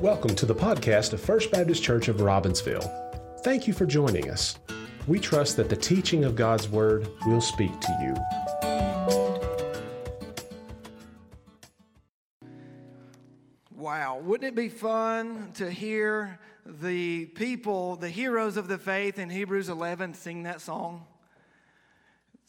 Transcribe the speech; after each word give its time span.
Welcome 0.00 0.34
to 0.36 0.46
the 0.46 0.54
podcast 0.54 1.12
of 1.12 1.20
First 1.20 1.50
Baptist 1.50 1.82
Church 1.82 2.08
of 2.08 2.16
Robbinsville. 2.16 2.90
Thank 3.44 3.66
you 3.66 3.74
for 3.74 3.84
joining 3.84 4.30
us. 4.30 4.58
We 5.06 5.18
trust 5.18 5.58
that 5.58 5.68
the 5.68 5.76
teaching 5.76 6.24
of 6.24 6.34
God's 6.34 6.70
Word 6.70 7.06
will 7.26 7.42
speak 7.42 7.78
to 7.80 7.98
you. 8.00 8.14
Wow, 13.76 14.22
wouldn't 14.24 14.48
it 14.48 14.54
be 14.54 14.70
fun 14.70 15.50
to 15.56 15.70
hear 15.70 16.38
the 16.64 17.26
people, 17.26 17.96
the 17.96 18.08
heroes 18.08 18.56
of 18.56 18.68
the 18.68 18.78
faith 18.78 19.18
in 19.18 19.28
Hebrews 19.28 19.68
11 19.68 20.14
sing 20.14 20.44
that 20.44 20.62
song? 20.62 21.04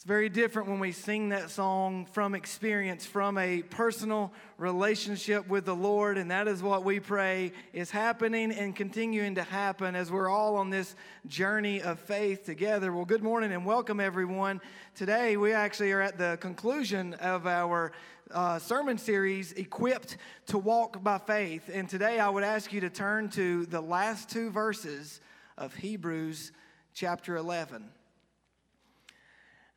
It's 0.01 0.07
very 0.07 0.29
different 0.29 0.67
when 0.67 0.79
we 0.79 0.93
sing 0.93 1.29
that 1.29 1.51
song 1.51 2.07
from 2.11 2.33
experience, 2.33 3.05
from 3.05 3.37
a 3.37 3.61
personal 3.61 4.33
relationship 4.57 5.47
with 5.47 5.65
the 5.65 5.75
Lord. 5.75 6.17
And 6.17 6.31
that 6.31 6.47
is 6.47 6.63
what 6.63 6.83
we 6.83 6.99
pray 6.99 7.51
is 7.71 7.91
happening 7.91 8.51
and 8.51 8.75
continuing 8.75 9.35
to 9.35 9.43
happen 9.43 9.95
as 9.95 10.11
we're 10.11 10.27
all 10.27 10.55
on 10.55 10.71
this 10.71 10.95
journey 11.27 11.83
of 11.83 11.99
faith 11.99 12.43
together. 12.43 12.91
Well, 12.91 13.05
good 13.05 13.21
morning 13.21 13.51
and 13.51 13.63
welcome, 13.63 13.99
everyone. 13.99 14.59
Today, 14.95 15.37
we 15.37 15.53
actually 15.53 15.91
are 15.91 16.01
at 16.01 16.17
the 16.17 16.39
conclusion 16.41 17.13
of 17.13 17.45
our 17.45 17.91
uh, 18.31 18.57
sermon 18.57 18.97
series, 18.97 19.51
Equipped 19.51 20.17
to 20.47 20.57
Walk 20.57 21.03
by 21.03 21.19
Faith. 21.19 21.69
And 21.71 21.87
today, 21.87 22.19
I 22.19 22.27
would 22.27 22.43
ask 22.43 22.73
you 22.73 22.81
to 22.81 22.89
turn 22.89 23.29
to 23.33 23.67
the 23.67 23.81
last 23.81 24.31
two 24.31 24.49
verses 24.49 25.21
of 25.59 25.75
Hebrews 25.75 26.53
chapter 26.91 27.35
11. 27.35 27.87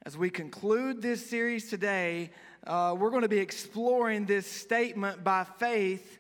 As 0.06 0.18
we 0.18 0.28
conclude 0.28 1.00
this 1.00 1.24
series 1.24 1.70
today, 1.70 2.30
uh, 2.66 2.95
we're 2.98 3.08
going 3.08 3.22
to 3.22 3.28
be 3.28 3.38
exploring 3.38 4.26
this 4.26 4.46
statement 4.46 5.24
by 5.24 5.45
faith, 5.45 6.18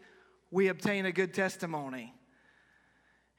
we 0.50 0.68
obtain 0.68 1.04
a 1.04 1.12
good 1.12 1.34
testimony. 1.34 2.14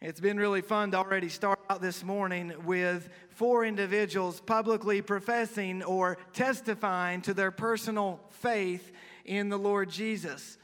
It's 0.01 0.19
been 0.19 0.37
really 0.37 0.61
fun 0.61 0.91
to 0.91 0.97
already 0.97 1.29
start 1.29 1.57
out 1.67 1.81
this 1.81 2.03
morning 2.03 2.53
with 2.63 3.09
four 3.29 3.65
individuals 3.65 4.39
publicly 4.39 5.01
professing 5.01 5.81
or 5.81 6.19
testifying 6.31 7.23
to 7.23 7.33
their 7.33 7.49
personal 7.49 8.19
faith 8.29 8.91
in 9.25 9.49
the 9.49 9.57
Lord 9.57 9.89
Jesus. 9.89 10.59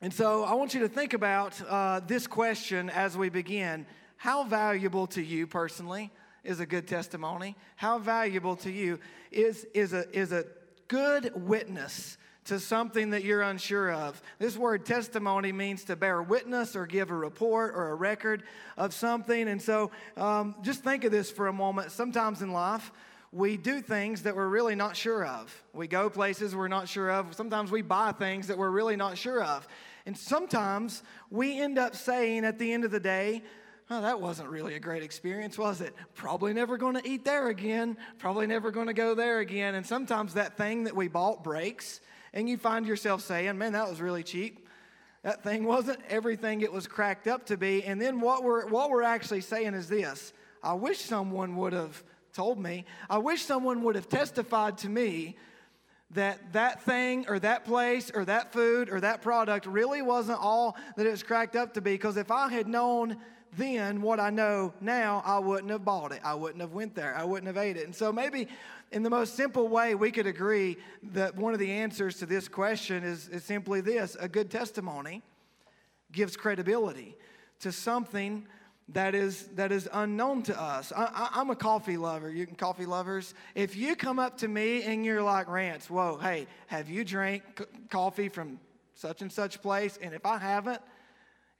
And 0.00 0.12
so 0.12 0.42
I 0.42 0.54
want 0.54 0.74
you 0.74 0.80
to 0.80 0.88
think 0.88 1.12
about 1.12 1.62
uh, 1.68 2.00
this 2.00 2.26
question 2.26 2.90
as 2.90 3.16
we 3.16 3.28
begin 3.28 3.86
How 4.16 4.42
valuable 4.42 5.06
to 5.08 5.22
you 5.22 5.46
personally? 5.46 6.10
Is 6.44 6.60
a 6.60 6.66
good 6.66 6.86
testimony? 6.86 7.56
How 7.76 7.98
valuable 7.98 8.56
to 8.56 8.70
you 8.70 8.98
is, 9.30 9.66
is, 9.74 9.92
a, 9.92 10.08
is 10.16 10.32
a 10.32 10.44
good 10.88 11.32
witness 11.34 12.18
to 12.44 12.60
something 12.60 13.10
that 13.10 13.24
you're 13.24 13.42
unsure 13.42 13.92
of? 13.92 14.20
This 14.38 14.56
word 14.56 14.84
testimony 14.84 15.52
means 15.52 15.84
to 15.84 15.96
bear 15.96 16.22
witness 16.22 16.76
or 16.76 16.86
give 16.86 17.10
a 17.10 17.14
report 17.14 17.74
or 17.74 17.90
a 17.90 17.94
record 17.94 18.42
of 18.76 18.92
something. 18.92 19.48
And 19.48 19.60
so 19.60 19.90
um, 20.16 20.54
just 20.62 20.84
think 20.84 21.04
of 21.04 21.12
this 21.12 21.30
for 21.30 21.48
a 21.48 21.52
moment. 21.52 21.90
Sometimes 21.90 22.42
in 22.42 22.52
life, 22.52 22.92
we 23.32 23.56
do 23.56 23.80
things 23.80 24.22
that 24.22 24.36
we're 24.36 24.48
really 24.48 24.76
not 24.76 24.96
sure 24.96 25.26
of. 25.26 25.64
We 25.72 25.88
go 25.88 26.08
places 26.08 26.54
we're 26.54 26.68
not 26.68 26.88
sure 26.88 27.10
of. 27.10 27.34
Sometimes 27.34 27.72
we 27.72 27.82
buy 27.82 28.12
things 28.12 28.46
that 28.46 28.56
we're 28.56 28.70
really 28.70 28.94
not 28.94 29.18
sure 29.18 29.42
of. 29.42 29.66
And 30.06 30.16
sometimes 30.16 31.02
we 31.30 31.58
end 31.58 31.78
up 31.78 31.96
saying 31.96 32.44
at 32.44 32.58
the 32.58 32.72
end 32.72 32.84
of 32.84 32.92
the 32.92 33.00
day, 33.00 33.42
oh, 33.90 34.02
that 34.02 34.20
wasn't 34.20 34.48
really 34.48 34.74
a 34.74 34.80
great 34.80 35.02
experience, 35.02 35.58
was 35.58 35.80
it? 35.80 35.94
Probably 36.14 36.52
never 36.52 36.76
going 36.76 36.94
to 36.94 37.08
eat 37.08 37.24
there 37.24 37.48
again. 37.48 37.96
Probably 38.18 38.46
never 38.46 38.70
going 38.70 38.86
to 38.86 38.94
go 38.94 39.14
there 39.14 39.40
again. 39.40 39.74
And 39.74 39.86
sometimes 39.86 40.34
that 40.34 40.56
thing 40.56 40.84
that 40.84 40.96
we 40.96 41.08
bought 41.08 41.44
breaks, 41.44 42.00
and 42.32 42.48
you 42.48 42.56
find 42.56 42.86
yourself 42.86 43.22
saying, 43.22 43.56
man, 43.58 43.72
that 43.72 43.88
was 43.88 44.00
really 44.00 44.22
cheap. 44.22 44.66
That 45.22 45.42
thing 45.42 45.64
wasn't 45.64 46.00
everything 46.08 46.60
it 46.60 46.72
was 46.72 46.86
cracked 46.86 47.26
up 47.26 47.46
to 47.46 47.56
be. 47.56 47.82
And 47.84 48.00
then 48.00 48.20
what 48.20 48.42
we're, 48.42 48.66
what 48.68 48.90
we're 48.90 49.02
actually 49.02 49.40
saying 49.40 49.74
is 49.74 49.88
this 49.88 50.32
I 50.62 50.74
wish 50.74 50.98
someone 50.98 51.56
would 51.56 51.72
have 51.72 52.02
told 52.32 52.58
me, 52.58 52.84
I 53.08 53.18
wish 53.18 53.42
someone 53.42 53.82
would 53.84 53.94
have 53.94 54.08
testified 54.08 54.78
to 54.78 54.88
me 54.88 55.36
that 56.10 56.52
that 56.52 56.82
thing 56.82 57.26
or 57.28 57.38
that 57.38 57.64
place 57.64 58.10
or 58.14 58.24
that 58.24 58.52
food 58.52 58.88
or 58.90 59.00
that 59.00 59.22
product 59.22 59.66
really 59.66 60.02
wasn't 60.02 60.38
all 60.38 60.76
that 60.96 61.06
it 61.06 61.10
was 61.10 61.22
cracked 61.22 61.56
up 61.56 61.74
to 61.74 61.80
be 61.80 61.92
because 61.92 62.16
if 62.16 62.30
i 62.30 62.48
had 62.48 62.68
known 62.68 63.16
then 63.56 64.02
what 64.02 64.20
I 64.20 64.30
know 64.30 64.72
now, 64.80 65.22
I 65.24 65.38
wouldn't 65.38 65.70
have 65.70 65.84
bought 65.84 66.12
it. 66.12 66.20
I 66.24 66.34
wouldn't 66.34 66.60
have 66.60 66.72
went 66.72 66.94
there. 66.94 67.14
I 67.16 67.24
wouldn't 67.24 67.46
have 67.46 67.56
ate 67.56 67.76
it. 67.76 67.84
And 67.84 67.94
so 67.94 68.12
maybe 68.12 68.48
in 68.92 69.02
the 69.02 69.10
most 69.10 69.34
simple 69.34 69.68
way, 69.68 69.94
we 69.94 70.10
could 70.10 70.26
agree 70.26 70.76
that 71.12 71.36
one 71.36 71.52
of 71.52 71.58
the 71.58 71.70
answers 71.70 72.18
to 72.18 72.26
this 72.26 72.48
question 72.48 73.04
is, 73.04 73.28
is 73.28 73.44
simply 73.44 73.80
this 73.80 74.16
a 74.20 74.28
good 74.28 74.50
testimony 74.50 75.22
gives 76.12 76.36
credibility 76.36 77.16
to 77.60 77.72
something 77.72 78.46
that 78.90 79.14
is 79.14 79.48
that 79.54 79.72
is 79.72 79.88
unknown 79.92 80.42
to 80.42 80.60
us. 80.60 80.92
I, 80.94 81.30
am 81.34 81.50
a 81.50 81.56
coffee 81.56 81.96
lover. 81.96 82.30
You 82.30 82.46
can 82.46 82.54
coffee 82.54 82.84
lovers. 82.84 83.34
If 83.54 83.76
you 83.76 83.96
come 83.96 84.18
up 84.18 84.36
to 84.38 84.48
me 84.48 84.82
and 84.82 85.04
you're 85.04 85.22
like, 85.22 85.48
Rance, 85.48 85.88
whoa, 85.88 86.18
hey, 86.18 86.46
have 86.66 86.90
you 86.90 87.02
drank 87.02 87.42
c- 87.58 87.64
coffee 87.88 88.28
from 88.28 88.60
such 88.94 89.22
and 89.22 89.32
such 89.32 89.62
place? 89.62 89.98
And 90.02 90.12
if 90.12 90.26
I 90.26 90.36
haven't, 90.36 90.82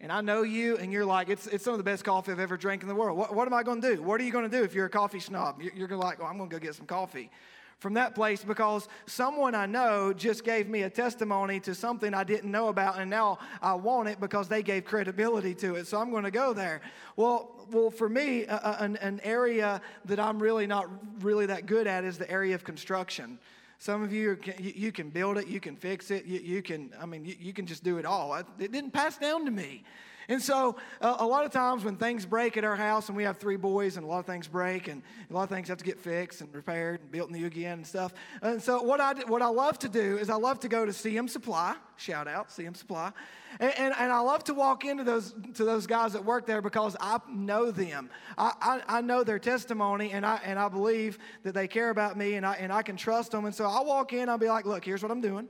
and 0.01 0.11
I 0.13 0.21
know 0.21 0.43
you, 0.43 0.77
and 0.77 0.93
you're 0.93 1.05
like, 1.05 1.29
it's, 1.29 1.47
it's 1.47 1.65
some 1.65 1.73
of 1.73 1.79
the 1.79 1.85
best 1.85 2.05
coffee 2.05 2.33
I've 2.33 2.41
ever 2.41 2.57
drank 2.57 2.83
in 2.83 2.89
the 2.89 2.95
world. 2.95 3.17
What, 3.17 3.35
what 3.35 3.47
am 3.47 3.55
I 3.55 3.63
going 3.63 3.81
to 3.81 3.97
do? 3.97 4.03
What 4.03 4.21
are 4.21 4.25
you 4.25 4.33
going 4.33 4.49
to 4.49 4.55
do 4.55 4.63
if 4.65 4.75
you're 4.75 4.87
a 4.87 4.91
coffee 4.91 5.21
snob? 5.21 5.63
You're, 5.63 5.89
you're 5.89 5.97
like, 5.97 6.19
well, 6.19 6.29
I'm 6.29 6.37
going 6.37 6.51
to 6.51 6.57
go 6.57 6.61
get 6.61 6.75
some 6.75 6.87
coffee 6.87 7.31
from 7.79 7.95
that 7.95 8.15
place 8.15 8.43
because 8.45 8.89
someone 9.07 9.55
I 9.55 9.67
know 9.67 10.13
just 10.13 10.45
gave 10.45 10.69
me 10.69 10.83
a 10.83 10.91
testimony 10.91 11.61
to 11.61 11.75
something 11.75 12.15
I 12.15 12.25
didn't 12.25 12.51
know 12.51 12.69
about, 12.69 12.99
and 12.99 13.11
now 13.11 13.39
I 13.61 13.75
want 13.75 14.09
it 14.09 14.21
because 14.21 14.49
they 14.49 14.63
gave 14.63 14.85
credibility 14.85 15.55
to 15.57 15.77
it. 15.77 15.87
So 15.87 15.99
I'm 15.99 16.11
going 16.11 16.25
to 16.25 16.31
go 16.31 16.53
there. 16.53 16.81
Well, 17.17 17.67
well, 17.71 17.91
for 17.91 18.09
me, 18.09 18.47
uh, 18.47 18.85
an, 18.85 18.97
an 18.99 19.21
area 19.23 19.81
that 20.07 20.21
I'm 20.21 20.43
really 20.43 20.67
not 20.67 20.89
really 21.23 21.47
that 21.47 21.67
good 21.67 21.87
at 21.87 22.05
is 22.05 22.19
the 22.19 22.31
area 22.31 22.55
of 22.55 22.65
construction. 22.65 23.39
Some 23.79 24.03
of 24.03 24.13
you, 24.13 24.39
you 24.59 24.93
can 24.93 25.11
build 25.11 25.39
it, 25.39 25.47
you 25.47 25.61
can 25.61 25.77
fix 25.77 26.11
it, 26.11 26.25
you, 26.25 26.41
you 26.41 26.63
can, 26.63 26.91
I 27.01 27.07
mean, 27.07 27.25
you, 27.25 27.35
you, 27.39 27.53
can 27.53 27.67
just 27.67 27.85
do 27.85 27.99
it 27.99 28.07
all. 28.07 28.35
It 28.35 28.47
didn't 28.73 28.93
pass 28.93 29.19
down 29.19 29.45
to 29.45 29.51
me. 29.51 29.85
And 30.29 30.41
so, 30.41 30.77
uh, 31.01 31.17
a 31.19 31.27
lot 31.27 31.45
of 31.45 31.51
times 31.51 31.85
when 31.85 31.97
things 31.97 32.25
break 32.25 32.57
at 32.57 32.65
our 32.65 32.77
house, 32.77 33.09
and 33.09 33.17
we 33.17 33.25
have 33.25 33.37
three 33.37 33.57
boys, 33.57 33.97
and 33.97 34.05
a 34.05 34.09
lot 34.09 34.21
of 34.21 34.27
things 34.27 34.49
break, 34.49 34.89
and 34.89 35.03
a 35.31 35.33
lot 35.33 35.43
of 35.43 35.49
things 35.49 35.69
have 35.69 35.79
to 35.79 35.85
get 35.85 35.99
fixed 35.99 36.41
and 36.41 36.55
repaired 36.55 37.01
and 37.01 37.11
built 37.11 37.31
new 37.31 37.47
again 37.47 37.79
and 37.79 37.87
stuff. 37.87 38.15
And 38.43 38.63
so, 38.63 38.83
what 38.83 39.01
I, 39.01 39.15
what 39.25 39.43
I 39.43 39.49
love 39.49 39.79
to 39.81 39.89
do 39.89 40.19
is 40.19 40.31
I 40.31 40.37
love 40.37 40.61
to 40.61 40.69
go 40.69 40.87
to 40.87 40.93
CM 40.93 41.29
Supply, 41.29 41.75
shout 41.97 42.27
out, 42.27 42.49
CM 42.49 42.77
Supply, 42.77 43.13
and, 43.61 43.73
and, 43.79 43.95
and, 43.99 44.13
I 44.13 44.19
love 44.21 44.43
to 44.45 44.55
walk 44.55 44.85
into 44.85 45.05
those 45.05 45.35
to 45.55 45.65
those 45.65 45.87
guys 45.87 46.15
that 46.15 46.25
work 46.25 46.47
there 46.47 46.61
because 46.61 46.97
I 47.01 47.19
know 47.31 47.71
them. 47.71 48.11
I, 48.37 48.53
I, 48.61 48.99
I, 48.99 49.01
know 49.01 49.23
their 49.23 49.39
testimony 49.39 50.11
and 50.11 50.27
I 50.27 50.41
and 50.45 50.59
I 50.59 50.69
believe 50.69 51.19
that 51.45 51.55
they 51.55 51.69
care 51.69 51.91
about 51.91 52.17
me 52.17 52.35
and 52.35 52.45
I 52.45 52.55
and 52.55 52.73
I 52.73 52.83
can 52.83 52.97
trust 52.97 53.31
them. 53.31 53.45
And 53.45 53.55
so 53.55 53.67
I 53.67 53.81
walk 53.83 54.13
in, 54.13 54.29
I'll 54.29 54.39
be 54.39 54.49
like, 54.49 54.67
look, 54.67 54.85
here's 54.85 55.03
what 55.03 55.13
I'm 55.13 55.21
doing. 55.21 55.49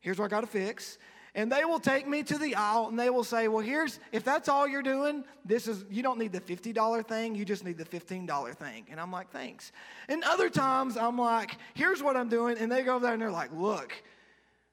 Here's 0.00 0.18
what 0.18 0.26
I 0.26 0.28
gotta 0.28 0.46
fix. 0.46 0.98
And 1.36 1.52
they 1.52 1.66
will 1.66 1.78
take 1.78 2.08
me 2.08 2.22
to 2.22 2.38
the 2.38 2.54
aisle 2.54 2.88
and 2.88 2.98
they 2.98 3.10
will 3.10 3.22
say, 3.22 3.46
Well, 3.46 3.62
here's 3.62 4.00
if 4.10 4.24
that's 4.24 4.48
all 4.48 4.66
you're 4.66 4.82
doing, 4.82 5.22
this 5.44 5.68
is 5.68 5.84
you 5.90 6.02
don't 6.02 6.18
need 6.18 6.32
the 6.32 6.40
$50 6.40 7.06
thing, 7.06 7.34
you 7.34 7.44
just 7.44 7.62
need 7.62 7.76
the 7.76 7.84
$15 7.84 8.56
thing. 8.56 8.86
And 8.90 8.98
I'm 8.98 9.12
like, 9.12 9.30
thanks. 9.30 9.70
And 10.08 10.24
other 10.24 10.48
times 10.48 10.96
I'm 10.96 11.18
like, 11.18 11.58
here's 11.74 12.02
what 12.02 12.16
I'm 12.16 12.30
doing, 12.30 12.56
and 12.58 12.72
they 12.72 12.82
go 12.82 12.96
over 12.96 13.04
there 13.04 13.12
and 13.12 13.20
they're 13.20 13.30
like, 13.30 13.52
look, 13.52 13.92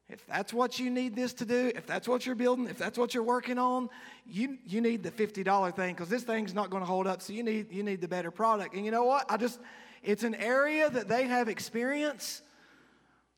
if 0.08 0.26
that's 0.26 0.54
what 0.54 0.80
you 0.80 0.90
need 0.90 1.18
this 1.18 1.34
to 1.34 1.46
do, 1.46 1.72
if 1.76 1.86
that's 1.86 2.08
what 2.08 2.26
you're 2.26 2.36
building, 2.36 2.68
if 2.68 2.78
that's 2.78 2.98
what 2.98 3.14
you're 3.14 3.24
working 3.24 3.58
on, 3.58 3.90
you, 4.26 4.58
you 4.66 4.80
need 4.80 5.04
the 5.04 5.12
$50 5.12 5.76
thing 5.76 5.94
because 5.94 6.08
this 6.08 6.24
thing's 6.24 6.54
not 6.54 6.70
going 6.70 6.82
to 6.82 6.88
hold 6.88 7.08
up. 7.08 7.22
So 7.22 7.34
you 7.34 7.44
need, 7.44 7.74
you 7.74 7.84
need 7.84 8.00
the 8.00 8.08
better 8.08 8.32
product. 8.32 8.74
And 8.74 8.86
you 8.86 8.92
know 8.92 9.04
what? 9.04 9.26
I 9.30 9.36
just, 9.36 9.60
it's 10.02 10.24
an 10.24 10.36
area 10.36 10.90
that 10.90 11.10
they 11.10 11.26
have 11.26 11.50
experience 11.50 12.42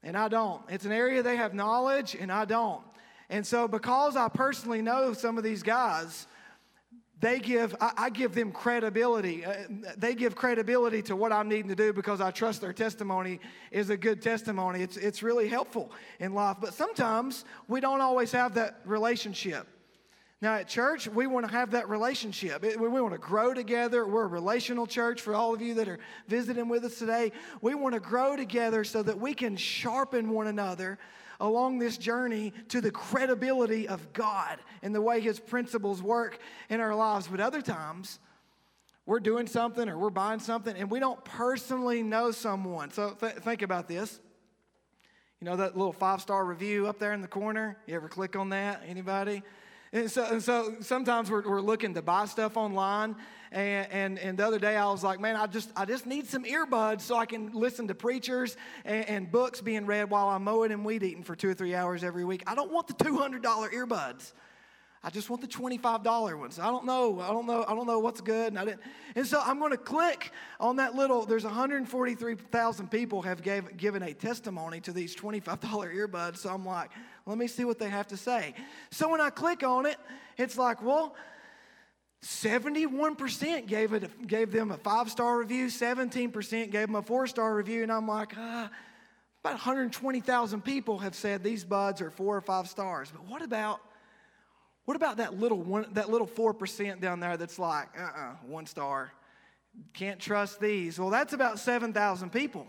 and 0.03 0.15
I 0.15 0.27
don't. 0.27 0.61
It's 0.69 0.85
an 0.85 0.91
area 0.91 1.23
they 1.23 1.37
have 1.37 1.55
knowledge 1.55 2.15
and 2.19 2.31
I 2.31 2.45
don't. 2.45 2.83
And 3.29 3.45
so 3.45 3.67
because 3.67 4.15
I 4.15 4.27
personally 4.29 4.81
know 4.81 5.13
some 5.13 5.37
of 5.37 5.43
these 5.43 5.63
guys, 5.63 6.27
they 7.19 7.39
give 7.39 7.75
I, 7.79 7.91
I, 7.97 8.09
give 8.09 8.35
them 8.35 8.51
credibility. 8.51 9.45
Uh, 9.45 9.53
they 9.97 10.15
give 10.15 10.35
credibility 10.35 11.01
to 11.03 11.15
what 11.15 11.31
i'm 11.31 11.47
needing 11.47 11.69
to 11.69 11.75
do 11.75 11.93
because 11.93 12.19
i 12.19 12.29
trust 12.29 12.61
their 12.61 12.73
testimony 12.73 13.39
is 13.71 13.89
a 13.89 13.97
good 13.97 14.21
testimony. 14.21 14.81
It's, 14.81 14.97
it's 14.97 15.23
really 15.23 15.47
helpful 15.47 15.91
in 16.19 16.33
life. 16.33 16.57
But 16.59 16.73
sometimes 16.73 17.45
we 17.67 17.79
don't 17.79 18.01
always 18.01 18.31
have 18.31 18.55
that 18.55 18.79
relationship. 18.85 19.67
Now 20.41 20.55
at 20.55 20.67
church 20.67 21.07
we 21.07 21.25
want 21.25 21.47
to 21.47 21.51
have 21.51 21.71
that 21.71 21.89
relationship. 21.89 22.63
We 22.63 22.87
want 22.87 23.13
to 23.13 23.19
grow 23.19 23.53
together. 23.53 24.05
We're 24.05 24.25
a 24.25 24.27
relational 24.27 24.85
church 24.85 25.21
for 25.21 25.33
all 25.33 25.53
of 25.53 25.61
you 25.61 25.73
that 25.75 25.87
are 25.87 25.99
visiting 26.27 26.67
with 26.67 26.83
us 26.83 26.99
today. 26.99 27.31
We 27.61 27.75
want 27.75 27.95
to 27.95 28.01
grow 28.01 28.35
together 28.35 28.83
so 28.83 29.01
that 29.03 29.17
we 29.17 29.33
can 29.33 29.55
sharpen 29.55 30.29
one 30.29 30.47
another 30.47 30.99
along 31.39 31.79
this 31.79 31.97
journey 31.97 32.53
to 32.69 32.81
the 32.81 32.91
credibility 32.91 33.87
of 33.87 34.13
God 34.13 34.59
and 34.81 34.93
the 34.93 35.01
way 35.01 35.19
His 35.19 35.39
principles 35.39 36.01
work 36.01 36.39
in 36.69 36.79
our 36.79 36.95
lives. 36.95 37.27
But 37.27 37.39
other 37.39 37.61
times, 37.61 38.19
we're 39.05 39.19
doing 39.19 39.47
something 39.47 39.87
or 39.87 39.97
we're 39.97 40.09
buying 40.09 40.39
something 40.39 40.75
and 40.75 40.89
we 40.89 40.99
don't 40.99 41.23
personally 41.23 42.01
know 42.01 42.31
someone. 42.31 42.91
So 42.91 43.11
th- 43.11 43.35
think 43.35 43.61
about 43.61 43.87
this. 43.87 44.19
You 45.39 45.45
know 45.45 45.57
that 45.57 45.77
little 45.77 45.93
five 45.93 46.21
star 46.21 46.43
review 46.45 46.87
up 46.87 46.97
there 46.97 47.13
in 47.13 47.21
the 47.21 47.27
corner? 47.27 47.77
You 47.85 47.95
ever 47.95 48.07
click 48.07 48.35
on 48.35 48.49
that? 48.49 48.81
Anybody? 48.87 49.43
And 49.93 50.09
so, 50.11 50.25
and 50.25 50.43
so 50.43 50.75
sometimes 50.81 51.31
we're, 51.31 51.47
we're 51.47 51.61
looking 51.61 51.93
to 51.93 52.01
buy 52.01 52.25
stuff 52.25 52.57
online. 52.57 53.15
And, 53.51 53.91
and, 53.91 54.19
and 54.19 54.37
the 54.37 54.45
other 54.45 54.59
day 54.59 54.75
I 54.75 54.89
was 54.91 55.03
like, 55.03 55.19
man, 55.19 55.35
I 55.35 55.47
just, 55.47 55.69
I 55.75 55.85
just 55.85 56.05
need 56.05 56.27
some 56.27 56.43
earbuds 56.43 57.01
so 57.01 57.15
I 57.15 57.25
can 57.25 57.53
listen 57.53 57.87
to 57.87 57.95
preachers 57.95 58.57
and, 58.83 59.07
and 59.07 59.31
books 59.31 59.61
being 59.61 59.85
read 59.85 60.09
while 60.09 60.27
I'm 60.27 60.43
mowing 60.43 60.71
and 60.71 60.83
weed 60.83 61.03
eating 61.03 61.23
for 61.23 61.35
two 61.35 61.49
or 61.49 61.53
three 61.53 61.75
hours 61.75 62.03
every 62.03 62.25
week. 62.25 62.43
I 62.47 62.55
don't 62.55 62.71
want 62.71 62.87
the 62.87 62.93
$200 62.95 63.41
earbuds. 63.41 64.33
I 65.05 65.11
just 65.11 65.29
want 65.29 65.43
the 65.43 65.47
$25 65.47 66.39
ones. 66.39 66.57
I 66.57 66.65
don't 66.65 66.83
know. 66.83 67.19
I 67.19 67.27
don't 67.27 67.45
know. 67.45 67.63
I 67.67 67.75
don't 67.75 67.85
know 67.85 67.99
what's 67.99 68.21
good. 68.21 68.47
And 68.47 68.57
I 68.57 68.65
didn't. 68.65 68.81
And 69.15 69.27
so 69.27 69.39
I'm 69.39 69.59
going 69.59 69.69
to 69.69 69.77
click 69.77 70.31
on 70.59 70.77
that 70.77 70.95
little, 70.95 71.27
there's 71.27 71.43
143,000 71.43 72.89
people 72.89 73.21
have 73.21 73.43
gave, 73.43 73.77
given 73.77 74.01
a 74.01 74.15
testimony 74.15 74.81
to 74.81 74.91
these 74.91 75.15
$25 75.15 75.59
earbuds. 75.95 76.37
So 76.37 76.49
I'm 76.49 76.65
like, 76.65 76.89
let 77.25 77.37
me 77.37 77.47
see 77.47 77.65
what 77.65 77.79
they 77.79 77.89
have 77.89 78.07
to 78.07 78.17
say. 78.17 78.53
So 78.91 79.09
when 79.09 79.21
I 79.21 79.29
click 79.29 79.63
on 79.63 79.85
it, 79.85 79.97
it's 80.37 80.57
like, 80.57 80.83
well, 80.83 81.15
71% 82.23 83.67
gave, 83.67 83.93
it, 83.93 84.27
gave 84.27 84.51
them 84.51 84.71
a 84.71 84.77
five 84.77 85.09
star 85.09 85.37
review, 85.37 85.67
17% 85.67 86.71
gave 86.71 86.87
them 86.87 86.95
a 86.95 87.01
four 87.01 87.27
star 87.27 87.55
review. 87.55 87.83
And 87.83 87.91
I'm 87.91 88.07
like, 88.07 88.33
ah, 88.37 88.69
about 89.43 89.53
120,000 89.53 90.63
people 90.63 90.99
have 90.99 91.15
said 91.15 91.43
these 91.43 91.63
buds 91.63 92.01
are 92.01 92.09
four 92.09 92.35
or 92.35 92.41
five 92.41 92.67
stars. 92.67 93.11
But 93.11 93.25
what 93.25 93.41
about 93.41 93.79
what 94.85 94.95
about 94.95 95.17
that 95.17 95.39
little 95.39 95.61
one, 95.61 95.87
that 95.93 96.09
little 96.09 96.27
4% 96.27 97.01
down 97.01 97.19
there 97.19 97.37
that's 97.37 97.57
like, 97.57 97.87
uh-uh, 97.99 98.35
one 98.45 98.67
star. 98.67 99.11
Can't 99.93 100.19
trust 100.19 100.59
these. 100.59 100.99
Well, 100.99 101.09
that's 101.09 101.33
about 101.33 101.59
7,000 101.59 102.31
people. 102.31 102.67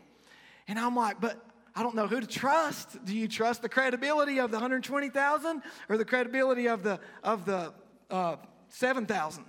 And 0.67 0.79
I'm 0.79 0.97
like, 0.97 1.21
but 1.21 1.45
I 1.77 1.83
don't 1.83 1.95
know 1.95 2.07
who 2.07 2.21
to 2.21 2.27
trust. 2.27 3.05
Do 3.05 3.15
you 3.15 3.29
trust 3.29 3.63
the 3.63 3.69
credibility 3.69 4.41
of 4.41 4.51
the 4.51 4.57
120,000 4.57 5.63
or 5.89 5.99
the 5.99 6.05
credibility 6.05 6.69
of 6.69 6.83
the 6.83 6.99
of 7.23 7.45
the 7.45 7.73
uh, 8.11 8.37
7,000? 8.71 9.45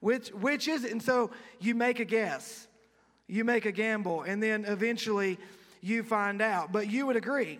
Which 0.00 0.28
which 0.28 0.68
is 0.68 0.84
it? 0.84 0.92
And 0.92 1.02
so 1.02 1.32
you 1.60 1.74
make 1.74 1.98
a 1.98 2.04
guess, 2.04 2.68
you 3.26 3.44
make 3.44 3.66
a 3.66 3.72
gamble, 3.72 4.22
and 4.22 4.42
then 4.42 4.64
eventually 4.64 5.38
you 5.80 6.04
find 6.04 6.40
out. 6.40 6.72
But 6.72 6.88
you 6.88 7.06
would 7.06 7.16
agree 7.16 7.58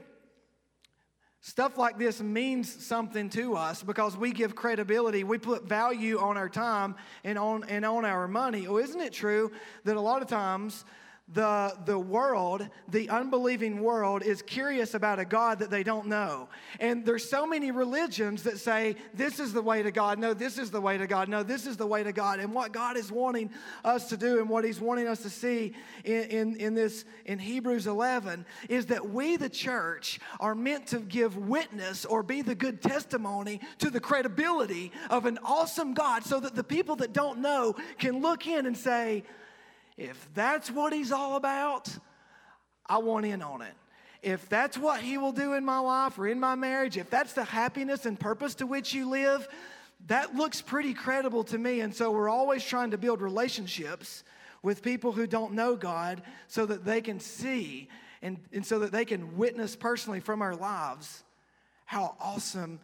Stuff 1.44 1.76
like 1.76 1.98
this 1.98 2.22
means 2.22 2.72
something 2.86 3.28
to 3.30 3.56
us 3.56 3.82
because 3.82 4.16
we 4.16 4.30
give 4.30 4.54
credibility. 4.54 5.24
We 5.24 5.38
put 5.38 5.64
value 5.64 6.20
on 6.20 6.36
our 6.36 6.48
time 6.48 6.94
and 7.24 7.36
on, 7.36 7.64
and 7.64 7.84
on 7.84 8.04
our 8.04 8.28
money. 8.28 8.69
Oh, 8.69 8.78
isn't 8.78 9.00
it 9.00 9.12
true 9.12 9.50
that 9.82 9.96
a 9.96 10.00
lot 10.00 10.22
of 10.22 10.28
times 10.28 10.84
the, 11.28 11.74
the 11.86 11.98
world, 11.98 12.69
the 12.88 13.08
unbelieving 13.08 13.80
world, 13.80 14.22
is 14.22 14.42
curious 14.42 14.92
about 14.92 15.19
a 15.19 15.24
God 15.24 15.60
that 15.60 15.70
they 15.70 15.82
don't 15.82 16.06
know. 16.06 16.48
And 16.78 17.06
there's 17.06 17.28
so 17.28 17.46
many 17.46 17.70
religions 17.70 18.42
that 18.42 18.58
say, 18.58 18.96
this 19.14 19.40
is 19.40 19.52
the 19.52 19.62
way 19.62 19.82
to 19.82 19.90
God. 19.90 20.19
No, 20.19 20.34
this 20.34 20.58
is 20.58 20.70
the 20.70 20.80
way 20.80 20.98
to 20.98 21.06
God. 21.06 21.28
No, 21.28 21.42
this 21.42 21.66
is 21.66 21.76
the 21.76 21.86
way 21.86 22.02
to 22.02 22.12
God. 22.12 22.40
And 22.40 22.52
what 22.52 22.72
God 22.72 22.96
is 22.96 23.10
wanting 23.10 23.50
us 23.84 24.08
to 24.10 24.16
do 24.16 24.40
and 24.40 24.48
what 24.48 24.64
He's 24.64 24.80
wanting 24.80 25.06
us 25.06 25.22
to 25.22 25.30
see 25.30 25.74
in, 26.04 26.22
in, 26.24 26.56
in 26.56 26.74
this, 26.74 27.04
in 27.24 27.38
Hebrews 27.38 27.86
11, 27.86 28.44
is 28.69 28.86
that 28.86 29.08
we, 29.08 29.36
the 29.36 29.48
church, 29.48 30.20
are 30.38 30.54
meant 30.54 30.88
to 30.88 30.98
give 31.00 31.36
witness 31.36 32.04
or 32.04 32.22
be 32.22 32.42
the 32.42 32.54
good 32.54 32.82
testimony 32.82 33.60
to 33.78 33.90
the 33.90 34.00
credibility 34.00 34.92
of 35.08 35.24
an 35.24 35.38
awesome 35.44 35.94
God 35.94 36.24
so 36.24 36.40
that 36.40 36.54
the 36.54 36.64
people 36.64 36.96
that 36.96 37.14
don't 37.14 37.38
know 37.38 37.74
can 37.98 38.20
look 38.20 38.46
in 38.46 38.66
and 38.66 38.76
say, 38.76 39.24
if 39.97 40.29
that's 40.35 40.71
what 40.71 40.93
he's 40.93 41.12
all 41.12 41.37
about, 41.37 41.89
I 42.87 42.99
want 42.99 43.27
in 43.27 43.43
on 43.43 43.62
it. 43.62 43.75
If 44.23 44.49
that's 44.49 44.79
what 44.79 45.00
he 45.00 45.19
will 45.19 45.33
do 45.33 45.55
in 45.55 45.65
my 45.65 45.81
life 45.81 46.19
or 46.19 46.29
in 46.29 46.39
my 46.39 46.55
marriage, 46.55 46.97
if 46.97 47.11
that's 47.11 47.33
the 47.33 47.44
happiness 47.44 48.06
and 48.06 48.19
purpose 48.19 48.55
to 48.56 48.67
which 48.67 48.94
you 48.94 49.09
live, 49.09 49.49
that 50.06 50.35
looks 50.35 50.62
pretty 50.62 50.94
credible 50.94 51.44
to 51.44 51.59
me. 51.59 51.81
And 51.81 51.94
so 51.94 52.11
we're 52.11 52.29
always 52.29 52.65
trying 52.65 52.93
to 52.93 52.99
build 52.99 53.21
relationships 53.21 54.25
with 54.62 54.83
people 54.83 55.12
who 55.12 55.27
don't 55.27 55.55
know 55.55 55.75
God 55.75 56.23
so 56.47 56.67
that 56.67 56.85
they 56.85 57.00
can 57.00 57.19
see 57.19 57.89
and, 58.23 58.39
and 58.53 58.65
so 58.65 58.79
that 58.81 58.93
they 58.93 59.05
can 59.05 59.37
witness 59.37 59.75
personally 59.75 60.21
from 60.21 60.41
our 60.41 60.55
lives 60.55 61.25
how 61.85 62.15
awesome 62.21 62.81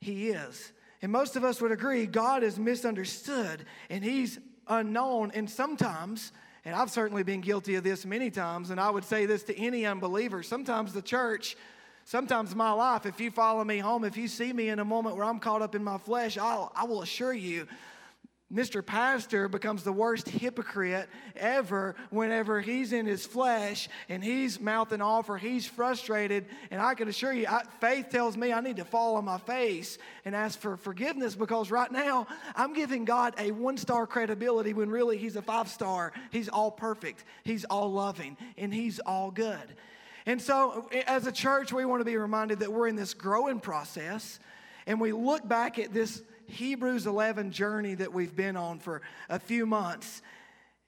He 0.00 0.28
is. 0.28 0.72
And 1.02 1.10
most 1.10 1.36
of 1.36 1.44
us 1.44 1.60
would 1.60 1.72
agree 1.72 2.06
God 2.06 2.42
is 2.42 2.58
misunderstood 2.58 3.64
and 3.88 4.04
He's 4.04 4.38
unknown. 4.68 5.32
And 5.34 5.48
sometimes 5.48 6.30
and 6.64 6.74
I've 6.74 6.90
certainly 6.90 7.22
been 7.22 7.40
guilty 7.40 7.74
of 7.74 7.84
this 7.84 8.06
many 8.06 8.30
times, 8.30 8.70
and 8.70 8.80
I 8.80 8.90
would 8.90 9.04
say 9.04 9.26
this 9.26 9.42
to 9.44 9.58
any 9.58 9.84
unbeliever. 9.84 10.42
Sometimes 10.42 10.92
the 10.92 11.02
church, 11.02 11.56
sometimes 12.04 12.54
my 12.54 12.72
life, 12.72 13.04
if 13.04 13.20
you 13.20 13.30
follow 13.30 13.64
me 13.64 13.78
home, 13.78 14.04
if 14.04 14.16
you 14.16 14.28
see 14.28 14.52
me 14.52 14.70
in 14.70 14.78
a 14.78 14.84
moment 14.84 15.16
where 15.16 15.24
I'm 15.24 15.40
caught 15.40 15.62
up 15.62 15.74
in 15.74 15.84
my 15.84 15.98
flesh, 15.98 16.38
I'll, 16.38 16.72
I 16.74 16.84
will 16.84 17.02
assure 17.02 17.34
you 17.34 17.66
Mr. 18.54 18.86
Pastor 18.86 19.48
becomes 19.48 19.82
the 19.82 19.92
worst 19.92 20.28
hypocrite 20.28 21.08
ever 21.34 21.96
whenever 22.10 22.60
he's 22.60 22.92
in 22.92 23.04
his 23.04 23.26
flesh 23.26 23.88
and 24.08 24.22
he's 24.22 24.60
mouthing 24.60 25.00
off 25.00 25.28
or 25.28 25.36
he's 25.36 25.66
frustrated. 25.66 26.46
And 26.70 26.80
I 26.80 26.94
can 26.94 27.08
assure 27.08 27.32
you, 27.32 27.46
I, 27.48 27.64
faith 27.80 28.10
tells 28.10 28.36
me 28.36 28.52
I 28.52 28.60
need 28.60 28.76
to 28.76 28.84
fall 28.84 29.16
on 29.16 29.24
my 29.24 29.38
face 29.38 29.98
and 30.24 30.36
ask 30.36 30.58
for 30.58 30.76
forgiveness 30.76 31.34
because 31.34 31.72
right 31.72 31.90
now 31.90 32.28
I'm 32.54 32.74
giving 32.74 33.04
God 33.04 33.34
a 33.38 33.50
one 33.50 33.76
star 33.76 34.06
credibility 34.06 34.72
when 34.72 34.88
really 34.88 35.18
he's 35.18 35.34
a 35.34 35.42
five 35.42 35.68
star. 35.68 36.12
He's 36.30 36.48
all 36.48 36.70
perfect, 36.70 37.24
he's 37.42 37.64
all 37.64 37.90
loving, 37.90 38.36
and 38.56 38.72
he's 38.72 39.00
all 39.00 39.32
good. 39.32 39.74
And 40.26 40.40
so, 40.40 40.88
as 41.06 41.26
a 41.26 41.32
church, 41.32 41.72
we 41.72 41.84
want 41.84 42.00
to 42.00 42.04
be 42.04 42.16
reminded 42.16 42.60
that 42.60 42.72
we're 42.72 42.88
in 42.88 42.96
this 42.96 43.12
growing 43.12 43.60
process 43.60 44.38
and 44.86 45.00
we 45.00 45.12
look 45.12 45.46
back 45.46 45.78
at 45.78 45.92
this 45.92 46.22
Hebrews 46.46 47.06
11 47.06 47.50
journey 47.50 47.94
that 47.94 48.12
we've 48.12 48.34
been 48.34 48.56
on 48.56 48.78
for 48.78 49.02
a 49.28 49.38
few 49.38 49.66
months. 49.66 50.22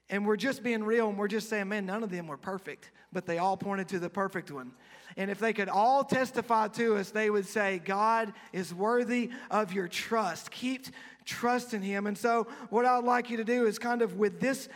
And 0.09 0.25
we're 0.25 0.37
just 0.37 0.63
being 0.63 0.83
real 0.83 1.09
and 1.09 1.17
we're 1.17 1.27
just 1.27 1.49
saying, 1.49 1.67
man, 1.67 1.85
none 1.85 2.03
of 2.03 2.09
them 2.09 2.27
were 2.27 2.37
perfect, 2.37 2.91
but 3.11 3.25
they 3.25 3.39
all 3.39 3.57
pointed 3.57 3.89
to 3.89 3.99
the 3.99 4.09
perfect 4.09 4.51
one. 4.51 4.71
And 5.17 5.31
if 5.31 5.39
they 5.39 5.51
could 5.51 5.69
all 5.69 6.03
testify 6.03 6.67
to 6.69 6.95
us, 6.95 7.11
they 7.11 7.29
would 7.29 7.45
say, 7.45 7.79
God 7.83 8.33
is 8.53 8.73
worthy 8.73 9.31
of 9.49 9.73
your 9.73 9.87
trust. 9.87 10.51
Keep 10.51 10.87
trusting 11.25 11.81
Him. 11.81 12.07
And 12.07 12.17
so, 12.17 12.47
what 12.69 12.85
I'd 12.85 13.03
like 13.03 13.29
you 13.29 13.37
to 13.37 13.43
do 13.43 13.65
is 13.65 13.79
kind 13.79 14.01
of 14.01 14.17
with 14.17 14.39
this 14.39 14.69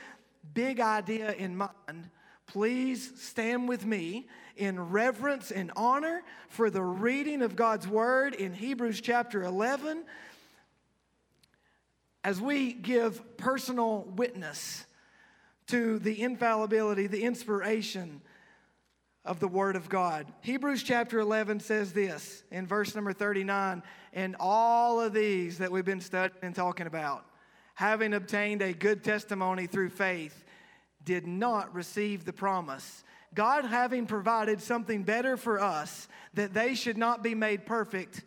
big 0.54 0.80
idea 0.80 1.34
in 1.34 1.56
mind, 1.56 2.10
please 2.48 3.14
stand 3.22 3.70
with 3.70 3.86
me 3.86 4.28
in 4.58 4.80
reverence 4.80 5.52
and 5.52 5.72
honor 5.76 6.24
for 6.50 6.70
the 6.70 6.84
reading 6.84 7.42
of 7.42 7.56
God's 7.56 7.88
Word 7.88 8.34
in 8.34 8.54
Hebrews 8.54 9.00
chapter 9.00 9.44
11 9.44 10.04
as 12.24 12.40
we 12.40 12.74
give 12.74 13.38
personal 13.38 14.04
witness 14.16 14.86
to 15.68 16.00
the 16.00 16.22
infallibility, 16.22 17.08
the 17.08 17.24
inspiration 17.24 18.22
of 19.24 19.40
the 19.40 19.48
Word 19.48 19.76
of 19.76 19.90
God. 19.90 20.28
Hebrews 20.42 20.84
chapter 20.84 21.20
11 21.20 21.60
says 21.60 21.94
this 21.94 22.44
in 22.52 22.66
verse 22.66 22.96
number 22.96 23.14
39 23.14 23.84
and 24.14 24.36
all 24.40 25.00
of 25.00 25.14
these 25.14 25.60
that 25.60 25.72
we've 25.72 25.86
been 25.86 26.02
studying 26.02 26.40
and 26.42 26.56
talking 26.56 26.88
about, 26.88 27.26
having 27.76 28.14
obtained 28.14 28.62
a 28.62 28.74
good 28.74 29.04
testimony 29.04 29.68
through 29.68 29.90
faith, 29.90 30.44
did 31.04 31.26
not 31.26 31.74
receive 31.74 32.26
the 32.26 32.34
promise. 32.34 33.04
God 33.34 33.66
having 33.66 34.06
provided 34.08 34.62
something 34.62 35.04
better 35.04 35.38
for 35.38 35.60
us, 35.60 36.08
that 36.34 36.54
they 36.54 36.76
should 36.76 36.98
not 36.98 37.24
be 37.24 37.34
made 37.34 37.66
perfect 37.66 38.24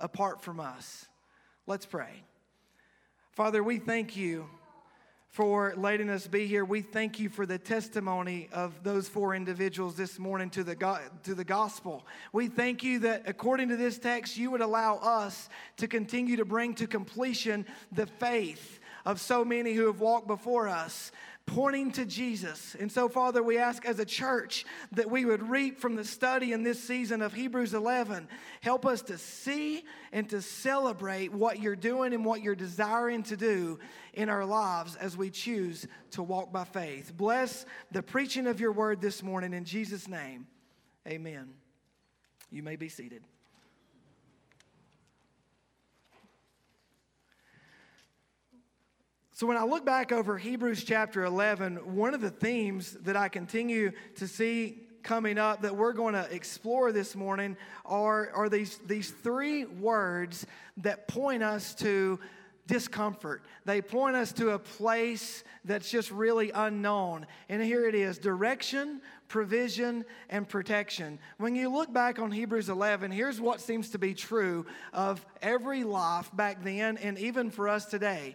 apart 0.00 0.40
from 0.40 0.60
us. 0.60 1.06
Let's 1.66 1.86
pray. 1.86 2.22
Father, 3.36 3.62
we 3.62 3.78
thank 3.78 4.16
you 4.16 4.48
for 5.28 5.74
letting 5.76 6.08
us 6.08 6.26
be 6.26 6.46
here. 6.46 6.64
We 6.64 6.80
thank 6.80 7.20
you 7.20 7.28
for 7.28 7.44
the 7.44 7.58
testimony 7.58 8.48
of 8.50 8.82
those 8.82 9.08
four 9.08 9.34
individuals 9.34 9.94
this 9.94 10.18
morning 10.18 10.48
to 10.48 10.64
the, 10.64 10.74
go- 10.74 11.00
to 11.24 11.34
the 11.34 11.44
gospel. 11.44 12.06
We 12.32 12.46
thank 12.48 12.82
you 12.82 13.00
that 13.00 13.24
according 13.26 13.68
to 13.68 13.76
this 13.76 13.98
text, 13.98 14.38
you 14.38 14.50
would 14.52 14.62
allow 14.62 14.96
us 14.96 15.50
to 15.76 15.86
continue 15.86 16.36
to 16.36 16.46
bring 16.46 16.72
to 16.76 16.86
completion 16.86 17.66
the 17.92 18.06
faith 18.06 18.80
of 19.04 19.20
so 19.20 19.44
many 19.44 19.74
who 19.74 19.86
have 19.88 20.00
walked 20.00 20.28
before 20.28 20.66
us 20.66 21.12
pointing 21.46 21.92
to 21.92 22.04
Jesus. 22.04 22.76
And 22.78 22.90
so, 22.90 23.08
Father, 23.08 23.42
we 23.42 23.56
ask 23.56 23.86
as 23.86 23.98
a 24.00 24.04
church 24.04 24.64
that 24.92 25.08
we 25.08 25.24
would 25.24 25.48
reap 25.48 25.78
from 25.78 25.94
the 25.94 26.04
study 26.04 26.52
in 26.52 26.64
this 26.64 26.82
season 26.82 27.22
of 27.22 27.32
Hebrews 27.32 27.72
11. 27.72 28.28
Help 28.60 28.84
us 28.84 29.02
to 29.02 29.16
see 29.16 29.84
and 30.12 30.28
to 30.30 30.42
celebrate 30.42 31.32
what 31.32 31.60
you're 31.60 31.76
doing 31.76 32.12
and 32.12 32.24
what 32.24 32.42
you're 32.42 32.56
desiring 32.56 33.22
to 33.24 33.36
do 33.36 33.78
in 34.12 34.28
our 34.28 34.44
lives 34.44 34.96
as 34.96 35.16
we 35.16 35.30
choose 35.30 35.86
to 36.10 36.22
walk 36.22 36.52
by 36.52 36.64
faith. 36.64 37.16
Bless 37.16 37.64
the 37.92 38.02
preaching 38.02 38.46
of 38.46 38.60
your 38.60 38.72
word 38.72 39.00
this 39.00 39.22
morning 39.22 39.54
in 39.54 39.64
Jesus' 39.64 40.08
name. 40.08 40.46
Amen. 41.06 41.54
You 42.50 42.62
may 42.62 42.76
be 42.76 42.88
seated. 42.88 43.22
So, 49.36 49.46
when 49.46 49.58
I 49.58 49.64
look 49.64 49.84
back 49.84 50.12
over 50.12 50.38
Hebrews 50.38 50.82
chapter 50.82 51.26
11, 51.26 51.94
one 51.94 52.14
of 52.14 52.22
the 52.22 52.30
themes 52.30 52.96
that 53.02 53.18
I 53.18 53.28
continue 53.28 53.92
to 54.14 54.26
see 54.26 54.78
coming 55.02 55.36
up 55.36 55.60
that 55.60 55.76
we're 55.76 55.92
going 55.92 56.14
to 56.14 56.26
explore 56.34 56.90
this 56.90 57.14
morning 57.14 57.54
are, 57.84 58.30
are 58.30 58.48
these, 58.48 58.78
these 58.86 59.10
three 59.10 59.66
words 59.66 60.46
that 60.78 61.06
point 61.06 61.42
us 61.42 61.74
to 61.74 62.18
discomfort. 62.66 63.42
They 63.66 63.82
point 63.82 64.16
us 64.16 64.32
to 64.32 64.52
a 64.52 64.58
place 64.58 65.44
that's 65.66 65.90
just 65.90 66.10
really 66.10 66.50
unknown. 66.52 67.26
And 67.50 67.62
here 67.62 67.86
it 67.86 67.94
is 67.94 68.16
direction, 68.16 69.02
provision, 69.28 70.06
and 70.30 70.48
protection. 70.48 71.18
When 71.36 71.54
you 71.54 71.68
look 71.68 71.92
back 71.92 72.18
on 72.18 72.30
Hebrews 72.30 72.70
11, 72.70 73.10
here's 73.10 73.38
what 73.38 73.60
seems 73.60 73.90
to 73.90 73.98
be 73.98 74.14
true 74.14 74.64
of 74.94 75.26
every 75.42 75.84
life 75.84 76.34
back 76.34 76.64
then 76.64 76.96
and 76.96 77.18
even 77.18 77.50
for 77.50 77.68
us 77.68 77.84
today 77.84 78.34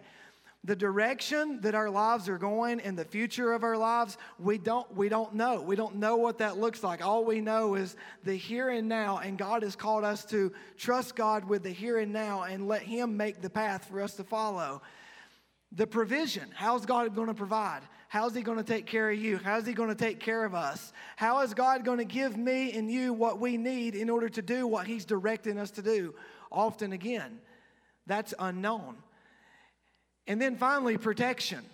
the 0.64 0.76
direction 0.76 1.60
that 1.62 1.74
our 1.74 1.90
lives 1.90 2.28
are 2.28 2.38
going 2.38 2.78
in 2.80 2.94
the 2.94 3.04
future 3.04 3.52
of 3.52 3.64
our 3.64 3.76
lives 3.76 4.16
we 4.38 4.58
don't 4.58 4.94
we 4.96 5.08
don't 5.08 5.34
know. 5.34 5.60
We 5.60 5.74
don't 5.74 5.96
know 5.96 6.16
what 6.16 6.38
that 6.38 6.56
looks 6.56 6.84
like. 6.84 7.04
All 7.04 7.24
we 7.24 7.40
know 7.40 7.74
is 7.74 7.96
the 8.24 8.34
here 8.34 8.68
and 8.68 8.88
now 8.88 9.18
and 9.18 9.36
god 9.36 9.62
has 9.62 9.74
called 9.74 10.04
us 10.04 10.24
to 10.26 10.52
trust 10.76 11.16
god 11.16 11.44
with 11.44 11.64
the 11.64 11.70
here 11.70 11.98
and 11.98 12.12
now 12.12 12.42
and 12.42 12.68
let 12.68 12.82
him 12.82 13.16
make 13.16 13.42
the 13.42 13.50
path 13.50 13.86
for 13.86 14.00
us 14.00 14.14
to 14.14 14.24
follow. 14.24 14.82
The 15.72 15.86
provision 15.86 16.48
how's 16.54 16.86
god 16.86 17.14
going 17.14 17.28
to 17.28 17.34
provide? 17.34 17.80
How's 18.08 18.34
he 18.34 18.42
going 18.42 18.58
to 18.58 18.64
take 18.64 18.86
care 18.86 19.10
of 19.10 19.18
you? 19.18 19.38
How's 19.38 19.66
he 19.66 19.72
going 19.72 19.88
to 19.88 19.94
take 19.94 20.20
care 20.20 20.44
of 20.44 20.54
us? 20.54 20.92
How 21.16 21.40
is 21.40 21.54
god 21.54 21.84
going 21.84 21.98
to 21.98 22.04
give 22.04 22.36
me 22.36 22.72
and 22.72 22.88
you 22.88 23.12
what 23.12 23.40
we 23.40 23.56
need 23.56 23.96
in 23.96 24.08
order 24.08 24.28
to 24.28 24.42
do 24.42 24.68
what 24.68 24.86
he's 24.86 25.04
directing 25.04 25.58
us 25.58 25.72
to 25.72 25.82
do? 25.82 26.14
Often 26.52 26.92
again 26.92 27.40
that's 28.06 28.32
unknown 28.38 28.96
and 30.26 30.40
then 30.40 30.56
finally, 30.56 30.96
protection. 30.96 31.64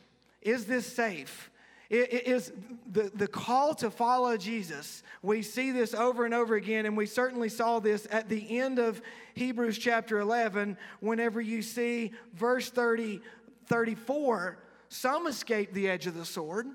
Is 0.41 0.67
this 0.67 0.87
safe? 0.87 1.51
Is 1.91 2.53
the, 2.91 3.11
the 3.15 3.27
call 3.27 3.75
to 3.77 3.91
follow 3.91 4.37
Jesus. 4.37 5.03
We 5.23 5.41
see 5.41 5.73
this 5.73 5.95
over 5.95 6.27
and 6.27 6.35
over 6.35 6.55
again, 6.55 6.85
and 6.85 6.97
we 6.97 7.07
certainly 7.07 7.49
saw 7.49 7.79
this 7.79 8.07
at 8.11 8.29
the 8.29 8.59
end 8.59 8.79
of 8.79 9.01
Hebrews 9.35 9.79
chapter 9.79 10.19
11. 10.21 10.77
Whenever 11.01 11.41
you 11.41 11.63
see 11.63 12.13
verse 12.35 12.69
30, 12.69 13.23
34, 13.67 14.59
some 14.91 15.27
escaped 15.27 15.73
the 15.73 15.89
edge 15.89 16.07
of 16.07 16.15
the 16.15 16.27
sword. 16.27 16.67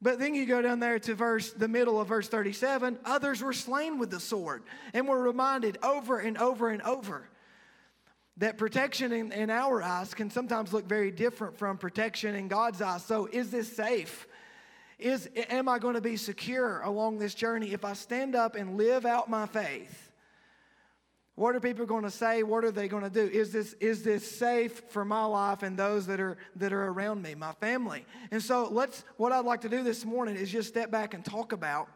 But 0.00 0.20
then 0.20 0.34
you 0.34 0.46
go 0.46 0.62
down 0.62 0.78
there 0.78 1.00
to 1.00 1.14
verse 1.14 1.52
the 1.52 1.68
middle 1.68 2.00
of 2.00 2.08
verse 2.08 2.28
37, 2.28 2.98
others 3.04 3.42
were 3.42 3.52
slain 3.52 3.98
with 3.98 4.10
the 4.10 4.20
sword. 4.20 4.62
And 4.92 5.08
we're 5.08 5.22
reminded 5.22 5.78
over 5.82 6.18
and 6.18 6.38
over 6.38 6.68
and 6.68 6.82
over 6.82 7.28
that 8.38 8.58
protection 8.58 9.12
in, 9.12 9.32
in 9.32 9.50
our 9.50 9.82
eyes 9.82 10.12
can 10.12 10.30
sometimes 10.30 10.72
look 10.72 10.86
very 10.86 11.10
different 11.10 11.56
from 11.56 11.78
protection 11.78 12.34
in 12.34 12.48
God's 12.48 12.82
eyes. 12.82 13.04
So, 13.04 13.26
is 13.30 13.50
this 13.50 13.74
safe? 13.74 14.26
Is, 14.98 15.28
am 15.50 15.68
I 15.68 15.78
going 15.78 15.94
to 15.94 16.00
be 16.00 16.16
secure 16.16 16.80
along 16.80 17.18
this 17.18 17.34
journey 17.34 17.72
if 17.72 17.84
I 17.84 17.92
stand 17.92 18.34
up 18.34 18.54
and 18.54 18.76
live 18.76 19.04
out 19.04 19.28
my 19.28 19.46
faith? 19.46 20.12
What 21.34 21.54
are 21.54 21.60
people 21.60 21.84
going 21.84 22.04
to 22.04 22.10
say? 22.10 22.42
What 22.42 22.64
are 22.64 22.70
they 22.70 22.88
going 22.88 23.02
to 23.02 23.10
do? 23.10 23.20
Is 23.20 23.52
this, 23.52 23.74
is 23.74 24.02
this 24.02 24.26
safe 24.30 24.82
for 24.88 25.04
my 25.04 25.24
life 25.26 25.62
and 25.62 25.78
those 25.78 26.06
that 26.06 26.18
are, 26.18 26.38
that 26.56 26.72
are 26.72 26.86
around 26.86 27.20
me, 27.20 27.34
my 27.34 27.52
family? 27.52 28.06
And 28.30 28.42
so, 28.42 28.68
let's, 28.70 29.04
what 29.16 29.32
I'd 29.32 29.44
like 29.44 29.62
to 29.62 29.68
do 29.68 29.82
this 29.82 30.04
morning 30.04 30.36
is 30.36 30.50
just 30.50 30.68
step 30.68 30.90
back 30.90 31.14
and 31.14 31.24
talk 31.24 31.52
about 31.52 31.88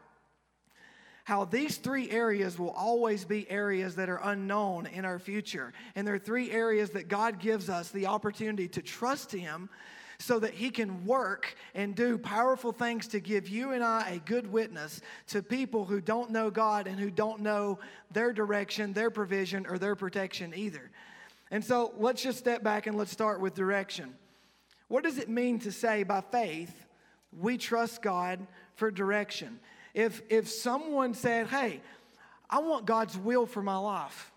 how 1.23 1.45
these 1.45 1.77
three 1.77 2.09
areas 2.09 2.57
will 2.57 2.71
always 2.71 3.25
be 3.25 3.49
areas 3.49 3.95
that 3.95 4.09
are 4.09 4.19
unknown 4.23 4.87
in 4.87 5.05
our 5.05 5.19
future. 5.19 5.73
And 5.95 6.07
there 6.07 6.15
are 6.15 6.19
three 6.19 6.51
areas 6.51 6.91
that 6.91 7.07
God 7.07 7.39
gives 7.39 7.69
us 7.69 7.89
the 7.89 8.07
opportunity 8.07 8.67
to 8.69 8.81
trust 8.81 9.31
Him 9.31 9.69
so 10.17 10.39
that 10.39 10.53
He 10.53 10.69
can 10.69 11.05
work 11.05 11.55
and 11.75 11.95
do 11.95 12.17
powerful 12.17 12.71
things 12.71 13.07
to 13.09 13.19
give 13.19 13.47
you 13.47 13.71
and 13.71 13.83
I 13.83 14.11
a 14.11 14.19
good 14.19 14.51
witness 14.51 15.01
to 15.27 15.41
people 15.41 15.85
who 15.85 16.01
don't 16.01 16.31
know 16.31 16.49
God 16.49 16.87
and 16.87 16.99
who 16.99 17.11
don't 17.11 17.41
know 17.41 17.79
their 18.11 18.33
direction, 18.33 18.93
their 18.93 19.09
provision, 19.09 19.65
or 19.67 19.77
their 19.77 19.95
protection 19.95 20.53
either. 20.55 20.91
And 21.49 21.63
so 21.63 21.93
let's 21.97 22.21
just 22.21 22.39
step 22.39 22.63
back 22.63 22.87
and 22.87 22.97
let's 22.97 23.11
start 23.11 23.41
with 23.41 23.53
direction. 23.53 24.15
What 24.87 25.03
does 25.03 25.17
it 25.17 25.29
mean 25.29 25.59
to 25.59 25.71
say 25.71 26.03
by 26.03 26.21
faith, 26.21 26.73
we 27.37 27.57
trust 27.57 28.01
God 28.01 28.45
for 28.75 28.91
direction? 28.91 29.59
If, 29.93 30.21
if 30.29 30.49
someone 30.49 31.13
said, 31.13 31.47
hey, 31.47 31.81
I 32.49 32.59
want 32.59 32.85
God's 32.85 33.17
will 33.17 33.45
for 33.45 33.61
my 33.61 33.77
life, 33.77 34.31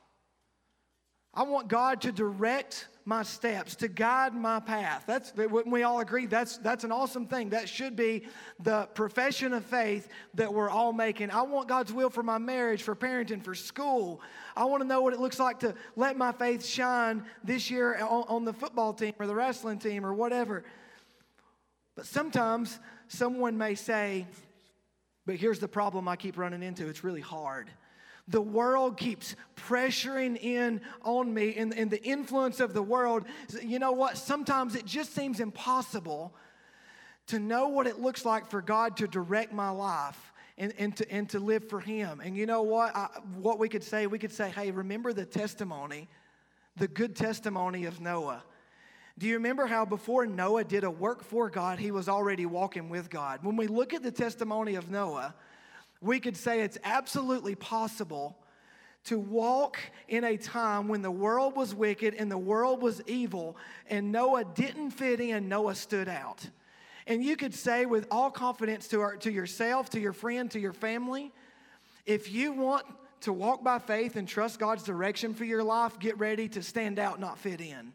I 1.32 1.42
want 1.42 1.68
God 1.68 2.02
to 2.02 2.12
direct 2.12 2.86
my 3.04 3.22
steps, 3.22 3.76
to 3.76 3.88
guide 3.88 4.34
my 4.34 4.60
path. 4.60 5.04
That's 5.06 5.34
wouldn't 5.36 5.72
we 5.72 5.82
all 5.82 6.00
agree 6.00 6.26
that's 6.26 6.56
that's 6.58 6.84
an 6.84 6.92
awesome 6.92 7.26
thing. 7.26 7.50
That 7.50 7.68
should 7.68 7.96
be 7.96 8.26
the 8.60 8.86
profession 8.94 9.52
of 9.52 9.64
faith 9.64 10.08
that 10.34 10.54
we're 10.54 10.70
all 10.70 10.92
making. 10.92 11.30
I 11.30 11.42
want 11.42 11.68
God's 11.68 11.92
will 11.92 12.08
for 12.08 12.22
my 12.22 12.38
marriage, 12.38 12.82
for 12.82 12.94
parenting, 12.94 13.42
for 13.42 13.54
school. 13.54 14.22
I 14.56 14.64
want 14.64 14.82
to 14.82 14.88
know 14.88 15.02
what 15.02 15.12
it 15.12 15.20
looks 15.20 15.38
like 15.38 15.60
to 15.60 15.74
let 15.96 16.16
my 16.16 16.32
faith 16.32 16.64
shine 16.64 17.24
this 17.42 17.70
year 17.70 17.96
on, 17.96 18.24
on 18.28 18.44
the 18.44 18.54
football 18.54 18.94
team 18.94 19.12
or 19.18 19.26
the 19.26 19.34
wrestling 19.34 19.78
team 19.78 20.06
or 20.06 20.14
whatever. 20.14 20.64
But 21.96 22.06
sometimes 22.06 22.78
someone 23.08 23.58
may 23.58 23.74
say, 23.74 24.26
but 25.26 25.36
here's 25.36 25.58
the 25.58 25.68
problem 25.68 26.08
I 26.08 26.16
keep 26.16 26.36
running 26.36 26.62
into 26.62 26.88
it's 26.88 27.04
really 27.04 27.20
hard. 27.20 27.70
The 28.28 28.40
world 28.40 28.96
keeps 28.96 29.36
pressuring 29.54 30.42
in 30.42 30.80
on 31.02 31.32
me, 31.32 31.54
and, 31.56 31.74
and 31.74 31.90
the 31.90 32.02
influence 32.02 32.58
of 32.58 32.72
the 32.72 32.82
world. 32.82 33.24
You 33.62 33.78
know 33.78 33.92
what? 33.92 34.16
Sometimes 34.16 34.74
it 34.74 34.86
just 34.86 35.14
seems 35.14 35.40
impossible 35.40 36.34
to 37.26 37.38
know 37.38 37.68
what 37.68 37.86
it 37.86 38.00
looks 38.00 38.24
like 38.24 38.48
for 38.48 38.62
God 38.62 38.96
to 38.98 39.06
direct 39.06 39.52
my 39.52 39.70
life 39.70 40.32
and, 40.56 40.72
and, 40.78 40.96
to, 40.96 41.10
and 41.10 41.28
to 41.30 41.38
live 41.38 41.68
for 41.68 41.80
Him. 41.80 42.20
And 42.24 42.36
you 42.36 42.46
know 42.46 42.62
what? 42.62 42.94
I, 42.96 43.08
what 43.36 43.58
we 43.58 43.68
could 43.68 43.84
say? 43.84 44.06
We 44.06 44.18
could 44.18 44.32
say, 44.32 44.50
hey, 44.50 44.70
remember 44.70 45.12
the 45.12 45.26
testimony, 45.26 46.08
the 46.76 46.88
good 46.88 47.16
testimony 47.16 47.84
of 47.84 48.00
Noah. 48.00 48.42
Do 49.16 49.28
you 49.28 49.34
remember 49.34 49.66
how 49.66 49.84
before 49.84 50.26
Noah 50.26 50.64
did 50.64 50.82
a 50.82 50.90
work 50.90 51.22
for 51.22 51.48
God, 51.48 51.78
he 51.78 51.92
was 51.92 52.08
already 52.08 52.46
walking 52.46 52.88
with 52.88 53.10
God? 53.10 53.44
When 53.44 53.56
we 53.56 53.68
look 53.68 53.94
at 53.94 54.02
the 54.02 54.10
testimony 54.10 54.74
of 54.74 54.90
Noah, 54.90 55.34
we 56.00 56.18
could 56.18 56.36
say 56.36 56.62
it's 56.62 56.78
absolutely 56.82 57.54
possible 57.54 58.36
to 59.04 59.18
walk 59.18 59.78
in 60.08 60.24
a 60.24 60.36
time 60.36 60.88
when 60.88 61.02
the 61.02 61.10
world 61.10 61.54
was 61.54 61.74
wicked 61.74 62.14
and 62.14 62.30
the 62.30 62.38
world 62.38 62.82
was 62.82 63.02
evil, 63.06 63.56
and 63.88 64.10
Noah 64.10 64.44
didn't 64.44 64.90
fit 64.90 65.20
in, 65.20 65.48
Noah 65.48 65.76
stood 65.76 66.08
out. 66.08 66.48
And 67.06 67.22
you 67.22 67.36
could 67.36 67.54
say 67.54 67.86
with 67.86 68.06
all 68.10 68.30
confidence 68.30 68.88
to, 68.88 69.00
our, 69.00 69.16
to 69.18 69.30
yourself, 69.30 69.90
to 69.90 70.00
your 70.00 70.14
friend, 70.14 70.50
to 70.50 70.58
your 70.58 70.72
family, 70.72 71.32
if 72.06 72.32
you 72.32 72.52
want 72.52 72.86
to 73.20 73.32
walk 73.32 73.62
by 73.62 73.78
faith 73.78 74.16
and 74.16 74.26
trust 74.26 74.58
God's 74.58 74.82
direction 74.82 75.34
for 75.34 75.44
your 75.44 75.62
life, 75.62 75.98
get 75.98 76.18
ready 76.18 76.48
to 76.48 76.62
stand 76.62 76.98
out, 76.98 77.20
not 77.20 77.38
fit 77.38 77.60
in 77.60 77.92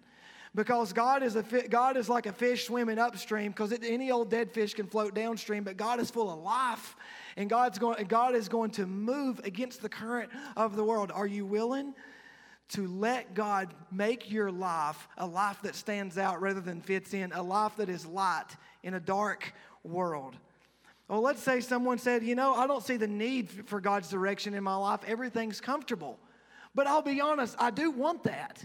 because 0.56 0.94
God 0.94 1.22
is, 1.22 1.36
a 1.36 1.44
God 1.70 1.96
is 1.98 2.10
like 2.10 2.25
a 2.25 2.34
fish 2.34 2.65
swimming 2.65 2.98
upstream 2.98 3.51
because 3.51 3.72
any 3.84 4.12
old 4.12 4.29
dead 4.29 4.51
fish 4.51 4.74
can 4.74 4.88
float 4.88 5.13
downstream, 5.13 5.63
but 5.63 5.77
God 5.77 6.00
is 6.00 6.10
full 6.10 6.32
of 6.32 6.39
life 6.39 6.96
and 7.38 7.50
God's 7.50 7.77
going, 7.77 8.03
God 8.06 8.36
is 8.36 8.50
going 8.50 8.72
to 8.72 8.86
move 8.86 9.39
against 9.44 9.82
the 9.82 9.89
current 9.89 10.32
of 10.58 10.75
the 10.75 10.84
world. 10.84 11.12
Are 11.13 11.27
you 11.27 11.46
willing 11.46 11.94
to 12.70 12.88
let 12.88 13.34
God 13.34 13.74
make 13.91 14.32
your 14.32 14.51
life 14.51 15.08
a 15.18 15.25
life 15.25 15.62
that 15.63 15.75
stands 15.75 16.18
out 16.18 16.41
rather 16.41 16.62
than 16.62 16.82
fits 16.82 17.13
in, 17.13 17.32
a 17.32 17.41
life 17.41 17.75
that 17.77 17.89
is 17.89 18.06
light 18.06 18.48
in 18.84 18.96
a 18.96 19.00
dark 19.00 19.53
world? 19.84 20.36
Well, 21.08 21.22
let's 21.22 21.41
say 21.41 21.60
someone 21.60 21.98
said, 21.98 22.24
You 22.24 22.36
know, 22.36 22.53
I 22.53 22.68
don't 22.68 22.84
see 22.84 22.98
the 22.98 23.08
need 23.08 23.68
for 23.68 23.82
God's 23.82 24.10
direction 24.10 24.53
in 24.53 24.63
my 24.63 24.75
life. 24.75 25.01
Everything's 25.08 25.62
comfortable. 25.62 26.20
But 26.75 26.86
I'll 26.88 27.01
be 27.01 27.20
honest, 27.20 27.56
I 27.60 27.72
do 27.72 27.89
want 27.89 28.24
that. 28.24 28.63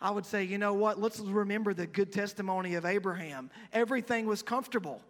I 0.00 0.10
would 0.10 0.24
say, 0.24 0.44
you 0.44 0.58
know 0.58 0.72
what? 0.72 0.98
Let's 1.00 1.20
remember 1.20 1.74
the 1.74 1.86
good 1.86 2.12
testimony 2.12 2.74
of 2.74 2.84
Abraham. 2.86 3.50
Everything 3.72 4.26
was 4.26 4.42
comfortable 4.42 5.02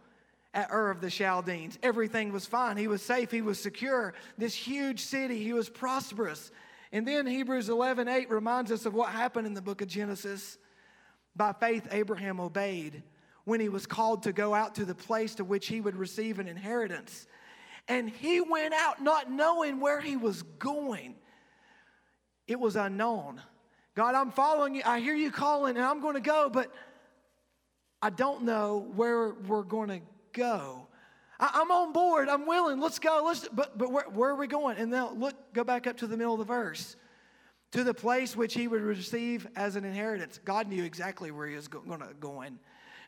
at 0.53 0.71
Ur 0.73 0.91
of 0.91 1.01
the 1.01 1.11
Chaldeans. 1.11 1.79
Everything 1.83 2.33
was 2.33 2.47
fine. 2.47 2.77
He 2.77 2.89
was 2.89 3.03
safe. 3.03 3.31
He 3.31 3.43
was 3.43 3.61
secure. 3.61 4.15
This 4.37 4.55
huge 4.55 5.01
city, 5.01 5.43
he 5.43 5.53
was 5.53 5.69
prosperous. 5.69 6.51
And 6.93 7.07
then 7.07 7.27
Hebrews 7.27 7.69
11 7.69 8.09
8 8.09 8.31
reminds 8.31 8.73
us 8.73 8.85
of 8.85 8.95
what 8.95 9.11
happened 9.11 9.47
in 9.47 9.55
the 9.55 9.63
book 9.63 9.81
of 9.81 9.89
Genesis. 9.89 10.59
By 11.37 11.53
faith, 11.53 11.87
Abraham 11.93 12.41
obeyed 12.41 13.05
when 13.45 13.61
he 13.61 13.69
was 13.69 13.87
called 13.87 14.25
to 14.25 14.33
go 14.33 14.55
out 14.55 14.75
to 14.75 14.85
the 14.85 14.95
place 14.95 15.37
to 15.37 15.45
which 15.45 15.69
he 15.69 15.81
would 15.81 15.97
receive 15.97 16.41
an 16.41 16.49
inheritance. 16.49 17.29
And 17.87 18.11
he 18.11 18.41
went 18.41 18.75
out 18.75 19.03
not 19.03 19.31
knowing 19.31 19.81
where 19.81 20.01
he 20.01 20.17
was 20.17 20.43
going, 20.43 21.15
it 22.49 22.59
was 22.59 22.75
unknown. 22.75 23.41
God, 23.97 24.15
I'm 24.15 24.31
following 24.31 24.75
you. 24.75 24.83
I 24.85 25.01
hear 25.01 25.15
you 25.15 25.31
calling 25.31 25.77
and 25.77 25.85
I'm 25.85 26.01
going 26.01 26.15
to 26.15 26.21
go, 26.21 26.49
but 26.49 26.73
I 28.03 28.11
don't 28.11 28.45
know 28.45 28.89
where 28.95 29.31
we're 29.31 29.63
going 29.63 29.89
to 29.89 30.01
go. 30.33 30.87
I, 31.39 31.61
am 31.61 31.71
on 31.71 31.93
board. 31.93 32.29
I'm 32.29 32.47
willing. 32.47 32.81
Let's 32.81 32.99
go. 32.99 33.23
Let's, 33.25 33.49
but 33.49 33.77
but 33.77 33.91
where, 33.91 34.05
where 34.05 34.31
are 34.31 34.37
we 34.37 34.47
going? 34.47 34.77
And 34.77 34.91
now 34.91 35.13
look, 35.13 35.35
go 35.53 35.65
back 35.65 35.87
up 35.87 35.97
to 35.99 36.07
the 36.07 36.17
middle 36.17 36.35
of 36.35 36.39
the 36.39 36.45
verse. 36.45 36.97
To 37.73 37.85
the 37.85 37.95
place 37.95 38.37
which 38.37 38.55
he 38.55 38.69
would 38.69 38.83
receive 38.83 39.47
as 39.55 39.77
an 39.77 39.85
inheritance. 39.85 40.41
God 40.45 40.69
knew 40.69 40.83
exactly 40.85 41.31
where 41.31 41.47
he 41.47 41.55
was 41.55 41.69
going 41.69 42.01
to 42.01 42.09
go 42.19 42.43
in. 42.43 42.59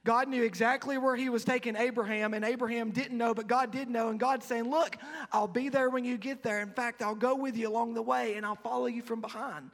God 0.04 0.28
knew 0.28 0.42
exactly 0.42 0.98
where 0.98 1.14
he 1.14 1.28
was 1.28 1.44
taking 1.44 1.76
Abraham, 1.76 2.34
and 2.34 2.44
Abraham 2.44 2.90
didn't 2.90 3.16
know, 3.16 3.34
but 3.34 3.46
God 3.46 3.70
did 3.70 3.88
know. 3.88 4.08
And 4.08 4.18
God's 4.18 4.46
saying, 4.46 4.68
Look, 4.68 4.96
I'll 5.32 5.48
be 5.48 5.68
there 5.68 5.90
when 5.90 6.04
you 6.04 6.16
get 6.16 6.42
there. 6.42 6.60
In 6.60 6.70
fact, 6.70 7.02
I'll 7.02 7.14
go 7.14 7.34
with 7.34 7.56
you 7.56 7.68
along 7.68 7.94
the 7.94 8.02
way 8.02 8.34
and 8.34 8.44
I'll 8.44 8.56
follow 8.56 8.86
you 8.86 9.02
from 9.02 9.20
behind. 9.20 9.70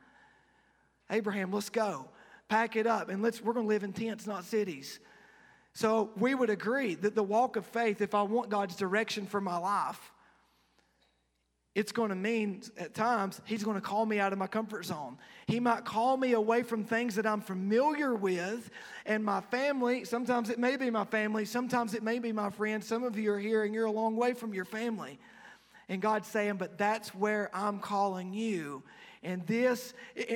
Abraham, 1.10 1.52
let's 1.52 1.70
go. 1.70 2.08
Pack 2.48 2.76
it 2.76 2.86
up, 2.86 3.08
and 3.08 3.22
let's, 3.22 3.42
we're 3.42 3.52
going 3.52 3.66
to 3.66 3.68
live 3.68 3.84
in 3.84 3.92
tents, 3.92 4.26
not 4.26 4.44
cities. 4.44 5.00
So 5.74 6.10
we 6.16 6.34
would 6.34 6.50
agree 6.50 6.94
that 6.96 7.14
the 7.14 7.22
walk 7.22 7.56
of 7.56 7.66
faith, 7.66 8.00
if 8.00 8.14
I 8.14 8.22
want 8.22 8.48
God's 8.48 8.74
direction 8.74 9.26
for 9.26 9.40
my 9.40 9.58
life, 9.58 10.12
it's 11.74 11.92
going 11.92 12.08
to 12.08 12.16
mean 12.16 12.62
at 12.76 12.94
times 12.94 13.40
he's 13.44 13.62
going 13.62 13.76
to 13.76 13.80
call 13.80 14.04
me 14.04 14.18
out 14.18 14.32
of 14.32 14.38
my 14.40 14.48
comfort 14.48 14.84
zone. 14.84 15.16
He 15.46 15.60
might 15.60 15.84
call 15.84 16.16
me 16.16 16.32
away 16.32 16.64
from 16.64 16.82
things 16.82 17.14
that 17.14 17.26
I'm 17.26 17.40
familiar 17.40 18.14
with 18.14 18.68
and 19.06 19.24
my 19.24 19.40
family. 19.40 20.04
Sometimes 20.04 20.50
it 20.50 20.58
may 20.58 20.76
be 20.76 20.90
my 20.90 21.04
family, 21.04 21.44
sometimes 21.44 21.94
it 21.94 22.02
may 22.02 22.18
be 22.18 22.32
my 22.32 22.50
friends. 22.50 22.84
Some 22.88 23.04
of 23.04 23.16
you 23.16 23.32
are 23.32 23.38
here 23.38 23.62
and 23.62 23.72
you're 23.72 23.86
a 23.86 23.92
long 23.92 24.16
way 24.16 24.32
from 24.32 24.52
your 24.52 24.64
family. 24.64 25.20
And 25.88 26.02
God's 26.02 26.26
saying, 26.26 26.56
but 26.56 26.78
that's 26.78 27.14
where 27.14 27.48
I'm 27.54 27.78
calling 27.78 28.32
you. 28.32 28.82
And 29.28 29.46
this, 29.46 29.92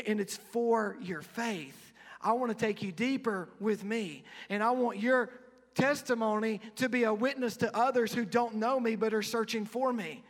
and 0.06 0.20
it's 0.20 0.36
for 0.36 0.98
your 1.00 1.22
faith. 1.22 1.94
I 2.20 2.32
want 2.32 2.56
to 2.56 2.66
take 2.66 2.82
you 2.82 2.92
deeper 2.92 3.48
with 3.58 3.82
me. 3.82 4.22
And 4.50 4.62
I 4.62 4.72
want 4.72 4.98
your 4.98 5.30
testimony 5.74 6.60
to 6.76 6.90
be 6.90 7.04
a 7.04 7.14
witness 7.14 7.56
to 7.56 7.74
others 7.74 8.12
who 8.12 8.26
don't 8.26 8.56
know 8.56 8.78
me 8.78 8.96
but 8.96 9.14
are 9.14 9.22
searching 9.22 9.64
for 9.64 9.94
me. 9.94 10.22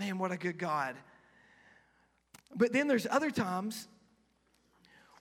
Man, 0.00 0.18
what 0.18 0.32
a 0.32 0.36
good 0.36 0.58
God. 0.58 0.96
But 2.52 2.72
then 2.72 2.88
there's 2.88 3.06
other 3.08 3.30
times 3.30 3.86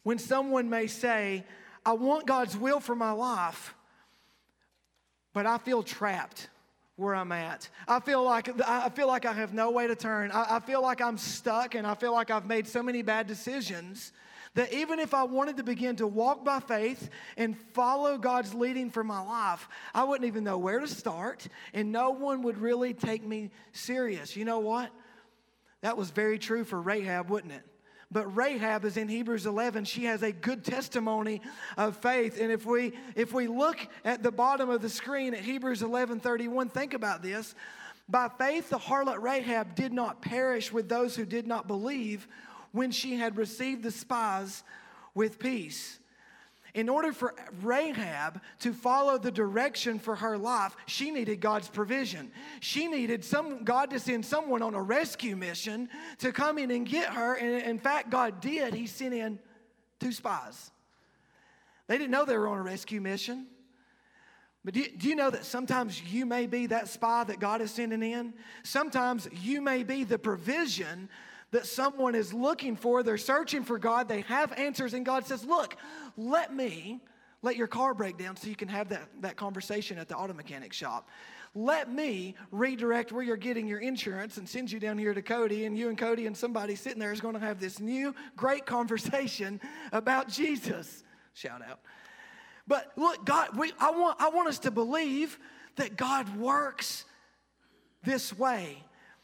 when 0.02 0.18
someone 0.18 0.68
may 0.68 0.88
say, 0.88 1.46
I 1.86 1.94
want 1.94 2.26
God's 2.26 2.58
will 2.58 2.80
for 2.80 2.96
my 2.96 3.12
life, 3.12 3.76
but 5.32 5.46
I 5.46 5.60
feel 5.60 5.84
trapped 5.84 6.50
where 7.02 7.16
I'm 7.16 7.32
at. 7.32 7.68
I 7.88 8.00
feel 8.00 8.24
like 8.24 8.50
I 8.68 8.90
feel 8.90 9.08
like 9.08 9.26
I 9.26 9.34
have 9.34 9.54
no 9.54 9.72
way 9.72 9.88
to 9.88 9.96
turn. 9.96 10.32
I, 10.32 10.58
I, 10.58 10.60
feel 10.60 10.82
like 10.82 11.02
I'm 11.02 11.18
stuck 11.18 11.76
and 11.76 11.86
I 11.86 11.96
feel 11.96 12.14
like 12.14 12.32
I've 12.32 12.46
made 12.46 12.68
so 12.68 12.82
many 12.82 13.02
bad 13.02 13.28
decisions 13.28 14.14
that 14.54 14.72
even 14.74 15.00
if 15.00 15.14
I 15.14 15.24
wanted 15.24 15.58
to 15.58 15.64
begin 15.64 15.96
to 15.98 16.08
walk 16.08 16.44
by 16.44 16.60
faith 16.60 17.10
and 17.38 17.58
follow 17.74 18.18
God's 18.18 18.54
leading 18.54 18.90
for 18.90 19.04
my 19.04 19.22
life, 19.22 19.68
I 19.94 20.04
wouldn't 20.04 20.28
even 20.28 20.44
know 20.44 20.58
where 20.58 20.80
to 20.80 20.88
start, 20.88 21.48
and 21.74 21.92
no 21.92 22.12
one 22.12 22.44
would 22.44 22.58
really 22.58 22.94
take 22.94 23.26
me 23.26 23.50
serious. 23.72 24.36
You 24.36 24.46
know 24.46 24.60
what? 24.60 24.92
That 25.82 25.98
was 25.98 26.12
very 26.12 26.38
true 26.38 26.64
for 26.64 26.82
Rahab, 26.82 27.30
wouldn't 27.30 27.54
it? 27.54 27.66
But 28.12 28.36
rahab 28.36 28.84
is 28.84 28.98
in 28.98 29.08
hebrews 29.08 29.46
11 29.46 29.86
she 29.86 30.06
has 30.06 30.22
a 30.22 30.32
good 30.32 30.64
testimony 30.64 31.42
of 31.78 31.98
faith. 31.98 32.40
And 32.40 32.52
if 32.52 32.66
we 32.66 32.94
if 33.16 33.34
we 33.34 33.48
look 33.48 33.78
at 34.04 34.22
the 34.22 34.32
bottom 34.32 34.70
of 34.70 34.82
the 34.82 34.90
screen 34.90 35.34
at 35.34 35.42
hebrews 35.42 35.82
11 35.82 36.20
31 36.20 36.70
think 36.70 36.94
about 36.94 37.22
this. 37.22 37.56
By 38.10 38.28
faith 38.28 38.70
the 38.70 38.78
harlot 38.78 39.22
rahab 39.22 39.76
did 39.76 39.94
not 39.94 40.22
perish 40.22 40.72
with 40.72 40.90
those 40.90 41.16
who 41.16 41.26
did 41.26 41.48
not 41.48 41.68
believe 41.68 42.28
when 42.74 42.92
she 42.92 43.16
had 43.16 43.38
received 43.38 43.84
the 43.84 43.92
spies 43.92 44.64
with 45.14 45.40
peace. 45.40 46.00
In 46.74 46.88
order 46.88 47.12
for 47.12 47.36
Rahab 47.62 48.42
to 48.60 48.74
follow 48.74 49.18
the 49.18 49.32
direction 49.32 50.00
for 50.00 50.16
her 50.16 50.38
life, 50.38 50.76
she 50.86 51.12
needed 51.12 51.42
God's 51.42 51.68
provision. 51.68 52.32
She 52.62 52.88
needed 52.88 53.26
some 53.26 53.64
God 53.64 53.90
to 53.90 54.00
send 54.00 54.26
someone 54.26 54.62
on 54.62 54.74
a 54.74 54.82
rescue 54.82 55.36
mission 55.36 55.90
to 56.20 56.32
come 56.32 56.58
in 56.58 56.72
and 56.72 56.88
get 56.88 57.14
her. 57.14 57.36
And 57.36 57.64
in 57.64 57.80
fact, 57.80 58.10
God 58.10 58.40
did. 58.40 58.74
He 58.74 58.88
sent 58.88 59.14
in 59.14 59.40
two 60.00 60.12
spies. 60.12 60.72
They 61.88 61.98
didn't 61.98 62.12
know 62.12 62.24
they 62.24 62.38
were 62.38 62.48
on 62.48 62.58
a 62.58 62.64
rescue 62.64 63.02
mission. 63.02 63.48
But 64.64 64.76
do 64.76 64.82
you, 64.82 64.90
do 64.96 65.10
you, 65.10 65.16
know 65.16 65.32
that 65.32 65.44
sometimes 65.44 66.02
you 66.04 66.26
may 66.26 66.46
be 66.46 66.68
that 66.68 66.88
spy 66.88 67.24
that 67.24 67.40
God 67.40 67.62
is 67.62 67.72
sending 67.72 68.04
in? 68.04 68.34
Sometimes 68.64 69.28
you 69.42 69.60
may 69.60 69.84
be 69.84 70.04
the 70.04 70.20
provision 70.20 71.10
that 71.52 71.66
someone 71.66 72.16
is 72.16 72.34
looking 72.34 72.76
for. 72.76 73.04
They're 73.04 73.18
searching 73.18 73.64
for 73.64 73.78
God. 73.78 74.08
They 74.08 74.22
have 74.22 74.52
answers, 74.54 74.94
and 74.94 75.06
God 75.06 75.26
says, 75.26 75.46
Look, 75.46 75.76
let 76.18 76.54
me 76.54 77.02
let 77.42 77.56
your 77.56 77.68
car 77.68 77.94
break 77.94 78.18
down 78.18 78.36
so 78.36 78.48
you 78.48 78.56
can 78.56 78.68
have 78.68 78.90
that, 78.90 79.10
that 79.22 79.36
conversation 79.36 79.98
at 79.98 80.08
the 80.08 80.16
auto 80.16 80.34
mechanic 80.34 80.74
shop. 80.74 81.10
Let 81.54 81.92
me 81.92 82.36
redirect 82.52 83.12
where 83.12 83.24
you're 83.24 83.36
getting 83.36 83.68
your 83.68 83.80
insurance 83.80 84.38
and 84.38 84.48
send 84.48 84.72
you 84.72 84.80
down 84.80 84.98
here 84.98 85.14
to 85.14 85.22
Cody, 85.22 85.66
and 85.66 85.78
you 85.78 85.90
and 85.90 85.98
Cody 85.98 86.26
and 86.28 86.38
somebody 86.38 86.76
sitting 86.76 87.00
there 87.00 87.12
is 87.12 87.20
going 87.20 87.34
to 87.34 87.40
have 87.40 87.60
this 87.60 87.80
new 87.80 88.16
great 88.38 88.66
conversation 88.66 89.60
about 89.92 90.30
Jesus. 90.30 91.04
Shout 91.34 91.62
out. 91.62 91.80
But 92.68 92.92
look, 92.96 93.26
God, 93.26 93.58
we, 93.58 93.74
I, 93.80 93.92
want, 93.92 94.22
I 94.22 94.30
want 94.30 94.48
us 94.48 94.60
to 94.60 94.72
believe 94.72 95.38
that 95.76 95.98
God 95.98 96.38
works 96.38 97.06
this 98.04 98.38
way. 98.38 98.84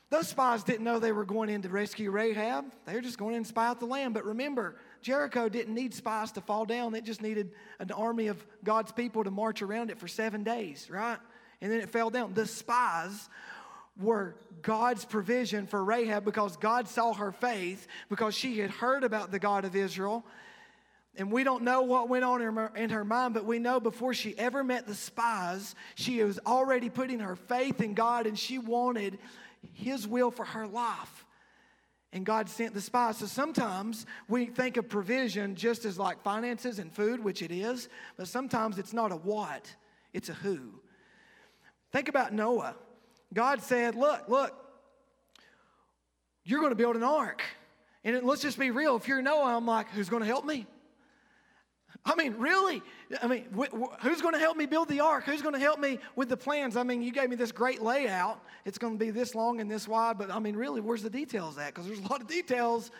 Those 0.09 0.29
spies 0.29 0.63
didn't 0.63 0.85
know 0.85 0.99
they 0.99 1.11
were 1.11 1.25
going 1.25 1.49
in 1.49 1.61
to 1.63 1.69
rescue 1.69 2.11
Rahab. 2.11 2.65
They 2.85 2.93
were 2.93 3.01
just 3.01 3.17
going 3.17 3.35
in 3.35 3.43
to 3.43 3.49
spy 3.49 3.67
out 3.67 3.81
the 3.81 3.85
land. 3.85 4.13
But 4.13 4.25
remember, 4.25 4.77
Jericho 5.01 5.49
didn't 5.49 5.73
need 5.73 5.93
spies 5.93 6.31
to 6.33 6.41
fall 6.41 6.65
down. 6.65 6.95
It 6.95 7.03
just 7.03 7.21
needed 7.21 7.51
an 7.79 7.91
army 7.91 8.27
of 8.27 8.43
God's 8.63 8.93
people 8.93 9.25
to 9.25 9.31
march 9.31 9.61
around 9.61 9.91
it 9.91 9.99
for 9.99 10.07
seven 10.07 10.43
days, 10.43 10.89
right? 10.89 11.17
And 11.59 11.71
then 11.71 11.81
it 11.81 11.89
fell 11.89 12.09
down. 12.09 12.33
The 12.33 12.45
spies 12.45 13.29
were 13.99 14.35
God's 14.61 15.03
provision 15.03 15.67
for 15.67 15.83
Rahab 15.83 16.23
because 16.23 16.55
God 16.55 16.87
saw 16.87 17.13
her 17.13 17.33
faith, 17.33 17.85
because 18.09 18.33
she 18.33 18.59
had 18.59 18.69
heard 18.69 19.03
about 19.03 19.31
the 19.31 19.39
God 19.39 19.65
of 19.65 19.75
Israel. 19.75 20.23
And 21.17 21.31
we 21.31 21.43
don't 21.43 21.63
know 21.63 21.81
what 21.81 22.09
went 22.09 22.23
on 22.23 22.41
in 22.41 22.55
her, 22.55 22.71
in 22.75 22.89
her, 22.91 23.03
mind, 23.03 23.33
but 23.33 23.43
we 23.43 23.57
know 23.57 23.79
before 23.79 24.13
she 24.13 24.37
ever 24.37 24.63
met 24.63 24.85
the 24.85 24.93
spies, 24.93 25.73
she 25.95 26.23
was 26.23 26.39
already 26.45 26.89
putting 26.89 27.19
her 27.19 27.35
faith 27.35 27.81
in 27.81 27.95
God 27.95 28.27
and 28.27 28.37
she 28.37 28.59
wanted 28.59 29.17
his 29.73 30.07
will 30.07 30.31
for 30.31 30.45
her 30.45 30.67
life. 30.67 31.25
And 32.13 32.25
God 32.25 32.49
sent 32.49 32.73
the 32.73 32.81
spies. 32.81 33.17
So 33.17 33.25
sometimes 33.25 34.05
we 34.27 34.45
think 34.45 34.77
of 34.77 34.87
provision 34.87 35.55
just 35.55 35.85
as 35.85 35.99
like 35.99 36.21
finances 36.23 36.79
and 36.79 36.91
food, 36.91 37.23
which 37.23 37.41
it 37.41 37.51
is, 37.51 37.89
but 38.15 38.27
sometimes 38.27 38.77
it's 38.77 38.93
not 38.93 39.11
a 39.11 39.15
what, 39.15 39.69
it's 40.13 40.29
a 40.29 40.33
who. 40.33 40.81
Think 41.91 42.07
about 42.09 42.33
Noah. 42.33 42.75
God 43.33 43.61
said, 43.61 43.95
Look, 43.95 44.29
look, 44.29 44.53
you're 46.43 46.59
going 46.59 46.71
to 46.71 46.77
build 46.77 46.95
an 46.95 47.03
ark. 47.03 47.43
And 48.03 48.23
let's 48.23 48.41
just 48.41 48.57
be 48.57 48.71
real. 48.71 48.95
If 48.95 49.07
you're 49.07 49.21
Noah, 49.21 49.57
I'm 49.57 49.65
like, 49.65 49.89
who's 49.89 50.07
going 50.07 50.21
to 50.21 50.27
help 50.27 50.45
me? 50.45 50.65
I 52.05 52.15
mean, 52.15 52.35
really? 52.37 52.81
I 53.21 53.27
mean, 53.27 53.45
wh- 53.57 53.73
wh- 53.73 54.01
who's 54.01 54.21
going 54.21 54.33
to 54.33 54.39
help 54.39 54.57
me 54.57 54.65
build 54.65 54.87
the 54.87 55.01
ark? 55.01 55.25
Who's 55.25 55.41
going 55.41 55.53
to 55.53 55.59
help 55.59 55.79
me 55.79 55.99
with 56.15 56.29
the 56.29 56.37
plans? 56.37 56.77
I 56.77 56.83
mean, 56.83 57.01
you 57.01 57.11
gave 57.11 57.29
me 57.29 57.35
this 57.35 57.51
great 57.51 57.81
layout. 57.81 58.41
It's 58.65 58.77
going 58.77 58.97
to 58.97 58.99
be 59.03 59.11
this 59.11 59.35
long 59.35 59.59
and 59.59 59.69
this 59.69 59.87
wide, 59.87 60.17
but 60.17 60.31
I 60.31 60.39
mean, 60.39 60.55
really, 60.55 60.81
where's 60.81 61.03
the 61.03 61.09
details 61.09 61.57
at? 61.57 61.73
Because 61.73 61.85
there's 61.87 61.99
a 61.99 62.07
lot 62.07 62.21
of 62.21 62.27
details, 62.27 62.91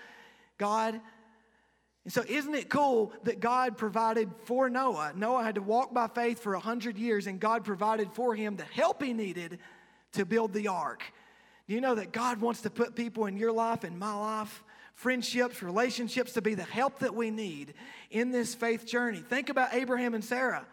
God. 0.57 0.99
And 2.03 2.13
so, 2.13 2.23
isn't 2.27 2.55
it 2.55 2.69
cool 2.69 3.11
that 3.23 3.39
God 3.39 3.77
provided 3.77 4.29
for 4.45 4.69
Noah? 4.69 5.13
Noah 5.15 5.43
had 5.43 5.55
to 5.55 5.61
walk 5.61 5.93
by 5.93 6.07
faith 6.07 6.39
for 6.39 6.53
100 6.53 6.97
years, 6.97 7.27
and 7.27 7.39
God 7.39 7.65
provided 7.65 8.13
for 8.13 8.33
him 8.35 8.55
the 8.55 8.63
help 8.63 9.03
he 9.03 9.13
needed 9.13 9.59
to 10.13 10.25
build 10.25 10.53
the 10.53 10.69
ark. 10.69 11.03
Do 11.67 11.73
you 11.73 11.81
know 11.81 11.95
that 11.95 12.13
God 12.13 12.39
wants 12.39 12.61
to 12.61 12.69
put 12.69 12.95
people 12.95 13.25
in 13.25 13.35
your 13.35 13.51
life 13.51 13.83
and 13.83 13.99
my 13.99 14.13
life 14.13 14.63
friendships, 14.97 15.61
relationships 15.61 16.33
to 16.33 16.41
be 16.41 16.55
the 16.55 16.63
help 16.63 16.99
that 16.99 17.13
we 17.13 17.29
need 17.29 17.75
in 18.09 18.31
this 18.31 18.55
faith 18.55 18.85
journey. 18.85 19.19
Think 19.19 19.49
about 19.49 19.75
Abraham 19.75 20.15
and 20.15 20.25
Sarah. 20.25 20.65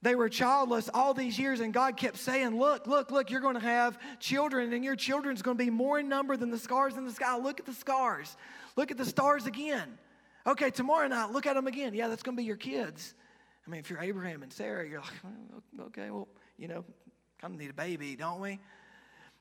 They 0.00 0.14
were 0.14 0.28
childless 0.28 0.88
all 0.94 1.12
these 1.12 1.36
years, 1.36 1.58
and 1.58 1.74
God 1.74 1.96
kept 1.96 2.16
saying, 2.16 2.56
Look, 2.56 2.86
look, 2.86 3.10
look, 3.10 3.30
you're 3.30 3.40
going 3.40 3.56
to 3.56 3.60
have 3.60 3.98
children, 4.20 4.72
and 4.72 4.84
your 4.84 4.94
children's 4.94 5.42
going 5.42 5.58
to 5.58 5.62
be 5.62 5.70
more 5.70 5.98
in 5.98 6.08
number 6.08 6.36
than 6.36 6.50
the 6.50 6.58
stars 6.58 6.96
in 6.96 7.04
the 7.04 7.12
sky. 7.12 7.36
Look 7.36 7.58
at 7.58 7.66
the 7.66 7.74
stars. 7.74 8.34
Look 8.76 8.92
at 8.92 8.96
the 8.96 9.04
stars 9.04 9.44
again. 9.44 9.98
Okay, 10.46 10.70
tomorrow 10.70 11.08
night, 11.08 11.32
look 11.32 11.46
at 11.46 11.54
them 11.54 11.66
again. 11.66 11.92
Yeah, 11.92 12.08
that's 12.08 12.22
going 12.22 12.36
to 12.36 12.40
be 12.40 12.46
your 12.46 12.56
kids. 12.56 13.14
I 13.66 13.70
mean, 13.70 13.80
if 13.80 13.90
you're 13.90 14.00
Abraham 14.00 14.44
and 14.44 14.52
Sarah, 14.52 14.88
you're 14.88 15.00
like, 15.00 15.86
okay, 15.88 16.10
well, 16.10 16.28
you 16.56 16.68
know, 16.68 16.84
kind 17.40 17.52
of 17.52 17.60
need 17.60 17.70
a 17.70 17.74
baby, 17.74 18.14
don't 18.14 18.40
we? 18.40 18.60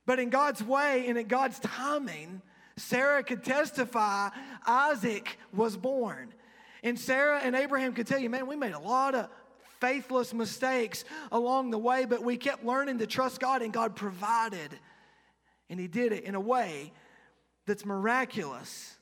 But 0.08 0.19
in 0.19 0.32
God's 0.32 0.63
way 0.63 1.05
and 1.08 1.19
in 1.19 1.27
God's 1.27 1.60
timing, 1.60 2.41
Sarah 2.79 3.23
could 3.23 3.43
testify 3.43 4.29
Isaac 4.65 5.37
was 5.53 5.77
born. 5.77 6.33
And 6.83 6.97
Sarah 6.97 7.39
and 7.43 7.55
Abraham 7.55 7.93
could 7.93 8.07
tell 8.07 8.19
you, 8.19 8.29
man, 8.29 8.47
we 8.47 8.55
made 8.55 8.73
a 8.73 8.79
lot 8.79 9.15
of 9.15 9.29
faithless 9.79 10.33
mistakes 10.33 11.05
along 11.31 11.71
the 11.71 11.77
way, 11.77 12.05
but 12.05 12.23
we 12.23 12.37
kept 12.37 12.65
learning 12.65 12.99
to 12.99 13.07
trust 13.07 13.39
God, 13.39 13.61
and 13.61 13.71
God 13.71 13.95
provided. 13.95 14.77
And 15.69 15.79
He 15.79 15.87
did 15.87 16.11
it 16.11 16.23
in 16.23 16.35
a 16.35 16.39
way 16.39 16.91
that's 17.65 17.85
miraculous. 17.85 18.97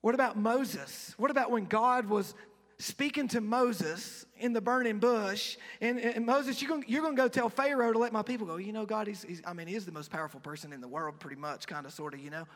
What 0.00 0.14
about 0.14 0.36
Moses? 0.36 1.14
What 1.16 1.30
about 1.30 1.50
when 1.50 1.66
God 1.66 2.08
was 2.08 2.34
speaking 2.78 3.28
to 3.28 3.40
Moses 3.40 4.26
in 4.38 4.52
the 4.52 4.60
burning 4.60 4.98
bush. 4.98 5.56
And, 5.80 5.98
and 5.98 6.26
Moses, 6.26 6.60
you're 6.60 6.68
going 6.68 6.84
you're 6.86 7.02
gonna 7.02 7.16
go 7.16 7.28
tell 7.28 7.48
Pharaoh 7.48 7.92
to 7.92 7.98
let 7.98 8.12
my 8.12 8.22
people 8.22 8.46
go. 8.46 8.56
You 8.56 8.72
know, 8.72 8.84
God, 8.84 9.06
he's, 9.06 9.22
he's, 9.22 9.42
I 9.46 9.52
mean, 9.52 9.66
he 9.66 9.74
is 9.74 9.86
the 9.86 9.92
most 9.92 10.10
powerful 10.10 10.40
person 10.40 10.72
in 10.72 10.80
the 10.80 10.88
world, 10.88 11.18
pretty 11.18 11.36
much, 11.36 11.66
kind 11.66 11.86
of, 11.86 11.92
sort 11.92 12.14
of, 12.14 12.20
you 12.20 12.30
know. 12.30 12.46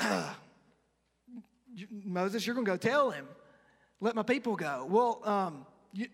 Moses, 2.04 2.46
you're 2.46 2.54
going 2.54 2.64
to 2.64 2.70
go 2.70 2.76
tell 2.76 3.10
him, 3.10 3.26
let 4.00 4.14
my 4.14 4.22
people 4.22 4.56
go. 4.56 4.86
Well, 4.88 5.20
um, 5.24 5.66
you, 5.92 6.06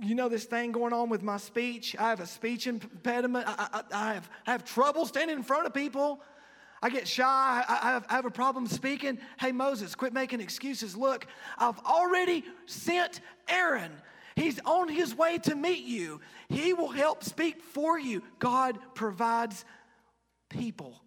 you 0.00 0.14
know 0.14 0.28
this 0.28 0.44
thing 0.44 0.72
going 0.72 0.92
on 0.92 1.08
with 1.08 1.22
my 1.22 1.38
speech. 1.38 1.96
I 1.98 2.10
have 2.10 2.20
a 2.20 2.26
speech 2.26 2.66
impediment. 2.66 3.46
I, 3.48 3.68
I, 3.72 3.82
I, 3.92 4.14
have, 4.14 4.30
I 4.46 4.52
have 4.52 4.64
trouble 4.64 5.06
standing 5.06 5.36
in 5.36 5.42
front 5.42 5.66
of 5.66 5.74
people. 5.74 6.20
I 6.82 6.90
get 6.90 7.08
shy. 7.08 7.24
I, 7.26 8.00
I, 8.08 8.14
have, 8.14 8.24
a 8.24 8.30
problem 8.30 8.66
speaking. 8.66 9.18
Hey, 9.38 9.52
Moses, 9.52 9.94
quit 9.94 10.12
making 10.12 10.40
excuses. 10.40 10.96
Look, 10.96 11.26
I've 11.58 11.78
already 11.80 12.44
sent 12.66 13.20
Aaron. 13.48 13.92
He's 14.36 14.60
on 14.64 14.88
his 14.88 15.14
way 15.14 15.38
to 15.38 15.56
meet 15.56 15.84
you. 15.84 16.20
He 16.48 16.72
will 16.72 16.90
help 16.90 17.24
speak 17.24 17.60
for 17.62 17.98
you. 17.98 18.22
God 18.38 18.78
provides 18.94 19.64
people. 20.48 21.02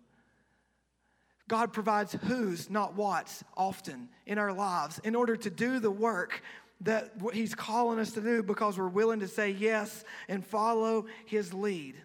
God 1.48 1.74
provides 1.74 2.14
who's, 2.14 2.70
not 2.70 2.96
what's, 2.96 3.44
often 3.56 4.10
in 4.26 4.38
our 4.38 4.54
lives 4.54 5.00
in 5.04 5.16
order 5.16 5.36
to 5.36 5.50
do 5.50 5.80
the 5.80 5.92
work 5.92 6.42
that 6.82 7.12
He's 7.34 7.54
calling 7.54 8.00
us 8.00 8.12
to 8.14 8.22
do 8.22 8.44
because 8.44 8.78
we're 8.78 8.88
willing 8.88 9.20
to 9.20 9.28
say 9.28 9.52
yes 9.52 10.04
and 10.28 10.46
follow 10.46 11.06
His 11.26 11.54
lead. 11.54 11.96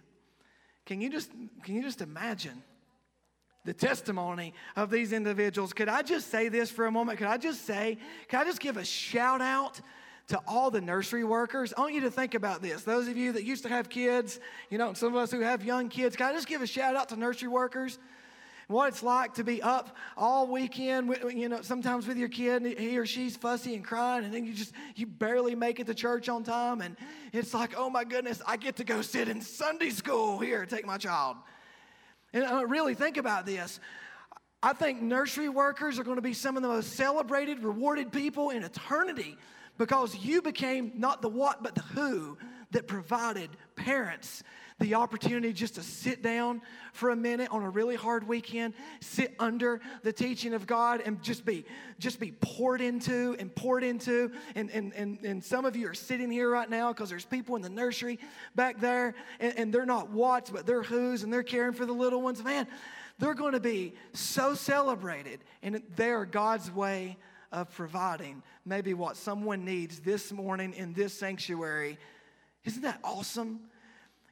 Can 0.85 1.01
you 1.01 1.11
just, 1.11 1.31
can 1.63 1.75
you 1.75 1.83
just 1.83 2.01
imagine? 2.01 2.63
The 3.67 3.75
testimony 3.75 4.55
of 4.77 4.91
these 4.91 5.13
individuals. 5.13 5.73
Could 5.73 5.89
I 5.89 6.03
just 6.03 6.31
say 6.31 6.49
this 6.49 6.71
for 6.71 6.87
a 6.87 6.91
moment? 6.91 7.19
Could 7.19 7.27
I 7.27 7.37
just 7.37 7.67
say, 7.67 7.99
could 8.29 8.39
I 8.39 8.45
just 8.45 8.61
give 8.61 8.77
a 8.77 8.85
shout 8.85 9.43
out 9.43 9.81
to 10.29 10.41
all 10.47 10.71
the 10.71 10.81
nursery 10.81 11.25
workers? 11.25 11.75
I 11.77 11.81
want 11.81 11.95
you 11.95 12.01
to 12.03 12.11
think 12.11 12.35
about 12.35 12.63
this. 12.63 12.83
Those 12.85 13.09
of 13.09 13.17
you 13.17 13.33
that 13.33 13.45
used 13.45 13.65
to 13.65 13.69
have 13.69 13.89
kids, 13.89 14.41
you 14.71 14.79
know, 14.79 14.95
some 14.95 15.09
of 15.09 15.17
us 15.17 15.31
who 15.31 15.41
have 15.41 15.65
young 15.65 15.89
kids, 15.89 16.17
can 16.17 16.29
I 16.29 16.33
just 16.33 16.47
give 16.47 16.63
a 16.63 16.67
shout 16.67 16.97
out 16.97 17.11
to 17.11 17.17
nursery 17.17 17.49
workers? 17.49 17.99
what 18.69 18.89
it's 18.89 19.03
like 19.03 19.35
to 19.35 19.45
be 19.45 19.63
up 19.63 19.97
all 20.17 20.49
weekend, 20.49 21.17
you 21.33 21.49
know, 21.49 21.63
sometimes 21.63 22.07
with 22.07 22.17
your 22.17 22.29
kid, 22.29 22.65
he 22.79 22.99
or 22.99 23.07
she's 23.07 23.37
fussy 23.37 23.77
and 23.77 23.85
crying, 23.85 24.25
and 24.25 24.35
then 24.35 24.45
you 24.45 24.53
just, 24.53 24.73
you 24.97 25.07
barely 25.07 25.55
make 25.55 25.79
it 25.79 25.87
to 25.87 25.95
church 25.95 26.29
on 26.29 26.43
time, 26.43 26.81
and 26.81 26.97
it's 27.33 27.55
like, 27.55 27.75
oh 27.77 27.89
my 27.89 28.03
goodness, 28.03 28.43
I 28.45 28.57
get 28.57 28.77
to 28.77 28.85
go 28.85 29.03
sit 29.03 29.29
in 29.29 29.41
Sunday 29.41 29.91
school 29.91 30.41
here, 30.41 30.67
take 30.67 30.85
my 30.85 30.99
child. 30.99 31.37
And 32.37 32.45
I 32.45 32.63
really 32.63 32.95
think 32.95 33.17
about 33.17 33.47
this. 33.47 33.81
I 34.63 34.75
think 34.75 35.01
nursery 35.01 35.49
workers 35.49 35.99
are 35.99 36.05
going 36.05 36.17
to 36.17 36.23
be 36.23 36.35
some 36.35 36.55
of 36.59 36.63
the 36.63 36.69
most 36.69 36.93
celebrated, 36.93 37.65
rewarded 37.65 38.13
people 38.13 38.51
in 38.51 38.63
eternity 38.63 39.39
because 39.79 40.15
you 40.15 40.43
became 40.43 40.93
not 40.97 41.23
the 41.23 41.31
what, 41.31 41.63
but 41.63 41.75
the 41.75 41.81
who 41.81 42.37
that 42.73 42.87
provided 42.87 43.49
parents 43.75 44.43
the 44.79 44.95
opportunity 44.95 45.53
just 45.53 45.77
to 45.77 45.83
sit 45.83 46.23
down 46.23 46.61
for 46.93 47.11
a 47.11 47.17
minute 47.17 47.49
on 47.51 47.63
a 47.63 47.71
really 47.71 47.97
hard 47.97 48.29
weekend, 48.29 48.75
sit 49.01 49.35
under 49.39 49.81
the 50.03 50.13
teaching 50.13 50.53
of 50.53 50.67
God 50.67 51.03
and 51.05 51.23
just 51.23 51.45
be 51.47 51.65
just 51.99 52.21
be 52.21 52.33
poured 52.33 52.83
into 52.83 53.35
and 53.39 53.55
poured 53.55 53.83
into. 53.85 54.31
And 54.55 54.71
and 54.71 54.93
and, 54.95 55.19
and 55.25 55.43
some 55.43 55.65
of 55.65 55.77
you 55.77 55.89
are 55.89 55.95
sitting 55.95 56.31
here 56.31 56.51
right 56.51 56.69
now 56.69 56.93
because 56.93 57.09
there's 57.09 57.25
people 57.25 57.57
in 57.57 57.63
the 57.63 57.71
nursery 57.71 58.19
back 58.55 58.81
there, 58.81 59.15
and, 59.41 59.59
and 59.59 59.73
they're 59.73 59.87
not 59.87 60.11
what's, 60.11 60.51
but 60.51 60.67
they're 60.67 60.83
who's, 60.83 61.23
and 61.23 61.33
they're 61.33 61.43
caring 61.43 61.73
for 61.73 61.87
the 61.87 61.95
little 61.95 62.21
ones. 62.21 62.45
Man, 62.45 62.67
they're 63.19 63.35
going 63.35 63.55
to 63.55 63.61
be 63.61 63.95
so 64.13 64.55
celebrated, 64.55 65.41
and 65.63 65.83
they 65.97 66.11
are 66.11 66.27
God's 66.27 66.71
way 66.71 67.17
of 67.51 67.71
providing 67.75 68.43
maybe 68.67 68.93
what 68.93 69.17
someone 69.17 69.65
needs 69.65 70.01
this 70.01 70.33
morning 70.33 70.75
in 70.75 70.93
this 70.93 71.15
sanctuary. 71.15 71.99
Isn't 72.65 72.83
that 72.83 73.01
awesome? 73.03 73.61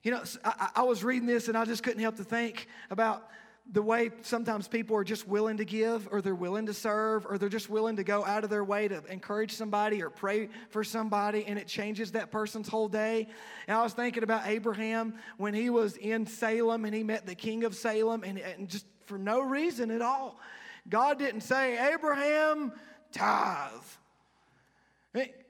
You 0.04 0.10
know, 0.10 0.22
I, 0.44 0.68
I 0.76 0.82
was 0.82 1.02
reading 1.02 1.26
this 1.26 1.48
and 1.48 1.56
I 1.56 1.64
just 1.64 1.82
couldn't 1.82 2.00
help 2.00 2.16
to 2.16 2.24
think 2.24 2.68
about 2.90 3.30
the 3.72 3.80
way 3.80 4.10
sometimes 4.20 4.68
people 4.68 4.94
are 4.94 5.04
just 5.04 5.26
willing 5.26 5.56
to 5.56 5.64
give 5.64 6.06
or 6.12 6.20
they're 6.20 6.34
willing 6.34 6.66
to 6.66 6.74
serve 6.74 7.24
or 7.26 7.38
they're 7.38 7.48
just 7.48 7.70
willing 7.70 7.96
to 7.96 8.04
go 8.04 8.22
out 8.22 8.44
of 8.44 8.50
their 8.50 8.62
way 8.62 8.86
to 8.86 9.02
encourage 9.10 9.52
somebody 9.52 10.02
or 10.02 10.10
pray 10.10 10.50
for 10.68 10.84
somebody 10.84 11.46
and 11.46 11.58
it 11.58 11.66
changes 11.66 12.12
that 12.12 12.30
person's 12.30 12.68
whole 12.68 12.88
day. 12.88 13.26
And 13.66 13.76
I 13.78 13.82
was 13.82 13.94
thinking 13.94 14.22
about 14.22 14.46
Abraham 14.46 15.14
when 15.38 15.54
he 15.54 15.70
was 15.70 15.96
in 15.96 16.26
Salem 16.26 16.84
and 16.84 16.94
he 16.94 17.02
met 17.02 17.24
the 17.24 17.34
king 17.34 17.64
of 17.64 17.74
Salem 17.74 18.22
and, 18.22 18.38
and 18.38 18.68
just 18.68 18.84
for 19.06 19.16
no 19.16 19.40
reason 19.40 19.90
at 19.90 20.02
all. 20.02 20.38
God 20.86 21.18
didn't 21.18 21.40
say, 21.40 21.94
Abraham, 21.94 22.72
tithe. 23.12 23.70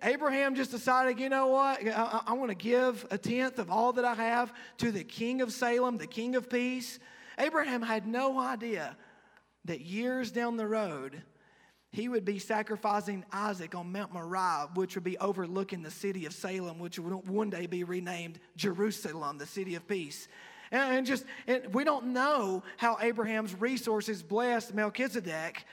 Abraham 0.03 0.55
just 0.55 0.71
decided, 0.71 1.19
you 1.19 1.29
know 1.29 1.47
what? 1.47 1.87
I, 1.87 2.21
I 2.27 2.33
want 2.35 2.51
to 2.51 2.55
give 2.55 3.07
a 3.11 3.17
tenth 3.17 3.59
of 3.59 3.71
all 3.71 3.95
that 3.95 4.05
I 4.05 4.15
have 4.15 4.53
to 4.79 4.93
the 4.93 5.05
king 5.05 5.41
of 5.41 5.53
Salem, 5.53 5.97
the 5.97 6.07
king 6.07 6.37
of 6.37 6.51
peace. 6.51 6.99
Abraham 7.39 7.81
had 7.81 8.07
no 8.07 8.39
idea 8.39 8.97
that 9.65 9.81
years 9.81 10.31
down 10.31 10.57
the 10.57 10.67
road, 10.67 11.23
he 11.91 12.09
would 12.09 12.25
be 12.25 12.39
sacrificing 12.39 13.25
Isaac 13.33 13.75
on 13.75 13.91
Mount 13.93 14.13
Moriah, 14.13 14.69
which 14.75 14.97
would 14.97 15.05
be 15.05 15.17
overlooking 15.19 15.83
the 15.83 15.91
city 15.91 16.27
of 16.27 16.35
Salem, 16.35 16.79
which 16.79 16.99
would 16.99 17.27
one 17.27 17.51
day 17.51 17.67
be 17.67 17.85
renamed 17.85 18.41
Jerusalem, 18.57 19.39
the 19.39 19.47
city 19.47 19.77
of 19.77 19.89
peace. 19.89 20.29
And 20.71 21.07
just, 21.07 21.25
and 21.47 21.73
we 21.73 21.85
don't 21.85 22.07
know 22.07 22.65
how 22.77 22.99
Abraham's 23.01 23.59
resources 23.59 24.23
blessed 24.23 24.75
Melchizedek, 24.75 25.65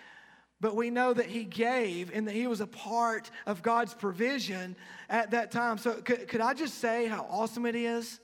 but 0.62 0.76
we 0.76 0.92
know 0.92 1.12
that 1.12 1.26
he 1.26 1.44
gave 1.44 2.14
and 2.14 2.28
that 2.28 2.36
he 2.36 2.46
was 2.46 2.62
a 2.62 2.68
part 2.68 3.32
of 3.48 3.64
God's 3.64 3.96
provision 3.96 4.76
at 5.10 5.32
that 5.32 5.52
time. 5.52 5.80
So, 5.80 5.94
could, 5.94 6.28
could 6.28 6.40
I 6.40 6.54
just 6.54 6.76
say 6.76 7.08
how 7.08 7.26
awesome 7.30 7.66
it 7.66 7.76
is? 7.76 8.20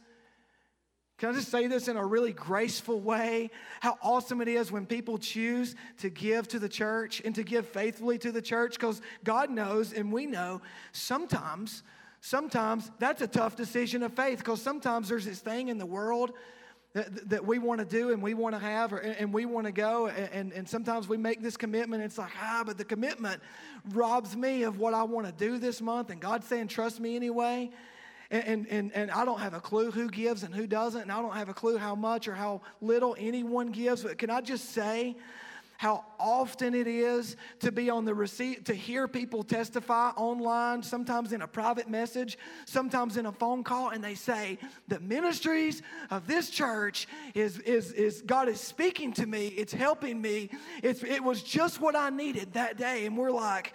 Can 1.18 1.30
I 1.30 1.34
just 1.34 1.50
say 1.50 1.66
this 1.66 1.88
in 1.88 1.98
a 1.98 2.06
really 2.06 2.32
graceful 2.32 3.00
way? 3.00 3.50
How 3.80 3.98
awesome 4.04 4.40
it 4.40 4.48
is 4.48 4.72
when 4.72 4.86
people 4.86 5.18
choose 5.18 5.76
to 5.98 6.12
give 6.12 6.48
to 6.50 6.60
the 6.60 6.70
church 6.70 7.24
and 7.26 7.34
to 7.34 7.42
give 7.42 7.68
faithfully 7.68 8.20
to 8.20 8.32
the 8.32 8.42
church 8.42 8.76
because 8.76 9.02
God 9.24 9.50
knows 9.50 9.94
and 9.94 10.12
we 10.14 10.28
know 10.28 10.62
sometimes, 10.92 11.82
sometimes 12.22 12.92
that's 13.00 13.24
a 13.24 13.28
tough 13.28 13.56
decision 13.56 14.04
of 14.04 14.14
faith 14.14 14.38
because 14.38 14.62
sometimes 14.62 15.10
there's 15.10 15.26
this 15.26 15.40
thing 15.40 15.70
in 15.70 15.80
the 15.80 15.88
world 15.88 16.34
that, 16.94 17.46
we 17.46 17.60
want 17.60 17.80
to 17.80 17.86
do 17.86 18.12
and 18.12 18.22
we 18.22 18.34
want 18.34 18.56
to 18.56 18.60
have 18.60 18.94
or, 18.94 18.98
and 18.98 19.34
we 19.34 19.46
want 19.46 19.66
to 19.66 19.72
go 19.72 20.08
and, 20.08 20.52
and 20.52 20.68
sometimes 20.68 21.08
we 21.08 21.18
make 21.18 21.42
this 21.42 21.58
commitment 21.58 22.02
and 22.02 22.10
it's 22.10 22.18
like 22.18 22.32
ah 22.42 22.64
but 22.66 22.78
the 22.78 22.86
commitment 22.86 23.42
robs 23.90 24.36
me 24.36 24.64
of 24.64 24.80
what 24.80 24.94
i 24.94 25.04
want 25.04 25.28
to 25.28 25.34
do 25.34 25.60
this 25.60 25.82
month 25.82 26.10
and 26.10 26.20
god's 26.20 26.48
saying 26.48 26.68
trust 26.68 27.00
me 27.00 27.16
anyway 27.16 27.70
and, 28.30 28.68
and, 28.68 28.92
and 28.94 29.10
I 29.10 29.24
don't 29.24 29.40
have 29.40 29.54
a 29.54 29.62
clue 29.62 29.90
who 29.90 30.10
gives 30.10 30.44
and 30.44 30.54
who 30.54 30.68
doesn't, 30.68 31.02
and 31.02 31.12
I 31.12 31.22
don't 31.22 31.34
have 31.34 31.48
a 31.48 31.54
clue 31.54 31.78
how 31.78 31.96
much 31.96 32.28
or 32.28 32.34
how 32.34 32.62
little 32.82 33.16
anyone 33.18 33.72
gives. 33.72 34.04
But 34.04 34.18
can 34.18 34.30
I 34.30 34.42
just 34.42 34.74
say 34.74 35.16
how 35.78 36.04
often 36.20 36.74
it 36.74 36.88
is 36.88 37.36
to 37.60 37.72
be 37.72 37.90
on 37.90 38.04
the 38.04 38.14
receipt, 38.14 38.66
to 38.66 38.74
hear 38.74 39.08
people 39.08 39.44
testify 39.44 40.10
online, 40.10 40.82
sometimes 40.82 41.34
in 41.34 41.44
a 41.44 41.48
private 41.48 41.88
message, 41.88 42.38
sometimes 42.66 43.16
in 43.16 43.28
a 43.28 43.32
phone 43.32 43.64
call, 43.64 43.90
and 43.90 44.04
they 44.04 44.16
say, 44.16 44.58
The 44.88 45.00
ministries 45.00 45.84
of 46.10 46.28
this 46.28 46.50
church 46.50 47.08
is, 47.36 47.60
is, 47.60 47.92
is 47.92 48.24
God 48.24 48.50
is 48.50 48.60
speaking 48.60 49.14
to 49.14 49.26
me, 49.26 49.48
it's 49.48 49.74
helping 49.74 50.20
me, 50.20 50.50
it's, 50.82 51.04
it 51.04 51.24
was 51.24 51.44
just 51.44 51.80
what 51.80 51.96
I 51.96 52.10
needed 52.10 52.54
that 52.54 52.78
day. 52.78 53.06
And 53.06 53.16
we're 53.16 53.32
like, 53.32 53.74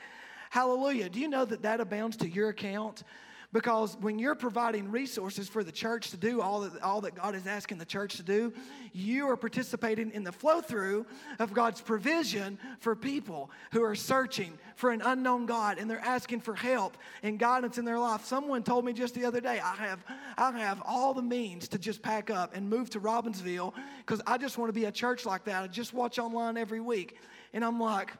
Hallelujah. 0.51 1.09
Do 1.09 1.19
you 1.19 1.29
know 1.29 1.47
that 1.47 1.62
that 1.62 1.81
abounds 1.81 2.19
to 2.19 2.29
your 2.29 2.51
account? 2.51 3.05
Because 3.53 3.99
when 4.01 4.19
you're 4.19 4.35
providing 4.35 4.91
resources 4.91 5.47
for 5.47 5.62
the 5.62 5.73
church 5.73 6.11
to 6.11 6.17
do 6.17 6.41
all 6.41 6.61
that, 6.61 6.83
all 6.83 7.03
that 7.03 7.15
God 7.15 7.35
is 7.35 7.47
asking 7.47 7.77
the 7.77 7.85
church 7.85 8.17
to 8.17 8.23
do, 8.23 8.53
you 8.95 9.29
are 9.29 9.37
participating 9.37 10.11
in 10.12 10.25
the 10.25 10.33
flow 10.33 10.62
through 10.62 11.05
of 11.38 11.53
God's 11.53 11.83
provision 11.83 12.59
for 12.81 12.97
people 12.97 13.51
who 13.73 13.83
are 13.85 13.95
searching 13.95 14.59
for 14.77 14.91
an 14.91 15.03
unknown 15.03 15.45
God 15.45 15.79
and 15.79 15.91
they're 15.91 15.99
asking 15.99 16.41
for 16.41 16.55
help 16.55 16.97
and 17.23 17.38
guidance 17.38 17.77
in 17.77 17.85
their 17.85 17.99
life. 17.99 18.25
Someone 18.25 18.62
told 18.62 18.87
me 18.87 18.95
just 18.95 19.15
the 19.15 19.27
other 19.27 19.41
day, 19.41 19.61
I 19.61 19.75
have, 19.77 20.03
I 20.38 20.59
have 20.59 20.83
all 20.87 21.12
the 21.12 21.23
means 21.23 21.69
to 21.69 21.79
just 21.79 22.01
pack 22.01 22.31
up 22.31 22.57
and 22.57 22.71
move 22.71 22.88
to 22.91 23.01
Robbinsville 23.01 23.75
because 23.99 24.23
I 24.27 24.38
just 24.38 24.57
want 24.57 24.71
to 24.71 24.81
be 24.81 24.87
a 24.87 24.93
church 24.93 25.27
like 25.27 25.45
that. 25.45 25.62
I 25.62 25.67
just 25.67 25.93
watch 25.93 26.19
online 26.19 26.57
every 26.57 26.81
week. 26.81 27.19
And 27.53 27.62
I'm 27.62 27.79
like, 27.79 28.15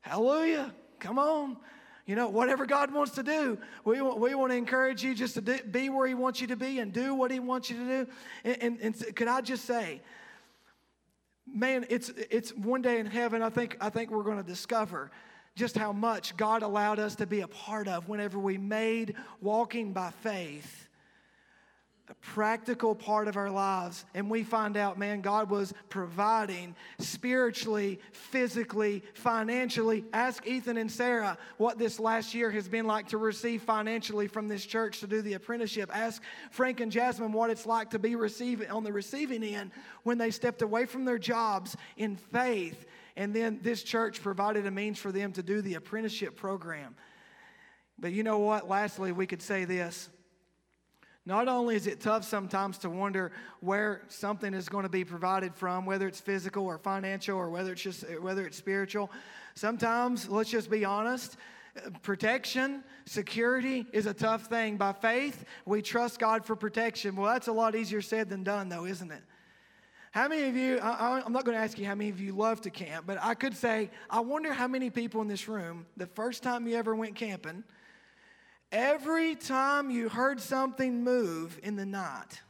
hallelujah, 0.00 0.74
come 0.98 1.18
on. 1.18 1.58
You 2.06 2.16
know, 2.16 2.28
whatever 2.28 2.66
God 2.66 2.92
wants 2.92 3.12
to 3.12 3.22
do, 3.22 3.58
we, 3.84 4.00
we 4.00 4.34
want 4.34 4.50
to 4.50 4.56
encourage 4.56 5.04
you 5.04 5.14
just 5.14 5.34
to 5.34 5.40
do, 5.40 5.58
be 5.62 5.88
where 5.88 6.06
He 6.06 6.14
wants 6.14 6.40
you 6.40 6.48
to 6.48 6.56
be 6.56 6.80
and 6.80 6.92
do 6.92 7.14
what 7.14 7.30
He 7.30 7.38
wants 7.38 7.70
you 7.70 7.76
to 7.76 7.84
do. 7.84 8.10
And, 8.44 8.62
and, 8.62 8.80
and 8.80 9.16
could 9.16 9.28
I 9.28 9.40
just 9.40 9.64
say, 9.64 10.00
man, 11.46 11.86
it's, 11.88 12.10
it's 12.30 12.54
one 12.54 12.82
day 12.82 12.98
in 12.98 13.06
heaven, 13.06 13.42
I 13.42 13.50
think, 13.50 13.76
I 13.80 13.88
think 13.88 14.10
we're 14.10 14.24
going 14.24 14.38
to 14.38 14.42
discover 14.42 15.10
just 15.54 15.76
how 15.76 15.92
much 15.92 16.36
God 16.36 16.62
allowed 16.62 16.98
us 16.98 17.16
to 17.16 17.26
be 17.26 17.42
a 17.42 17.48
part 17.48 17.86
of 17.86 18.08
whenever 18.08 18.38
we 18.38 18.58
made 18.58 19.14
walking 19.40 19.92
by 19.92 20.10
faith 20.22 20.88
a 22.12 22.14
practical 22.26 22.94
part 22.94 23.26
of 23.26 23.38
our 23.38 23.50
lives. 23.50 24.04
And 24.12 24.28
we 24.30 24.42
find 24.42 24.76
out, 24.76 24.98
man, 24.98 25.22
God 25.22 25.48
was 25.48 25.72
providing 25.88 26.76
spiritually, 26.98 28.00
physically, 28.12 29.02
financially. 29.14 30.04
Ask 30.12 30.46
Ethan 30.46 30.76
and 30.76 30.92
Sarah 30.92 31.38
what 31.56 31.78
this 31.78 31.98
last 31.98 32.34
year 32.34 32.50
has 32.50 32.68
been 32.68 32.86
like 32.86 33.08
to 33.08 33.18
receive 33.18 33.62
financially 33.62 34.28
from 34.28 34.46
this 34.46 34.66
church 34.66 35.00
to 35.00 35.06
do 35.06 35.22
the 35.22 35.32
apprenticeship. 35.34 35.90
Ask 35.94 36.22
Frank 36.50 36.80
and 36.80 36.92
Jasmine 36.92 37.32
what 37.32 37.48
it's 37.48 37.64
like 37.64 37.90
to 37.90 37.98
be 37.98 38.14
receiving 38.14 38.70
on 38.70 38.84
the 38.84 38.92
receiving 38.92 39.42
end 39.42 39.70
when 40.02 40.18
they 40.18 40.30
stepped 40.30 40.60
away 40.60 40.84
from 40.84 41.06
their 41.06 41.18
jobs 41.18 41.76
in 41.96 42.16
faith. 42.16 42.84
And 43.16 43.34
then 43.34 43.60
this 43.62 43.82
church 43.82 44.22
provided 44.22 44.66
a 44.66 44.70
means 44.70 44.98
for 44.98 45.12
them 45.12 45.32
to 45.32 45.42
do 45.42 45.62
the 45.62 45.74
apprenticeship 45.74 46.36
program 46.36 46.94
But 47.98 48.12
you 48.12 48.22
know 48.22 48.38
what? 48.38 48.68
Lastly, 48.68 49.12
we 49.12 49.26
could 49.26 49.40
say 49.40 49.64
this. 49.64 50.10
Not 51.24 51.46
only 51.46 51.76
is 51.76 51.86
it 51.86 52.00
tough 52.00 52.24
sometimes 52.24 52.78
to 52.78 52.90
wonder 52.90 53.30
where 53.60 54.02
something 54.08 54.54
is 54.54 54.68
going 54.68 54.82
to 54.82 54.88
be 54.88 55.04
provided 55.04 55.54
from, 55.54 55.86
whether 55.86 56.08
it's 56.08 56.20
physical 56.20 56.66
or 56.66 56.78
financial 56.78 57.38
or 57.38 57.48
whether 57.48 57.72
it's 57.72 57.82
just 57.82 58.04
whether 58.20 58.44
it's 58.44 58.56
spiritual. 58.56 59.10
Sometimes, 59.54 60.28
let's 60.28 60.50
just 60.50 60.68
be 60.68 60.84
honest, 60.84 61.36
protection, 62.02 62.82
security 63.06 63.86
is 63.92 64.06
a 64.06 64.14
tough 64.14 64.46
thing. 64.46 64.76
By 64.76 64.92
faith, 64.92 65.44
we 65.64 65.80
trust 65.80 66.18
God 66.18 66.44
for 66.44 66.56
protection. 66.56 67.14
Well, 67.14 67.32
that's 67.32 67.48
a 67.48 67.52
lot 67.52 67.76
easier 67.76 68.02
said 68.02 68.28
than 68.28 68.42
done, 68.42 68.68
though, 68.68 68.84
isn't 68.84 69.10
it? 69.10 69.22
How 70.10 70.28
many 70.28 70.42
of 70.48 70.56
you, 70.56 70.78
I, 70.78 71.22
am 71.24 71.32
not 71.32 71.46
going 71.46 71.56
to 71.56 71.62
ask 71.62 71.78
you 71.78 71.86
how 71.86 71.94
many 71.94 72.10
of 72.10 72.20
you 72.20 72.34
love 72.34 72.60
to 72.62 72.70
camp, 72.70 73.06
but 73.06 73.16
I 73.22 73.34
could 73.34 73.56
say, 73.56 73.90
I 74.10 74.20
wonder 74.20 74.52
how 74.52 74.68
many 74.68 74.90
people 74.90 75.22
in 75.22 75.28
this 75.28 75.48
room, 75.48 75.86
the 75.96 76.06
first 76.06 76.42
time 76.42 76.66
you 76.66 76.76
ever 76.76 76.94
went 76.94 77.14
camping, 77.14 77.64
every 78.72 79.36
time 79.36 79.90
you 79.90 80.08
heard 80.08 80.40
something 80.40 81.04
move 81.04 81.60
in 81.62 81.76
the 81.76 81.86
night, 81.86 82.40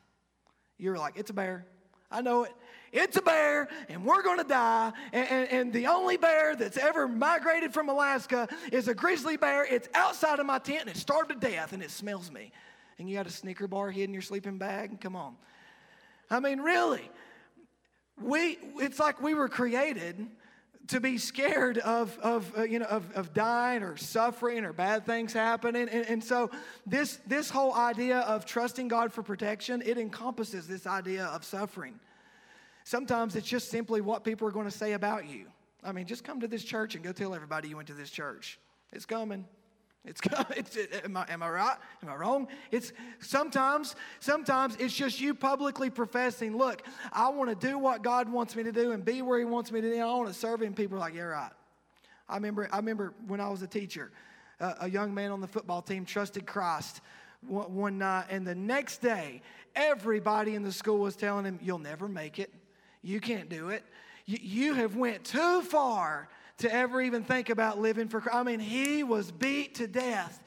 you 0.79 0.91
were 0.91 0.99
like, 0.99 1.17
it's 1.17 1.31
a 1.31 1.35
bear. 1.35 1.67
I 2.11 2.23
know 2.23 2.45
it. 2.45 2.53
It's 2.93 3.17
a 3.17 3.23
bear, 3.23 3.69
and 3.89 4.05
we're 4.05 4.23
to 4.23 4.45
die. 4.45 4.93
And, 5.15 5.29
and, 5.31 5.49
and, 5.49 5.73
the 5.73 5.87
only 5.87 6.19
bear 6.19 6.55
that's 6.55 6.77
ever 6.77 7.09
migrated 7.09 7.73
from 7.73 7.89
Alaska 7.89 8.49
is 8.71 8.87
a 8.87 8.95
grizzly 8.95 9.39
bear. 9.39 9.65
It's 9.65 9.89
outside 9.95 10.39
of 10.41 10.45
my 10.47 10.59
tent, 10.59 10.83
and 10.83 10.91
it 10.91 10.97
starved 10.97 11.31
to 11.31 11.35
death, 11.35 11.73
and 11.73 11.83
it 11.83 11.91
smells 11.91 12.31
me. 12.31 12.53
And 12.99 13.09
you 13.09 13.17
got 13.17 13.27
a 13.27 13.31
Snicker 13.31 13.67
bar 13.67 13.91
hid 13.91 14.05
in 14.05 14.13
your 14.13 14.23
sleeping 14.23 14.59
bag? 14.59 15.01
Come 15.01 15.17
on. 15.17 15.37
I 16.31 16.41
mean, 16.41 16.61
really. 16.61 17.11
We, 18.21 18.59
it's 18.77 18.99
like 18.99 19.23
we 19.23 19.33
were 19.33 19.49
created 19.49 20.27
to 20.89 21.01
be 21.01 21.19
scared 21.19 21.79
of, 21.79 22.19
of 22.19 22.53
uh, 22.57 22.63
you 22.63 22.79
know, 22.79 22.87
of, 22.87 23.11
of 23.13 23.33
dying 23.33 23.83
or 23.83 23.97
suffering 23.97 24.65
or 24.65 24.73
bad 24.73 25.07
things 25.07 25.33
happening. 25.33 25.89
And, 25.89 26.07
and 26.07 26.25
so 26.25 26.51
this, 26.87 27.19
this 27.27 27.51
whole 27.51 27.75
idea 27.75 28.19
of 28.21 28.45
trusting 28.45 28.89
God 28.89 29.13
for 29.13 29.23
protection, 29.23 29.83
it 29.85 29.99
encompasses 29.99 30.67
this 30.67 30.87
idea 30.87 31.27
of 31.27 31.45
suffering. 31.45 31.99
Sometimes 32.85 33.37
it's 33.37 33.47
just 33.47 33.71
simply 33.71 34.01
what 34.01 34.25
people 34.25 34.47
are 34.49 34.51
going 34.51 34.69
to 34.69 34.77
say 34.77 34.93
about 34.93 35.29
you. 35.29 35.47
I 35.85 35.93
mean, 35.93 36.07
just 36.07 36.25
come 36.25 36.41
to 36.41 36.49
this 36.49 36.65
church 36.65 36.95
and 36.95 37.05
go 37.05 37.13
tell 37.13 37.35
everybody 37.35 37.69
you 37.69 37.77
went 37.77 37.89
to 37.89 37.95
this 37.95 38.11
church. 38.11 38.59
It's 38.93 39.07
coming. 39.07 39.45
It's, 40.05 40.21
it's 40.57 40.77
am, 41.05 41.17
I, 41.17 41.27
am 41.29 41.43
I 41.43 41.51
right? 41.51 41.77
Am 42.03 42.09
I 42.09 42.17
wrong? 42.17 42.49
It's 42.71 42.93
sometimes, 43.21 43.95
sometimes 44.21 44.77
it's 44.79 44.95
just 44.95 45.21
you 45.21 45.35
publicly 45.35 45.91
professing, 45.91 46.57
look, 46.57 46.83
I 47.13 47.29
want 47.29 47.51
to 47.51 47.67
do 47.67 47.79
what 47.79 48.03
God 48.03 48.29
wants 48.29 48.57
me 48.57 48.63
to 48.65 48.73
do 48.73 48.93
and 48.93 49.05
be 49.05 49.23
where 49.23 49.39
He 49.39 49.45
wants 49.45 49.71
me 49.71 49.81
to 49.81 49.91
be. 49.91 50.01
I 50.01 50.07
want 50.07 50.29
to 50.29 50.35
serve 50.35 50.63
Him. 50.63 50.75
People 50.75 50.97
are 50.97 51.01
like, 51.01 51.15
yeah, 51.15 51.23
right. 51.23 51.53
I 52.29 52.35
remember, 52.35 52.69
I 52.73 52.77
remember 52.77 53.15
when 53.27 53.41
I 53.41 53.49
was 53.49 53.63
a 53.63 53.67
teacher, 53.67 54.11
a 54.61 54.89
young 54.89 55.13
man 55.13 55.31
on 55.33 55.41
the 55.41 55.49
football 55.49 55.83
team 55.83 56.05
trusted 56.05 56.47
Christ 56.47 57.01
one, 57.47 57.75
one 57.75 57.99
night, 57.99 58.27
and 58.31 58.47
the 58.47 58.55
next 58.55 59.03
day, 59.03 59.43
everybody 59.75 60.55
in 60.55 60.63
the 60.63 60.73
school 60.73 60.99
was 60.99 61.17
telling 61.17 61.45
him, 61.45 61.59
"You'll 61.63 61.79
never 61.79 62.09
make 62.09 62.39
it. 62.39 62.53
You 63.03 63.21
can't 63.21 63.49
do 63.49 63.71
it. 63.71 63.85
You, 64.27 64.39
you 64.41 64.75
have 64.75 64.97
went 64.97 65.25
too 65.25 65.63
far." 65.63 66.29
To 66.59 66.73
ever 66.73 67.01
even 67.01 67.25
think 67.25 67.51
about 67.51 67.81
living 67.81 68.09
for 68.09 68.21
Christ. 68.21 68.37
I 68.37 68.43
mean, 68.43 68.61
he 68.61 69.03
was 69.03 69.31
beat 69.31 69.77
to 69.77 69.87
death. 69.87 70.43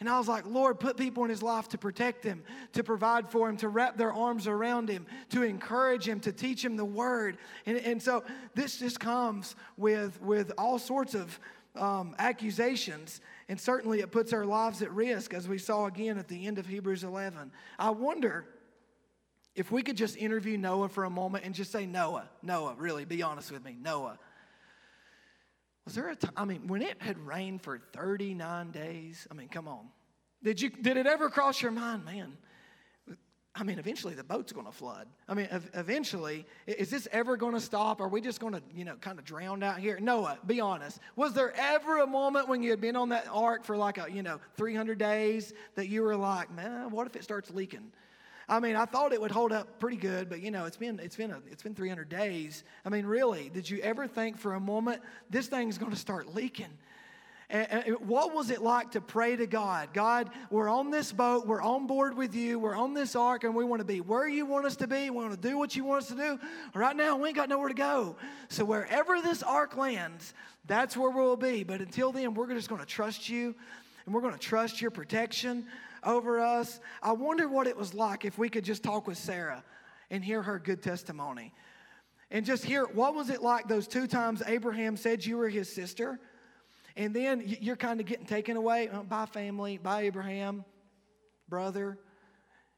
And 0.00 0.08
I 0.08 0.16
was 0.16 0.28
like, 0.28 0.46
Lord, 0.46 0.80
put 0.80 0.96
people 0.96 1.24
in 1.24 1.30
his 1.30 1.42
life 1.42 1.68
to 1.68 1.78
protect 1.78 2.24
him, 2.24 2.42
to 2.72 2.82
provide 2.82 3.28
for 3.28 3.48
him, 3.50 3.58
to 3.58 3.68
wrap 3.68 3.98
their 3.98 4.12
arms 4.12 4.46
around 4.46 4.88
him, 4.88 5.04
to 5.28 5.42
encourage 5.42 6.08
him, 6.08 6.20
to 6.20 6.32
teach 6.32 6.64
him 6.64 6.76
the 6.76 6.86
word. 6.86 7.36
And, 7.66 7.76
and 7.76 8.02
so 8.02 8.24
this 8.54 8.78
just 8.78 8.98
comes 8.98 9.56
with, 9.76 10.20
with 10.22 10.52
all 10.56 10.78
sorts 10.78 11.14
of 11.14 11.38
um, 11.76 12.14
accusations. 12.18 13.20
And 13.50 13.60
certainly 13.60 14.00
it 14.00 14.10
puts 14.10 14.32
our 14.32 14.46
lives 14.46 14.80
at 14.80 14.90
risk, 14.90 15.34
as 15.34 15.46
we 15.46 15.58
saw 15.58 15.84
again 15.84 16.16
at 16.16 16.28
the 16.28 16.46
end 16.46 16.58
of 16.58 16.66
Hebrews 16.66 17.04
11. 17.04 17.52
I 17.78 17.90
wonder 17.90 18.46
if 19.54 19.70
we 19.70 19.82
could 19.82 19.98
just 19.98 20.16
interview 20.16 20.56
Noah 20.56 20.88
for 20.88 21.04
a 21.04 21.10
moment 21.10 21.44
and 21.44 21.54
just 21.54 21.72
say, 21.72 21.84
Noah, 21.84 22.28
Noah, 22.42 22.74
really, 22.78 23.04
be 23.04 23.22
honest 23.22 23.52
with 23.52 23.62
me, 23.64 23.76
Noah. 23.78 24.18
Was 25.84 25.94
there 25.94 26.08
a 26.08 26.16
time, 26.16 26.32
I 26.36 26.44
mean, 26.44 26.66
when 26.66 26.82
it 26.82 27.00
had 27.00 27.18
rained 27.18 27.62
for 27.62 27.80
39 27.92 28.70
days, 28.70 29.26
I 29.30 29.34
mean, 29.34 29.48
come 29.48 29.66
on. 29.66 29.88
Did, 30.42 30.60
you, 30.60 30.70
did 30.70 30.96
it 30.96 31.06
ever 31.06 31.28
cross 31.28 31.60
your 31.60 31.72
mind, 31.72 32.04
man? 32.04 32.36
I 33.54 33.64
mean, 33.64 33.80
eventually 33.80 34.14
the 34.14 34.22
boat's 34.22 34.52
going 34.52 34.66
to 34.66 34.72
flood. 34.72 35.08
I 35.28 35.34
mean, 35.34 35.48
eventually, 35.74 36.46
is 36.66 36.88
this 36.88 37.08
ever 37.10 37.36
going 37.36 37.54
to 37.54 37.60
stop? 37.60 38.00
Are 38.00 38.08
we 38.08 38.20
just 38.20 38.38
going 38.40 38.52
to, 38.52 38.62
you 38.72 38.84
know, 38.84 38.94
kind 38.94 39.18
of 39.18 39.24
drown 39.24 39.62
out 39.62 39.78
here? 39.78 39.98
Noah, 39.98 40.38
be 40.46 40.60
honest. 40.60 41.00
Was 41.16 41.32
there 41.32 41.52
ever 41.58 41.98
a 41.98 42.06
moment 42.06 42.48
when 42.48 42.62
you 42.62 42.70
had 42.70 42.80
been 42.80 42.94
on 42.94 43.08
that 43.08 43.26
ark 43.30 43.64
for 43.64 43.76
like 43.76 43.98
a, 43.98 44.06
you 44.10 44.22
know, 44.22 44.38
300 44.56 44.98
days 44.98 45.52
that 45.74 45.88
you 45.88 46.02
were 46.02 46.16
like, 46.16 46.50
man, 46.54 46.90
what 46.90 47.08
if 47.08 47.16
it 47.16 47.24
starts 47.24 47.50
leaking? 47.50 47.90
I 48.50 48.58
mean, 48.58 48.74
I 48.74 48.84
thought 48.84 49.12
it 49.12 49.20
would 49.20 49.30
hold 49.30 49.52
up 49.52 49.78
pretty 49.78 49.96
good, 49.96 50.28
but 50.28 50.40
you 50.40 50.50
know, 50.50 50.64
it's 50.64 50.76
been 50.76 50.98
it's 50.98 51.14
been 51.14 51.30
a, 51.30 51.40
it's 51.48 51.62
been 51.62 51.74
300 51.74 52.08
days. 52.08 52.64
I 52.84 52.88
mean, 52.88 53.06
really, 53.06 53.48
did 53.48 53.70
you 53.70 53.78
ever 53.78 54.08
think 54.08 54.38
for 54.38 54.54
a 54.54 54.60
moment 54.60 55.02
this 55.30 55.46
thing's 55.46 55.78
going 55.78 55.92
to 55.92 55.96
start 55.96 56.34
leaking? 56.34 56.66
And, 57.48 57.96
what 58.06 58.32
was 58.32 58.50
it 58.50 58.62
like 58.62 58.92
to 58.92 59.00
pray 59.00 59.34
to 59.34 59.46
God? 59.46 59.92
God, 59.92 60.30
we're 60.50 60.68
on 60.68 60.90
this 60.90 61.12
boat, 61.12 61.46
we're 61.46 61.62
on 61.62 61.88
board 61.88 62.16
with 62.16 62.34
you, 62.34 62.60
we're 62.60 62.76
on 62.76 62.94
this 62.94 63.16
ark, 63.16 63.42
and 63.42 63.54
we 63.56 63.64
want 63.64 63.80
to 63.80 63.86
be 63.86 64.00
where 64.00 64.28
you 64.28 64.46
want 64.46 64.66
us 64.66 64.76
to 64.76 64.86
be. 64.86 65.10
We 65.10 65.16
want 65.16 65.32
to 65.32 65.48
do 65.48 65.58
what 65.58 65.74
you 65.74 65.84
want 65.84 66.04
us 66.04 66.08
to 66.10 66.14
do. 66.14 66.38
Right 66.74 66.94
now, 66.94 67.16
we 67.16 67.28
ain't 67.28 67.36
got 67.36 67.48
nowhere 67.48 67.68
to 67.68 67.74
go. 67.74 68.14
So 68.48 68.64
wherever 68.64 69.20
this 69.20 69.42
ark 69.42 69.76
lands, 69.76 70.32
that's 70.66 70.96
where 70.96 71.10
we'll 71.10 71.36
be. 71.36 71.64
But 71.64 71.80
until 71.80 72.12
then, 72.12 72.34
we're 72.34 72.52
just 72.54 72.68
going 72.68 72.80
to 72.80 72.86
trust 72.86 73.28
you, 73.28 73.56
and 74.06 74.14
we're 74.14 74.20
going 74.20 74.34
to 74.34 74.38
trust 74.38 74.80
your 74.80 74.92
protection 74.92 75.66
over 76.04 76.40
us. 76.40 76.80
I 77.02 77.12
wonder 77.12 77.48
what 77.48 77.66
it 77.66 77.76
was 77.76 77.94
like 77.94 78.24
if 78.24 78.38
we 78.38 78.48
could 78.48 78.64
just 78.64 78.82
talk 78.82 79.06
with 79.06 79.18
Sarah 79.18 79.64
and 80.10 80.24
hear 80.24 80.42
her 80.42 80.58
good 80.58 80.82
testimony. 80.82 81.52
And 82.30 82.46
just 82.46 82.64
hear 82.64 82.84
what 82.84 83.14
was 83.14 83.30
it 83.30 83.42
like 83.42 83.66
those 83.68 83.88
two 83.88 84.06
times 84.06 84.42
Abraham 84.46 84.96
said 84.96 85.24
you 85.24 85.36
were 85.36 85.48
his 85.48 85.72
sister? 85.72 86.20
And 86.96 87.14
then 87.14 87.42
you're 87.44 87.76
kind 87.76 88.00
of 88.00 88.06
getting 88.06 88.26
taken 88.26 88.56
away 88.56 88.88
uh, 88.88 89.02
by 89.02 89.26
family, 89.26 89.78
by 89.78 90.02
Abraham, 90.02 90.64
brother. 91.48 91.98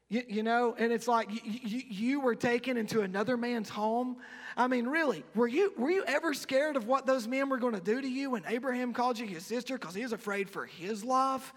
You, 0.09 0.23
you, 0.27 0.43
know, 0.43 0.75
and 0.77 0.91
it's 0.91 1.07
like 1.07 1.27
you, 1.31 1.81
you 1.89 2.19
were 2.19 2.35
taken 2.35 2.77
into 2.77 3.01
another 3.01 3.37
man's 3.37 3.69
home. 3.69 4.17
I 4.55 4.67
mean, 4.67 4.85
really, 4.85 5.23
were 5.33 5.47
you, 5.47 5.73
were 5.77 5.89
you 5.89 6.03
ever 6.05 6.33
scared 6.33 6.75
of 6.75 6.85
what 6.85 7.07
those 7.07 7.27
men 7.27 7.49
were 7.49 7.57
going 7.57 7.73
to 7.73 7.81
do 7.81 7.99
to 7.99 8.07
you 8.07 8.31
when 8.31 8.43
Abraham 8.47 8.93
called 8.93 9.17
you 9.17 9.25
his 9.25 9.45
sister 9.45 9.77
because 9.77 9.95
he 9.95 10.03
was 10.03 10.13
afraid 10.13 10.49
for 10.49 10.65
his 10.65 11.03
life? 11.03 11.53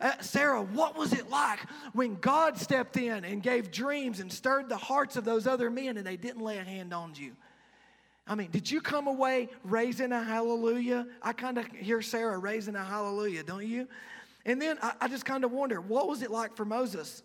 Uh, 0.00 0.12
Sarah, 0.20 0.62
what 0.62 0.96
was 0.96 1.12
it 1.12 1.30
like 1.30 1.60
when 1.92 2.16
God 2.16 2.58
stepped 2.58 2.96
in 2.96 3.24
and 3.24 3.42
gave 3.42 3.70
dreams 3.70 4.20
and 4.20 4.32
stirred 4.32 4.68
the 4.68 4.76
hearts 4.76 5.16
of 5.16 5.24
those 5.24 5.46
other 5.46 5.70
men 5.70 5.96
and 5.96 6.06
they 6.06 6.16
didn't 6.16 6.42
lay 6.42 6.58
a 6.58 6.64
hand 6.64 6.92
on 6.92 7.14
you? 7.16 7.32
I 8.26 8.34
mean, 8.34 8.50
did 8.50 8.70
you 8.70 8.80
come 8.80 9.06
away 9.06 9.50
raising 9.64 10.12
a 10.12 10.22
hallelujah? 10.22 11.06
I 11.22 11.32
kind 11.32 11.58
of 11.58 11.66
hear 11.66 12.00
Sarah 12.00 12.38
raising 12.38 12.74
a 12.74 12.84
hallelujah, 12.84 13.42
don't 13.42 13.66
you? 13.66 13.86
And 14.46 14.60
then 14.60 14.78
I, 14.82 14.92
I 15.02 15.08
just 15.08 15.24
kind 15.24 15.44
of 15.44 15.52
wonder, 15.52 15.80
what 15.80 16.08
was 16.08 16.22
it 16.22 16.30
like 16.30 16.56
for 16.56 16.64
Moses? 16.64 17.22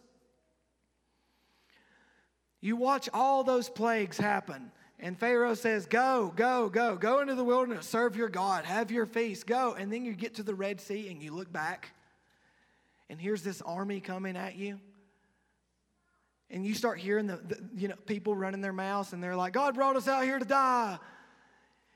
You 2.61 2.75
watch 2.75 3.09
all 3.13 3.43
those 3.43 3.69
plagues 3.69 4.17
happen. 4.17 4.71
And 4.99 5.17
Pharaoh 5.17 5.53
says, 5.53 5.85
Go, 5.85 6.33
go, 6.35 6.67
go, 6.67 6.97
go 6.97 7.21
into 7.21 7.35
the 7.35 7.43
wilderness, 7.43 7.87
serve 7.87 8.17
your 8.17 8.27
God, 8.27 8.65
have 8.65 8.91
your 8.91 9.05
feast, 9.05 9.47
go. 9.47 9.75
And 9.75 9.91
then 9.91 10.03
you 10.03 10.13
get 10.13 10.35
to 10.35 10.43
the 10.43 10.55
Red 10.55 10.81
Sea 10.81 11.09
and 11.09 11.23
you 11.23 11.33
look 11.33 11.51
back 11.51 11.91
and 13.09 13.19
here's 13.19 13.41
this 13.41 13.61
army 13.61 13.99
coming 13.99 14.37
at 14.37 14.55
you. 14.55 14.79
And 16.51 16.65
you 16.65 16.73
start 16.73 16.99
hearing 16.99 17.27
the, 17.27 17.37
the, 17.37 17.59
you 17.75 17.87
know 17.87 17.95
people 18.05 18.35
running 18.35 18.61
their 18.61 18.73
mouths 18.73 19.13
and 19.13 19.23
they're 19.23 19.35
like 19.35 19.53
god 19.53 19.75
brought 19.75 19.95
us 19.95 20.07
out 20.07 20.23
here 20.23 20.39
to 20.39 20.45
die. 20.45 20.97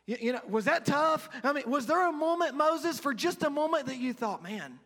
You, 0.06 0.18
you, 0.20 0.34
know 0.34 0.42
was 0.48 0.66
that 0.66 0.86
tough? 0.86 1.30
I 1.44 1.54
mean 1.54 1.70
was 1.70 1.86
there 1.86 2.08
a 2.08 2.12
moment 2.12 2.56
moses 2.56 3.00
for 3.00 3.14
just 3.14 3.44
a 3.44 3.50
moment 3.50 3.88
that 3.88 3.98
you 3.98 4.14
thought 4.14 4.44
man 4.44 4.80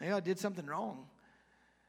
maybe 0.00 0.12
i 0.12 0.20
did 0.20 0.38
something 0.38 0.66
wrong? 0.66 1.06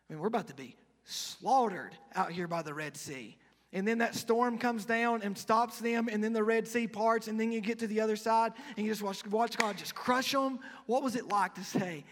I 0.09 0.13
mean 0.13 0.21
we're 0.21 0.27
about 0.27 0.47
to 0.47 0.55
be 0.55 0.75
slaughtered 1.03 1.95
out 2.15 2.31
here 2.31 2.47
by 2.47 2.61
the 2.61 2.73
red 2.73 2.95
sea. 2.95 3.37
And 3.73 3.87
then 3.87 3.97
that 3.97 4.13
storm 4.13 4.59
comes 4.59 4.85
down 4.85 5.23
and 5.23 5.35
stops 5.35 5.79
them, 5.79 6.07
and 6.07 6.23
then 6.23 6.31
the 6.31 6.43
Red 6.43 6.67
Sea 6.67 6.85
parts, 6.85 7.27
and 7.27 7.39
then 7.39 7.51
you 7.51 7.59
get 7.59 7.79
to 7.79 7.87
the 7.87 8.01
other 8.01 8.15
side, 8.15 8.53
and 8.77 8.85
you 8.85 8.91
just 8.91 9.01
watch, 9.01 9.25
watch 9.25 9.57
God 9.57 9.77
just 9.77 9.95
crush 9.95 10.31
them. 10.31 10.59
What 10.85 11.01
was 11.01 11.15
it 11.15 11.27
like 11.27 11.55
to 11.55 11.63
say, 11.63 12.05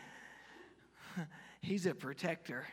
He's 1.62 1.86
a 1.86 1.94
protector. 1.94 2.66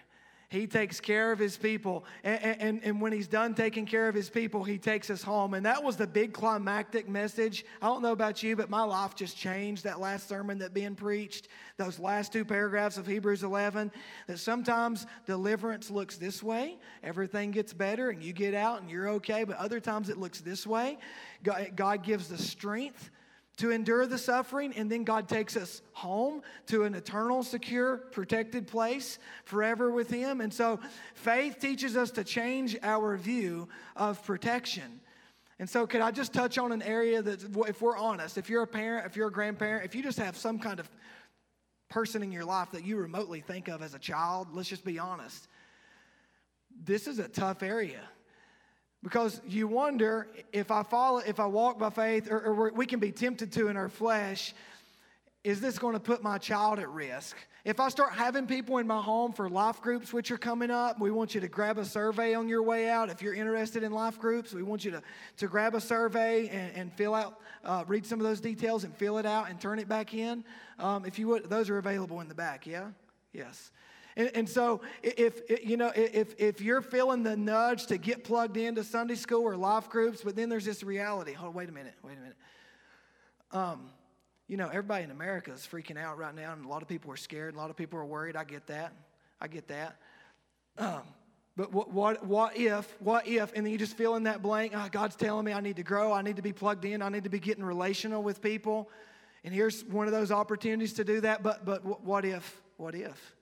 He 0.50 0.66
takes 0.66 0.98
care 0.98 1.30
of 1.30 1.38
his 1.38 1.58
people. 1.58 2.06
And, 2.24 2.42
and, 2.42 2.80
and, 2.82 3.00
when 3.02 3.12
he's 3.12 3.28
done 3.28 3.54
taking 3.54 3.84
care 3.84 4.08
of 4.08 4.14
his 4.14 4.30
people, 4.30 4.64
he 4.64 4.78
takes 4.78 5.10
us 5.10 5.22
home. 5.22 5.52
And 5.52 5.66
that 5.66 5.84
was 5.84 5.98
the 5.98 6.06
big 6.06 6.32
climactic 6.32 7.06
message. 7.06 7.66
I 7.82 7.86
don't 7.86 8.00
know 8.00 8.12
about 8.12 8.42
you, 8.42 8.56
but 8.56 8.70
my 8.70 8.82
life 8.82 9.14
just 9.14 9.36
changed 9.36 9.84
that 9.84 10.00
last 10.00 10.26
sermon 10.26 10.58
that 10.60 10.72
being 10.72 10.94
preached, 10.94 11.48
those 11.76 11.98
last 11.98 12.32
two 12.32 12.46
paragraphs 12.46 12.96
of 12.96 13.06
Hebrews 13.06 13.42
11. 13.42 13.92
That 14.26 14.38
sometimes 14.38 15.06
deliverance 15.26 15.90
looks 15.90 16.16
this 16.16 16.42
way, 16.42 16.78
everything 17.02 17.50
gets 17.50 17.74
better, 17.74 18.08
and 18.08 18.22
you 18.22 18.32
get 18.32 18.54
out 18.54 18.80
and 18.80 18.90
you're 18.90 19.10
okay. 19.10 19.44
But 19.44 19.58
other 19.58 19.80
times 19.80 20.08
it 20.08 20.16
looks 20.16 20.40
this 20.40 20.66
way. 20.66 20.96
God, 21.42 21.72
God 21.76 22.02
gives 22.02 22.28
the 22.28 22.38
strength 22.38 23.10
to 23.58 23.70
endure 23.72 24.06
the 24.06 24.18
suffering, 24.18 24.72
and 24.76 24.90
then 24.90 25.04
God 25.04 25.28
takes 25.28 25.56
us 25.56 25.82
home 25.92 26.42
to 26.66 26.84
an 26.84 26.94
eternal, 26.94 27.42
secure, 27.42 27.96
protected 27.96 28.66
place 28.66 29.18
forever 29.44 29.90
with 29.90 30.08
Him. 30.10 30.40
And 30.40 30.54
so 30.54 30.80
faith 31.14 31.58
teaches 31.60 31.96
us 31.96 32.12
to 32.12 32.24
change 32.24 32.76
our 32.82 33.16
view 33.16 33.68
of 33.96 34.24
protection. 34.24 35.00
And 35.60 35.68
so, 35.68 35.88
could 35.88 36.00
I 36.00 36.12
just 36.12 36.32
touch 36.32 36.56
on 36.56 36.70
an 36.70 36.82
area 36.82 37.20
that, 37.20 37.42
if 37.68 37.82
we're 37.82 37.96
honest, 37.96 38.38
if 38.38 38.48
you're 38.48 38.62
a 38.62 38.66
parent, 38.66 39.06
if 39.06 39.16
you're 39.16 39.26
a 39.26 39.32
grandparent, 39.32 39.84
if 39.84 39.92
you 39.96 40.04
just 40.04 40.18
have 40.18 40.36
some 40.36 40.60
kind 40.60 40.78
of 40.78 40.88
person 41.88 42.22
in 42.22 42.30
your 42.30 42.44
life 42.44 42.70
that 42.72 42.84
you 42.84 42.96
remotely 42.96 43.40
think 43.40 43.66
of 43.66 43.82
as 43.82 43.92
a 43.92 43.98
child, 43.98 44.48
let's 44.52 44.68
just 44.68 44.84
be 44.84 45.00
honest. 45.00 45.48
This 46.84 47.08
is 47.08 47.18
a 47.18 47.26
tough 47.26 47.64
area 47.64 48.02
because 49.02 49.40
you 49.46 49.68
wonder 49.68 50.28
if 50.52 50.70
I 50.70 50.82
follow, 50.82 51.18
if 51.18 51.38
I 51.40 51.46
walk 51.46 51.78
by 51.78 51.90
faith, 51.90 52.30
or, 52.30 52.40
or 52.40 52.72
we 52.72 52.86
can 52.86 53.00
be 53.00 53.12
tempted 53.12 53.52
to 53.52 53.68
in 53.68 53.76
our 53.76 53.88
flesh, 53.88 54.54
is 55.44 55.60
this 55.60 55.78
going 55.78 55.94
to 55.94 56.00
put 56.00 56.22
my 56.22 56.38
child 56.38 56.78
at 56.78 56.88
risk? 56.90 57.36
If 57.64 57.80
I 57.80 57.90
start 57.90 58.12
having 58.12 58.46
people 58.46 58.78
in 58.78 58.86
my 58.86 59.00
home 59.00 59.32
for 59.32 59.48
life 59.48 59.80
groups, 59.82 60.12
which 60.12 60.30
are 60.30 60.38
coming 60.38 60.70
up, 60.70 60.98
we 60.98 61.10
want 61.10 61.34
you 61.34 61.40
to 61.40 61.48
grab 61.48 61.78
a 61.78 61.84
survey 61.84 62.34
on 62.34 62.48
your 62.48 62.62
way 62.62 62.88
out. 62.88 63.10
If 63.10 63.20
you're 63.20 63.34
interested 63.34 63.82
in 63.82 63.92
life 63.92 64.18
groups, 64.18 64.52
we 64.52 64.62
want 64.62 64.84
you 64.84 64.90
to, 64.92 65.02
to 65.36 65.48
grab 65.48 65.74
a 65.74 65.80
survey 65.80 66.48
and, 66.48 66.74
and 66.74 66.92
fill 66.92 67.14
out, 67.14 67.40
uh, 67.64 67.84
read 67.86 68.06
some 68.06 68.20
of 68.20 68.26
those 68.26 68.40
details 68.40 68.84
and 68.84 68.96
fill 68.96 69.18
it 69.18 69.26
out 69.26 69.50
and 69.50 69.60
turn 69.60 69.78
it 69.78 69.88
back 69.88 70.14
in. 70.14 70.44
Um, 70.78 71.04
if 71.04 71.18
you 71.18 71.28
would, 71.28 71.50
those 71.50 71.68
are 71.68 71.78
available 71.78 72.20
in 72.20 72.28
the 72.28 72.34
back, 72.34 72.66
yeah? 72.66 72.88
Yes. 73.32 73.70
And, 74.18 74.30
and 74.34 74.48
so, 74.48 74.82
if 75.02 75.40
you 75.64 75.76
know, 75.76 75.92
if 75.94 76.34
if 76.38 76.60
you're 76.60 76.82
feeling 76.82 77.22
the 77.22 77.36
nudge 77.36 77.86
to 77.86 77.96
get 77.96 78.24
plugged 78.24 78.56
into 78.56 78.82
Sunday 78.82 79.14
school 79.14 79.42
or 79.42 79.56
life 79.56 79.88
groups, 79.88 80.22
but 80.22 80.34
then 80.34 80.48
there's 80.48 80.64
this 80.64 80.82
reality. 80.82 81.32
Hold, 81.32 81.54
wait 81.54 81.68
a 81.68 81.72
minute, 81.72 81.94
wait 82.02 82.18
a 82.18 82.20
minute. 82.20 82.36
Um, 83.52 83.90
you 84.48 84.56
know, 84.56 84.66
everybody 84.66 85.04
in 85.04 85.12
America 85.12 85.52
is 85.52 85.66
freaking 85.70 85.96
out 85.96 86.18
right 86.18 86.34
now, 86.34 86.52
and 86.52 86.64
a 86.64 86.68
lot 86.68 86.82
of 86.82 86.88
people 86.88 87.12
are 87.12 87.16
scared. 87.16 87.54
A 87.54 87.58
lot 87.58 87.70
of 87.70 87.76
people 87.76 87.98
are 87.98 88.04
worried. 88.04 88.34
I 88.34 88.42
get 88.42 88.66
that. 88.66 88.92
I 89.40 89.46
get 89.46 89.68
that. 89.68 89.96
Um, 90.76 91.02
but 91.56 91.72
what, 91.72 91.92
what, 91.92 92.24
what 92.26 92.56
if, 92.56 92.96
what 93.00 93.26
if, 93.26 93.52
and 93.54 93.66
then 93.66 93.72
you 93.72 93.78
just 93.78 93.96
fill 93.96 94.14
in 94.16 94.24
that 94.24 94.42
blank, 94.42 94.72
oh, 94.76 94.88
God's 94.90 95.16
telling 95.16 95.44
me 95.44 95.52
I 95.52 95.60
need 95.60 95.76
to 95.76 95.82
grow, 95.82 96.12
I 96.12 96.22
need 96.22 96.36
to 96.36 96.42
be 96.42 96.52
plugged 96.52 96.84
in, 96.84 97.02
I 97.02 97.08
need 97.08 97.24
to 97.24 97.30
be 97.30 97.40
getting 97.40 97.64
relational 97.64 98.22
with 98.22 98.40
people. 98.40 98.88
And 99.42 99.52
here's 99.52 99.84
one 99.84 100.06
of 100.06 100.12
those 100.12 100.30
opportunities 100.30 100.92
to 100.94 101.04
do 101.04 101.20
that. 101.22 101.42
But, 101.42 101.64
but 101.64 102.04
what 102.04 102.24
if, 102.24 102.62
what 102.76 102.94
if? 102.94 103.34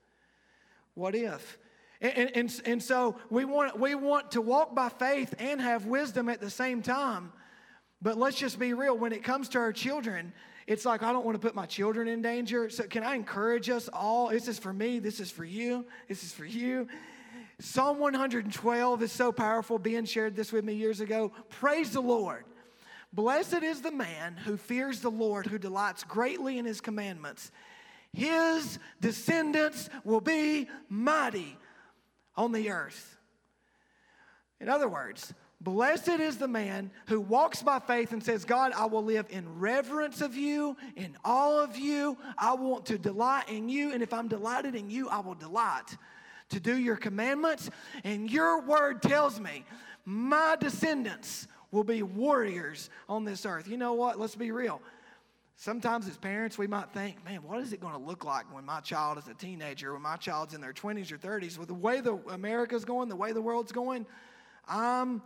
What 0.96 1.14
if? 1.14 1.59
And, 2.00 2.30
and, 2.35 2.61
and 2.64 2.82
so 2.82 3.16
we 3.30 3.44
want, 3.44 3.78
we 3.78 3.94
want 3.94 4.32
to 4.32 4.40
walk 4.40 4.74
by 4.74 4.88
faith 4.88 5.35
and 5.38 5.61
have 5.61 5.85
wisdom 5.87 6.28
at 6.28 6.40
the 6.40 6.50
same 6.50 6.82
time. 6.82 7.32
But 8.02 8.18
let's 8.18 8.37
just 8.37 8.59
be 8.59 8.72
real. 8.72 8.96
When 8.96 9.12
it 9.12 9.22
comes 9.22 9.50
to 9.50 9.59
our 9.59 9.72
children, 9.72 10.32
it's 10.66 10.85
like, 10.85 11.02
I 11.02 11.12
don't 11.12 11.24
want 11.24 11.37
to 11.37 11.46
put 11.46 11.54
my 11.54 11.66
children 11.66 12.09
in 12.09 12.22
danger. 12.22 12.68
So, 12.70 12.85
can 12.85 13.02
I 13.02 13.14
encourage 13.14 13.68
us 13.70 13.88
all? 13.92 14.30
This 14.30 14.48
is 14.48 14.59
for 14.59 14.72
me. 14.72 14.98
This 14.98 15.20
is 15.20 15.30
for 15.30 15.44
you. 15.44 15.85
This 16.09 16.24
is 16.24 16.32
for 16.32 16.44
you. 16.44 16.88
Psalm 17.59 17.98
112 17.98 19.02
is 19.02 19.12
so 19.12 19.32
powerful. 19.32 19.78
Ben 19.78 20.04
shared 20.06 20.35
this 20.35 20.52
with 20.52 20.64
me 20.64 20.74
years 20.74 21.00
ago. 21.00 21.32
Praise 21.48 21.92
the 21.92 22.00
Lord. 22.00 22.44
Blessed 23.12 23.62
is 23.62 23.80
the 23.80 23.92
man 23.92 24.37
who 24.37 24.56
fears 24.56 25.00
the 25.00 25.11
Lord, 25.11 25.46
who 25.46 25.59
delights 25.59 26.04
greatly 26.04 26.59
in 26.59 26.64
his 26.64 26.80
commandments. 26.80 27.50
His 28.16 28.79
descendants 28.98 29.90
will 30.02 30.22
be 30.22 30.68
mighty 30.88 31.59
on 32.35 32.50
the 32.50 32.70
earth. 32.70 33.18
In 34.59 34.70
other 34.70 34.88
words, 34.88 35.35
blessed 35.61 36.09
is 36.09 36.38
the 36.38 36.48
man 36.48 36.90
who 37.09 37.20
walks 37.20 37.62
by 37.62 37.79
faith 37.79 38.12
and 38.12 38.24
says, 38.24 38.46
God, 38.46 38.72
I 38.74 38.87
will 38.87 39.05
live 39.05 39.26
in 39.29 39.59
reverence 39.59 40.22
of 40.22 40.35
you, 40.35 40.79
in 40.96 41.14
all 41.26 41.61
of 41.61 41.76
you. 41.76 42.16
I 42.38 42.55
want 42.55 42.87
to 42.87 42.96
delight 42.96 43.50
in 43.50 43.68
you. 43.68 43.92
And 43.92 44.02
if 44.02 44.14
I'm 44.14 44.29
delighted 44.29 44.74
in 44.74 44.88
you, 44.88 45.11
I 45.11 45.20
will 45.20 45.35
delight 45.35 45.98
to 46.48 46.59
do 46.59 46.74
your 46.74 46.96
commandments. 46.96 47.68
And 48.02 48.31
your 48.31 48.62
word 48.62 49.02
tells 49.02 49.38
me, 49.38 49.66
my 50.07 50.57
descendants 50.59 51.48
will 51.70 51.85
be 51.85 52.02
warriors 52.02 52.88
on 53.11 53.26
this 53.26 53.44
earth. 53.44 53.68
You 53.68 53.76
know 53.76 53.92
what? 53.92 54.18
Let's 54.18 54.37
be 54.37 54.52
real. 54.52 54.81
Sometimes 55.59 56.07
as 56.07 56.19
parents, 56.19 56.59
we 56.59 56.66
might 56.66 56.90
think, 56.92 57.25
man, 57.25 57.42
what 57.42 57.61
is 57.61 57.73
it 57.73 57.81
going 57.81 57.95
to 57.95 57.99
look 57.99 58.25
like 58.25 58.53
when 58.55 58.64
my 58.64 58.81
child 58.81 59.16
is 59.16 59.27
a 59.27 59.35
teenager, 59.35 59.95
when 59.95 60.03
my 60.03 60.16
child's 60.16 60.53
in 60.53 60.61
their 60.61 60.75
20s 60.75 61.11
or 61.11 61.16
30s? 61.16 61.59
With 61.59 61.69
the 61.69 61.75
way 61.75 62.01
the 62.01 62.14
America's 62.29 62.85
going, 62.85 63.09
the 63.09 63.16
way 63.16 63.33
the 63.33 63.40
world's 63.40 63.73
going, 63.73 64.05
I'm 64.69 65.23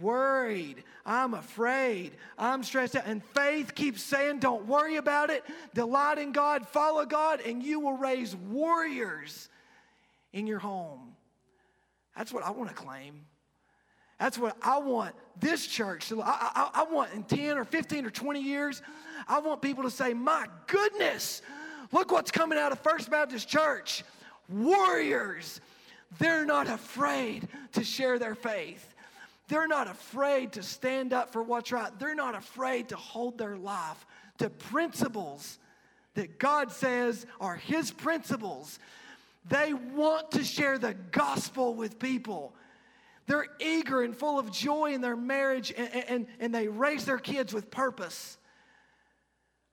worried. 0.00 0.82
I'm 1.06 1.34
afraid. 1.34 2.12
I'm 2.36 2.64
stressed 2.64 2.96
out. 2.96 3.04
And 3.06 3.24
faith 3.24 3.76
keeps 3.76 4.02
saying, 4.02 4.40
don't 4.40 4.66
worry 4.66 4.96
about 4.96 5.30
it. 5.30 5.44
Delight 5.74 6.18
in 6.18 6.32
God, 6.32 6.66
follow 6.66 7.06
God, 7.06 7.40
and 7.40 7.62
you 7.62 7.78
will 7.78 7.96
raise 7.96 8.34
warriors 8.34 9.48
in 10.32 10.48
your 10.48 10.58
home. 10.58 11.14
That's 12.16 12.32
what 12.32 12.42
I 12.42 12.50
want 12.50 12.68
to 12.70 12.74
claim. 12.74 13.26
That's 14.18 14.38
what 14.38 14.56
I 14.62 14.78
want 14.78 15.14
this 15.38 15.66
church 15.66 16.08
to. 16.08 16.22
I, 16.22 16.50
I, 16.54 16.70
I 16.74 16.92
want 16.92 17.12
in 17.14 17.22
10 17.22 17.56
or 17.56 17.64
15 17.64 18.04
or 18.04 18.10
20 18.10 18.42
years, 18.42 18.82
I 19.28 19.38
want 19.38 19.62
people 19.62 19.84
to 19.84 19.90
say, 19.90 20.12
My 20.12 20.46
goodness, 20.66 21.42
look 21.92 22.10
what's 22.10 22.30
coming 22.30 22.58
out 22.58 22.72
of 22.72 22.80
First 22.80 23.10
Baptist 23.10 23.48
Church. 23.48 24.04
Warriors. 24.48 25.60
They're 26.18 26.46
not 26.46 26.68
afraid 26.68 27.48
to 27.72 27.84
share 27.84 28.18
their 28.18 28.34
faith. 28.34 28.94
They're 29.48 29.68
not 29.68 29.88
afraid 29.88 30.52
to 30.52 30.62
stand 30.62 31.12
up 31.12 31.32
for 31.32 31.42
what's 31.42 31.70
right. 31.70 31.90
They're 31.98 32.14
not 32.14 32.34
afraid 32.34 32.88
to 32.90 32.96
hold 32.96 33.38
their 33.38 33.56
life 33.56 34.06
to 34.38 34.50
principles 34.50 35.58
that 36.14 36.38
God 36.38 36.72
says 36.72 37.26
are 37.40 37.56
His 37.56 37.90
principles. 37.90 38.78
They 39.48 39.72
want 39.72 40.30
to 40.32 40.44
share 40.44 40.78
the 40.78 40.94
gospel 40.94 41.74
with 41.74 41.98
people. 41.98 42.54
They're 43.28 43.46
eager 43.60 44.02
and 44.02 44.16
full 44.16 44.38
of 44.38 44.50
joy 44.50 44.94
in 44.94 45.02
their 45.02 45.14
marriage, 45.14 45.72
and, 45.76 45.94
and, 46.08 46.26
and 46.40 46.54
they 46.54 46.66
raise 46.66 47.04
their 47.04 47.18
kids 47.18 47.52
with 47.52 47.70
purpose. 47.70 48.38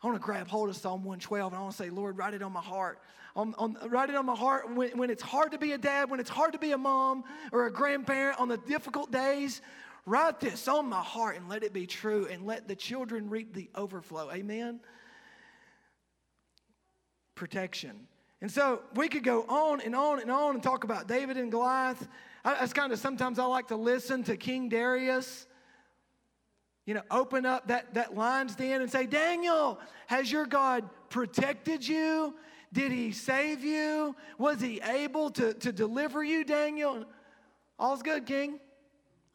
I 0.04 0.08
want 0.08 0.20
to 0.20 0.24
grab 0.24 0.50
hold 0.50 0.70
of 0.70 0.76
Psalm 0.76 1.04
112 1.06 1.54
and 1.54 1.58
I 1.58 1.62
want 1.63 1.72
to 1.76 1.84
say, 1.84 1.89
Lord, 1.89 2.18
write 2.18 2.34
it 2.34 2.44
on 2.44 2.52
my 2.52 2.62
heart. 2.62 3.00
On, 3.36 3.56
on, 3.58 3.78
write 3.89 4.10
it 4.10 4.15
on 4.15 4.26
my 4.26 4.36
heart 4.36 4.76
when, 4.76 4.98
when 4.98 5.10
it's 5.10 5.24
hard 5.24 5.54
to 5.54 5.58
be 5.58 5.72
a 5.72 5.78
dad, 5.78 6.12
when 6.12 6.20
it's 6.20 6.30
hard 6.30 6.54
to 6.54 6.60
be 6.60 6.74
a 6.74 6.78
mom 6.78 7.24
or 7.52 7.65
a 7.65 7.72
grandparent 7.72 8.39
on 8.39 8.50
the 8.50 8.58
difficult 8.58 9.10
days. 9.12 9.62
Write 10.06 10.39
this 10.41 10.68
on 10.68 10.88
my 10.88 11.02
heart 11.02 11.38
and 11.38 11.50
let 11.50 11.63
it 11.63 11.74
be 11.74 11.88
true 11.88 12.28
and 12.30 12.46
let 12.46 12.68
the 12.68 12.76
children 12.76 13.30
reap 13.30 13.54
the 13.54 13.70
overflow. 13.74 14.32
Amen? 14.32 14.82
Protection. 17.36 18.08
And 18.41 18.52
so 18.52 18.82
we 18.96 19.08
could 19.08 19.24
go 19.24 19.44
on 19.44 19.82
and 19.82 19.96
on 19.96 20.20
and 20.20 20.30
on 20.30 20.56
and 20.56 20.63
talk 20.63 20.84
about 20.84 21.08
David 21.08 21.38
and 21.38 21.50
Goliath. 21.50 22.08
I, 22.45 22.53
that's 22.53 22.71
kind 22.71 22.93
of 22.93 22.99
sometimes 22.99 23.39
I 23.39 23.45
like 23.45 23.67
to 23.67 23.75
listen 23.75 24.23
to 24.25 24.38
King 24.38 24.69
Darius 24.69 25.47
you 26.86 26.93
know, 26.93 27.01
open 27.10 27.45
up 27.45 27.67
that, 27.67 27.95
that 27.95 28.15
lion's 28.15 28.55
den 28.55 28.81
and 28.81 28.91
say, 28.91 29.08
Daniel, 29.08 29.79
has 30.08 30.31
your 30.31 30.45
God 30.45 30.88
protected 31.10 31.88
you? 31.88 32.36
Did 32.71 32.91
he 32.91 33.12
save 33.12 33.63
you? 33.63 34.15
Was 34.38 34.62
he 34.62 34.81
able 34.81 35.31
to, 35.31 35.53
to 35.55 35.71
deliver 35.71 36.23
you, 36.23 36.43
Daniel? 36.43 37.05
All's 37.79 38.03
good, 38.03 38.25
King. 38.25 38.60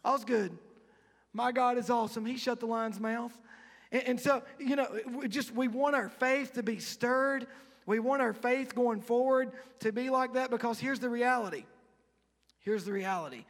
All's 0.04 0.24
good. 0.24 0.56
My 1.32 1.50
God 1.50 1.76
is 1.76 1.90
awesome. 1.90 2.24
He 2.24 2.36
shut 2.36 2.60
the 2.60 2.66
lion's 2.66 3.00
mouth. 3.00 3.36
And, 3.90 4.02
and 4.04 4.20
so, 4.20 4.42
you 4.58 4.76
know, 4.76 4.86
we 5.08 5.26
just 5.26 5.52
we 5.52 5.68
want 5.68 5.96
our 5.96 6.08
faith 6.08 6.54
to 6.54 6.62
be 6.62 6.78
stirred. 6.78 7.46
We 7.86 7.98
want 7.98 8.22
our 8.22 8.32
faith 8.32 8.74
going 8.74 9.00
forward 9.00 9.52
to 9.80 9.90
be 9.90 10.10
like 10.10 10.34
that 10.34 10.50
because 10.50 10.78
here's 10.78 11.00
the 11.00 11.08
reality. 11.08 11.64
Here's 12.60 12.84
the 12.84 12.92
reality. 12.92 13.44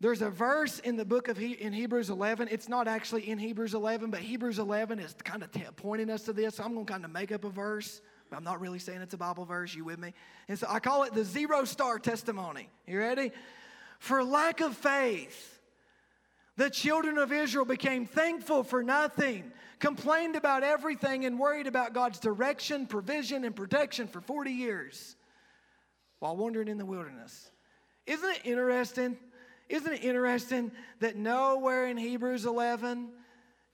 There's 0.00 0.20
a 0.20 0.28
verse 0.28 0.78
in 0.80 0.96
the 0.96 1.06
book 1.06 1.28
of 1.28 1.38
he, 1.38 1.52
in 1.52 1.72
Hebrews 1.72 2.10
11. 2.10 2.48
It's 2.50 2.68
not 2.68 2.86
actually 2.86 3.28
in 3.28 3.38
Hebrews 3.38 3.72
11, 3.72 4.10
but 4.10 4.20
Hebrews 4.20 4.58
11 4.58 4.98
is 4.98 5.14
kind 5.24 5.42
of 5.42 5.50
t- 5.50 5.62
pointing 5.76 6.10
us 6.10 6.22
to 6.24 6.34
this. 6.34 6.56
So 6.56 6.64
I'm 6.64 6.74
going 6.74 6.84
to 6.84 6.92
kind 6.92 7.04
of 7.04 7.10
make 7.10 7.32
up 7.32 7.44
a 7.44 7.50
verse. 7.50 8.02
I'm 8.30 8.44
not 8.44 8.60
really 8.60 8.78
saying 8.78 9.00
it's 9.00 9.14
a 9.14 9.18
Bible 9.18 9.46
verse. 9.46 9.74
You 9.74 9.84
with 9.84 9.98
me? 9.98 10.12
And 10.48 10.58
so 10.58 10.66
I 10.68 10.80
call 10.80 11.04
it 11.04 11.14
the 11.14 11.24
zero 11.24 11.64
star 11.64 11.98
testimony. 11.98 12.68
You 12.86 12.98
ready? 12.98 13.32
For 13.98 14.22
lack 14.22 14.60
of 14.60 14.76
faith, 14.76 15.60
the 16.56 16.68
children 16.68 17.16
of 17.16 17.32
Israel 17.32 17.64
became 17.64 18.04
thankful 18.04 18.64
for 18.64 18.82
nothing, 18.82 19.52
complained 19.78 20.36
about 20.36 20.62
everything, 20.62 21.24
and 21.24 21.38
worried 21.38 21.66
about 21.66 21.94
God's 21.94 22.18
direction, 22.18 22.86
provision, 22.86 23.44
and 23.44 23.56
protection 23.56 24.08
for 24.08 24.20
40 24.20 24.50
years 24.50 25.16
while 26.18 26.36
wandering 26.36 26.68
in 26.68 26.76
the 26.76 26.86
wilderness. 26.86 27.50
Isn't 28.06 28.30
it 28.30 28.40
interesting? 28.44 29.16
Isn't 29.68 29.92
it 29.92 30.04
interesting 30.04 30.70
that 31.00 31.16
nowhere 31.16 31.88
in 31.88 31.96
Hebrews 31.96 32.46
11, 32.46 33.08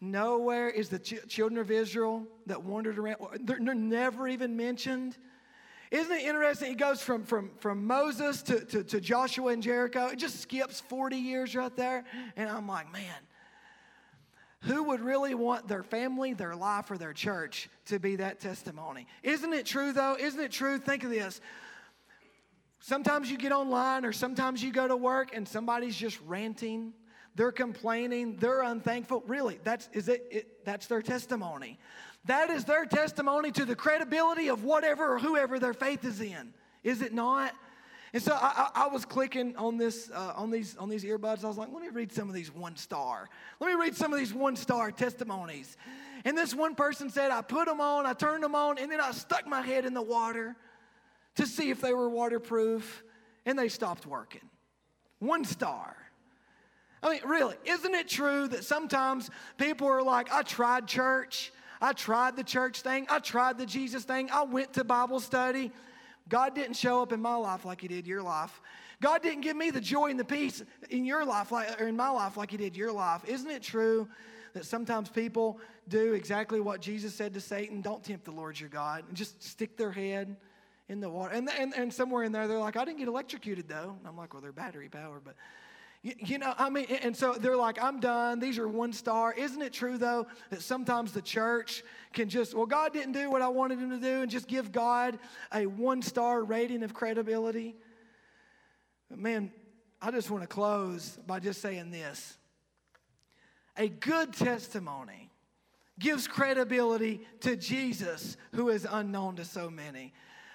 nowhere 0.01 0.69
is 0.71 0.89
the 0.89 0.99
ch- 0.99 1.27
children 1.29 1.59
of 1.59 1.71
Israel 1.71 2.27
that 2.47 2.63
wandered 2.63 2.99
around, 2.99 3.19
they're, 3.43 3.59
they're, 3.61 3.75
never 3.75 4.27
even 4.27 4.57
mentioned. 4.57 5.19
Isn't 5.91 6.13
it 6.13 6.25
interesting? 6.25 6.73
It 6.73 6.79
goes 6.79 7.03
from, 7.03 7.25
from, 7.25 7.51
from 7.59 7.87
Moses 7.87 8.43
to, 8.45 8.65
to, 8.65 8.85
to 8.85 9.01
Joshua 9.01 9.53
and 9.53 9.63
Jericho. 9.63 10.07
It 10.07 10.19
just 10.19 10.41
skips 10.41 10.81
40 10.81 11.17
years 11.17 11.55
right 11.55 11.75
there. 11.77 12.05
And 12.35 12.49
I'm 12.49 12.67
like, 12.67 12.91
man, 12.91 13.15
who 14.63 14.85
would 14.85 15.01
really 15.01 15.35
want 15.35 15.69
their 15.69 15.83
family, 15.83 16.33
their 16.33 16.57
life, 16.57 16.91
or 16.91 16.97
their 16.97 17.13
church 17.13 17.69
to 17.87 17.99
be 17.99 18.17
that 18.17 18.41
testimony. 18.41 19.07
Isn't 19.23 19.53
it 19.53 19.67
true, 19.67 19.93
though? 19.93 20.17
Isn't 20.19 20.41
it 20.41 20.53
true? 20.53 20.79
Think 20.79 21.05
of 21.05 21.11
this. 21.11 21.41
Sometimes 22.85 23.31
you 23.31 23.39
get 23.39 23.53
online 23.53 24.05
or 24.05 24.13
sometimes 24.13 24.61
you 24.61 24.73
go 24.73 24.89
to 24.89 24.97
work 24.97 25.37
and 25.37 25.47
somebody's 25.47 25.95
just 25.95 26.21
ranting. 26.27 26.93
They're 27.37 27.53
complaining. 27.53 28.39
They're 28.39 28.63
unthankful. 28.63 29.23
Really, 29.29 29.61
that's, 29.63 29.89
is 29.93 30.09
it, 30.09 30.27
it, 30.33 30.65
that's 30.65 30.89
their 30.89 31.01
testimony. 31.01 31.79
That 32.25 32.51
is 32.51 32.65
their 32.65 32.85
testimony 32.85 33.53
to 33.53 33.65
the 33.65 33.77
credibility 33.77 34.49
of 34.49 34.65
whatever 34.65 35.15
or 35.15 35.21
whoever 35.21 35.61
their 35.61 35.75
faith 35.75 36.05
is 36.05 36.21
in. 36.21 36.53
Is 36.83 37.03
it 37.03 37.15
not? 37.15 37.55
And 38.13 38.21
so 38.21 38.33
I, 38.33 38.71
I, 38.75 38.83
I 38.83 38.87
was 38.89 39.05
clicking 39.05 39.55
on 39.57 39.79
this 39.79 40.11
uh, 40.13 40.33
on 40.35 40.51
these 40.51 40.77
on 40.77 40.89
these 40.89 41.05
earbuds. 41.05 41.45
I 41.45 41.49
was 41.49 41.57
like, 41.57 41.73
let 41.73 41.83
me 41.83 41.89
read 41.89 42.13
some 42.13 42.29
of 42.29 42.35
these 42.35 42.53
one 42.53 42.77
star. 42.77 43.29
Let 43.61 43.69
me 43.69 43.81
read 43.81 43.95
some 43.95 44.13
of 44.13 44.19
these 44.19 44.35
one 44.35 44.57
star 44.57 44.91
testimonies. 44.91 45.77
And 46.25 46.37
this 46.37 46.53
one 46.53 46.75
person 46.75 47.11
said, 47.11 47.31
I 47.31 47.43
put 47.43 47.67
them 47.67 47.81
on, 47.81 48.07
I 48.07 48.13
turned 48.13 48.43
them 48.43 48.57
on, 48.57 48.79
and 48.79 48.91
then 48.91 49.01
I 49.01 49.13
stuck 49.13 49.47
my 49.47 49.63
head 49.63 49.85
in 49.85 49.95
the 49.95 50.03
water 50.03 50.57
to 51.37 51.47
see 51.47 51.71
if 51.71 51.81
they 51.81 51.95
were 51.95 52.09
waterproof, 52.09 53.03
and 53.47 53.59
they 53.59 53.69
stopped 53.69 54.07
working. 54.07 54.49
One 55.19 55.45
star. 55.45 55.97
I 57.03 57.11
mean, 57.11 57.21
really, 57.25 57.57
isn't 57.65 57.95
it 57.95 58.09
true 58.09 58.47
that 58.49 58.65
sometimes 58.65 59.31
people 59.57 59.89
are 59.89 60.03
like, 60.03 60.33
I 60.33 60.43
tried 60.43 60.87
church, 60.87 61.53
I 61.81 61.93
tried 61.93 62.37
the 62.37 62.45
church 62.45 62.83
thing, 62.83 63.07
I 63.11 63.19
tried 63.19 63.59
the 63.59 63.67
Jesus 63.67 64.05
thing, 64.05 64.31
I 64.31 64.45
went 64.45 64.75
to 64.75 64.85
Bible 64.85 65.19
study. 65.19 65.73
God 66.29 66.55
didn't 66.55 66.77
show 66.77 67.03
up 67.03 67.13
in 67.13 67.21
my 67.21 67.35
life 67.35 67.65
like 67.65 67.81
He 67.81 67.89
did 67.89 68.07
your 68.07 68.23
life. 68.23 68.61
God 69.01 69.21
didn't 69.23 69.41
give 69.41 69.57
me 69.57 69.71
the 69.71 69.81
joy 69.81 70.11
and 70.11 70.21
the 70.21 70.25
peace 70.25 70.63
in 70.91 71.05
your 71.05 71.25
life, 71.25 71.51
like, 71.51 71.81
or 71.81 71.89
in 71.89 71.97
my 71.97 72.11
life, 72.11 72.37
like 72.37 72.53
He 72.53 72.57
did 72.57 72.77
your 72.77 72.93
life. 72.93 73.23
Isn't 73.27 73.51
it 73.51 73.63
true 73.63 74.09
that 74.55 74.65
sometimes 74.65 75.09
people 75.09 75.59
do 75.89 76.13
exactly 76.13 76.61
what 76.61 76.81
Jesus 76.81 77.13
said 77.13 77.35
to 77.35 77.41
Satan? 77.41 77.81
Don't 77.81 78.05
tempt 78.05 78.25
the 78.25 78.31
Lord 78.31 78.61
your 78.61 78.69
God, 78.69 79.03
and 79.09 79.17
just 79.17 79.43
stick 79.43 79.77
their 79.77 79.91
head 79.91 80.37
in 80.89 81.01
the 81.01 81.09
water. 81.09 81.35
And, 81.35 81.49
and, 81.59 81.75
and 81.75 81.93
somewhere 81.93 82.25
in 82.25 82.33
there, 82.33 82.49
they're 82.49 82.59
like, 82.59 82.77
I 82.77 82.85
didn't 82.85 82.99
get 82.99 83.09
electrocuted 83.09 83.69
though. 83.69 83.97
And 83.99 84.07
I'm 84.07 84.17
like, 84.17 84.35
well, 84.35 84.43
they're 84.43 84.53
battery 84.53 84.89
powered, 84.89 85.25
but 85.25 85.35
you, 86.03 86.15
you, 86.19 86.39
know, 86.39 86.53
I 86.59 86.69
mean, 86.69 86.87
and 86.87 87.17
so 87.17 87.35
they're 87.35 87.57
like, 87.57 87.83
I'm 87.83 88.01
done. 88.01 88.41
These 88.41 88.59
are 88.59 88.67
one 88.67 88.93
star. 88.93 89.33
Isn't 89.33 89.63
it 89.63 89.73
true, 89.73 89.99
though, 89.99 90.27
that 90.51 90.61
sometimes 90.61 91.13
the 91.13 91.23
church 91.23 91.85
can 92.13 92.29
just, 92.29 92.55
well, 92.55 92.67
God 92.67 92.93
didn't 92.93 93.13
do 93.13 93.31
what 93.31 93.41
I 93.41 93.49
wanted 93.49 93.79
him 93.79 93.91
to 93.91 93.99
do, 93.99 94.23
and 94.23 94.31
just 94.31 94.49
give 94.49 94.73
God 94.73 95.17
a 95.55 95.67
one 95.67 96.03
star 96.03 96.43
rating 96.43 96.83
of 96.83 96.93
credibility? 96.93 97.77
But 99.09 99.21
man, 99.21 99.53
I 100.01 100.11
just 100.11 100.29
want 100.29 100.43
to 100.43 100.49
close 100.49 101.21
by 101.25 101.39
just 101.39 101.63
saying 101.63 101.93
this 101.93 102.37
a 103.77 103.89
good 103.89 104.33
testimony 104.33 105.31
gives 105.99 106.27
credibility 106.27 107.21
to 107.41 107.55
Jesus, 107.55 108.37
who 108.55 108.71
is 108.71 108.87
unknown 108.91 109.37
to 109.37 109.45
so 109.45 109.71
many. 109.71 110.13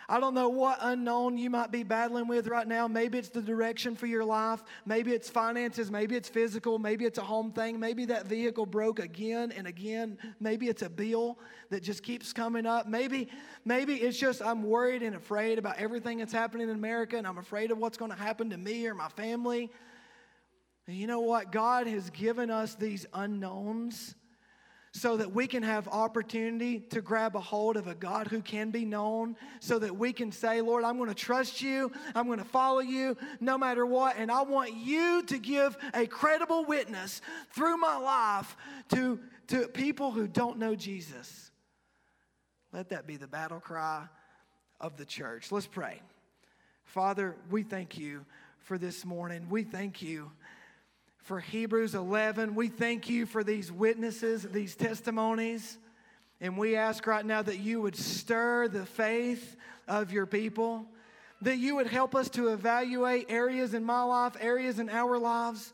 I 0.10 0.22
don't 0.22 0.34
know 0.34 0.48
what 0.48 0.78
unknown 0.82 1.38
you 1.38 1.50
might 1.50 1.70
be 1.70 1.84
battling 1.84 2.30
with 2.30 2.48
right 2.48 2.66
now. 2.66 2.88
Maybe 2.88 3.18
it's 3.18 3.28
the 3.28 3.42
direction 3.42 3.94
for 3.94 4.06
your 4.06 4.24
life. 4.24 4.64
Maybe 4.86 5.12
it's 5.12 5.30
finances. 5.30 5.92
Maybe 5.92 6.16
it's 6.16 6.30
physical. 6.30 6.80
Maybe 6.80 7.04
it's 7.04 7.18
a 7.18 7.24
home 7.24 7.52
thing. 7.52 7.78
Maybe 7.78 8.06
that 8.06 8.26
vehicle 8.26 8.66
broke 8.66 9.00
again 9.00 9.52
and 9.52 9.68
again. 9.68 10.18
Maybe 10.40 10.70
it's 10.70 10.82
a 10.82 10.90
bill 10.90 11.38
that 11.72 11.84
just 11.84 12.04
keeps 12.04 12.32
coming 12.32 12.66
up. 12.66 12.88
Maybe, 12.88 13.28
maybe 13.66 13.96
it's 13.96 14.18
just 14.18 14.42
I'm 14.42 14.64
worried 14.64 15.04
and 15.04 15.14
afraid 15.14 15.60
about 15.60 15.78
everything 15.78 16.20
that's 16.20 16.32
happening 16.32 16.70
in 16.70 16.76
America 16.76 17.18
and 17.18 17.28
I'm 17.28 17.38
afraid 17.38 17.72
of 17.72 17.78
what's 17.78 17.98
going 17.98 18.12
to 18.12 18.18
happen 18.18 18.50
to 18.52 18.58
me 18.58 18.88
or 18.88 18.94
my 18.94 19.10
family. 19.10 19.70
And 20.88 20.96
you 20.96 21.08
know 21.08 21.20
what? 21.20 21.52
God 21.52 21.86
has 21.86 22.10
given 22.12 22.50
us 22.50 22.76
these 22.76 23.06
unknowns 23.14 24.16
so 24.98 25.16
that 25.16 25.32
we 25.32 25.46
can 25.46 25.62
have 25.62 25.88
opportunity 25.88 26.80
to 26.80 27.02
grab 27.02 27.36
a 27.36 27.40
hold 27.40 27.78
of 27.78 27.86
a 27.86 27.94
God 27.94 28.26
who 28.28 28.42
can 28.42 28.72
be 28.72 28.84
known, 28.84 29.36
so 29.60 29.78
that 29.78 29.96
we 29.96 30.12
can 30.12 30.32
say, 30.32 30.60
Lord, 30.60 30.84
I'm 30.84 30.98
going 30.98 31.10
to 31.10 31.16
trust 31.16 31.62
you, 31.62 31.92
I'm 32.16 32.26
going 32.26 32.40
to 32.40 32.46
follow 32.46 32.80
you 32.80 33.16
no 33.40 33.60
matter 33.60 33.86
what, 33.86 34.16
and 34.18 34.32
I 34.32 34.42
want 34.42 34.74
you 34.74 35.22
to 35.28 35.38
give 35.38 35.78
a 35.94 36.08
credible 36.08 36.66
witness 36.66 37.22
through 37.52 37.78
my 37.78 37.98
life 37.98 38.58
to, 38.94 39.20
to 39.48 39.68
people 39.68 40.12
who 40.12 40.28
don't 40.28 40.58
know 40.58 40.74
Jesus. 40.74 41.52
Let 42.74 42.90
that 42.90 43.06
be 43.06 43.18
the 43.18 43.28
battle 43.28 43.60
cry 43.60 44.08
of 44.82 44.98
the 44.98 45.06
church. 45.06 45.52
Let's 45.52 45.68
pray. 45.68 46.02
Father, 46.86 47.36
we 47.52 47.62
thank 47.62 48.00
you 48.00 48.26
for 48.60 48.80
this 48.80 49.06
morning. 49.06 49.48
We 49.48 49.64
thank 49.64 50.02
you 50.02 50.32
for 51.28 51.42
Hebrews 51.42 51.94
11. 51.94 52.56
We 52.56 52.70
thank 52.70 53.10
you 53.10 53.26
for 53.26 53.44
these 53.44 53.70
witnesses, 53.70 54.44
these 54.44 54.76
testimonies. 54.76 55.78
And 56.40 56.58
we 56.58 56.78
ask 56.78 57.06
right 57.06 57.26
now 57.26 57.42
that 57.42 57.60
you 57.60 57.82
would 57.82 57.98
stir 57.98 58.70
the 58.70 58.86
faith 58.86 59.58
of 59.90 60.14
your 60.14 60.26
people, 60.26 60.86
that 61.42 61.58
you 61.58 61.76
would 61.76 61.88
help 61.88 62.16
us 62.16 62.30
to 62.30 62.54
evaluate 62.54 63.26
areas 63.28 63.74
in 63.74 63.84
my 63.84 64.04
life, 64.04 64.38
areas 64.40 64.80
in 64.80 64.90
our 64.90 65.20
lives 65.20 65.74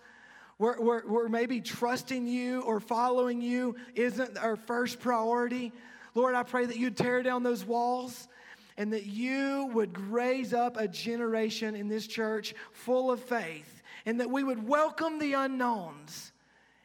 where, 0.58 0.74
where, 0.82 1.02
where 1.02 1.30
maybe 1.30 1.62
trusting 1.62 2.26
you 2.26 2.62
or 2.62 2.80
following 2.80 3.40
you 3.40 3.76
isn't 3.94 4.40
our 4.40 4.56
first 4.56 5.02
priority. 5.02 5.72
Lord, 6.16 6.34
I 6.34 6.42
pray 6.42 6.66
that 6.66 6.78
you'd 6.78 6.98
tear 6.98 7.22
down 7.22 7.44
those 7.44 7.64
walls 7.64 8.28
and 8.76 8.92
that 8.92 9.06
you 9.06 9.70
would 9.72 10.00
raise 10.10 10.52
up 10.52 10.78
a 10.78 10.88
generation 10.88 11.76
in 11.76 11.90
this 11.90 12.08
church 12.08 12.56
full 12.72 13.12
of 13.12 13.20
faith 13.20 13.83
and 14.06 14.20
that 14.20 14.30
we 14.30 14.44
would 14.44 14.68
welcome 14.68 15.20
the 15.20 15.34
unknowns 15.34 16.32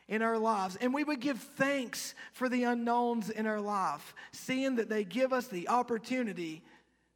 in 0.08 0.22
our 0.22 0.38
lives 0.38 0.76
and 0.80 0.94
we 0.94 1.04
would 1.04 1.20
give 1.20 1.38
thanks 1.38 2.14
for 2.32 2.48
the 2.48 2.64
unknowns 2.64 3.30
in 3.30 3.46
our 3.46 3.60
life, 3.60 4.14
seeing 4.32 4.76
that 4.76 4.88
they 4.88 5.04
give 5.04 5.32
us 5.32 5.48
the 5.48 5.68
opportunity 5.68 6.62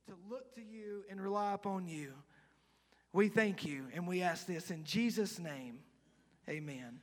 to 0.07 0.15
look 0.31 0.55
to 0.55 0.61
you 0.61 1.05
and 1.11 1.21
rely 1.21 1.55
upon 1.55 1.87
you. 1.87 2.13
We 3.13 3.29
thank 3.29 3.65
you 3.65 3.87
and 3.95 4.07
we 4.07 4.23
ask 4.23 4.47
this 4.47 4.71
in 4.71 4.85
Jesus' 4.85 5.39
name. 5.39 5.79
Amen. 6.49 7.01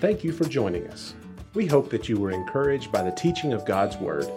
Thank 0.00 0.22
you 0.22 0.32
for 0.32 0.44
joining 0.44 0.86
us. 0.88 1.14
We 1.58 1.66
hope 1.66 1.90
that 1.90 2.08
you 2.08 2.18
were 2.20 2.30
encouraged 2.30 2.92
by 2.92 3.02
the 3.02 3.10
teaching 3.10 3.52
of 3.52 3.64
God's 3.64 3.96
Word. 3.96 4.30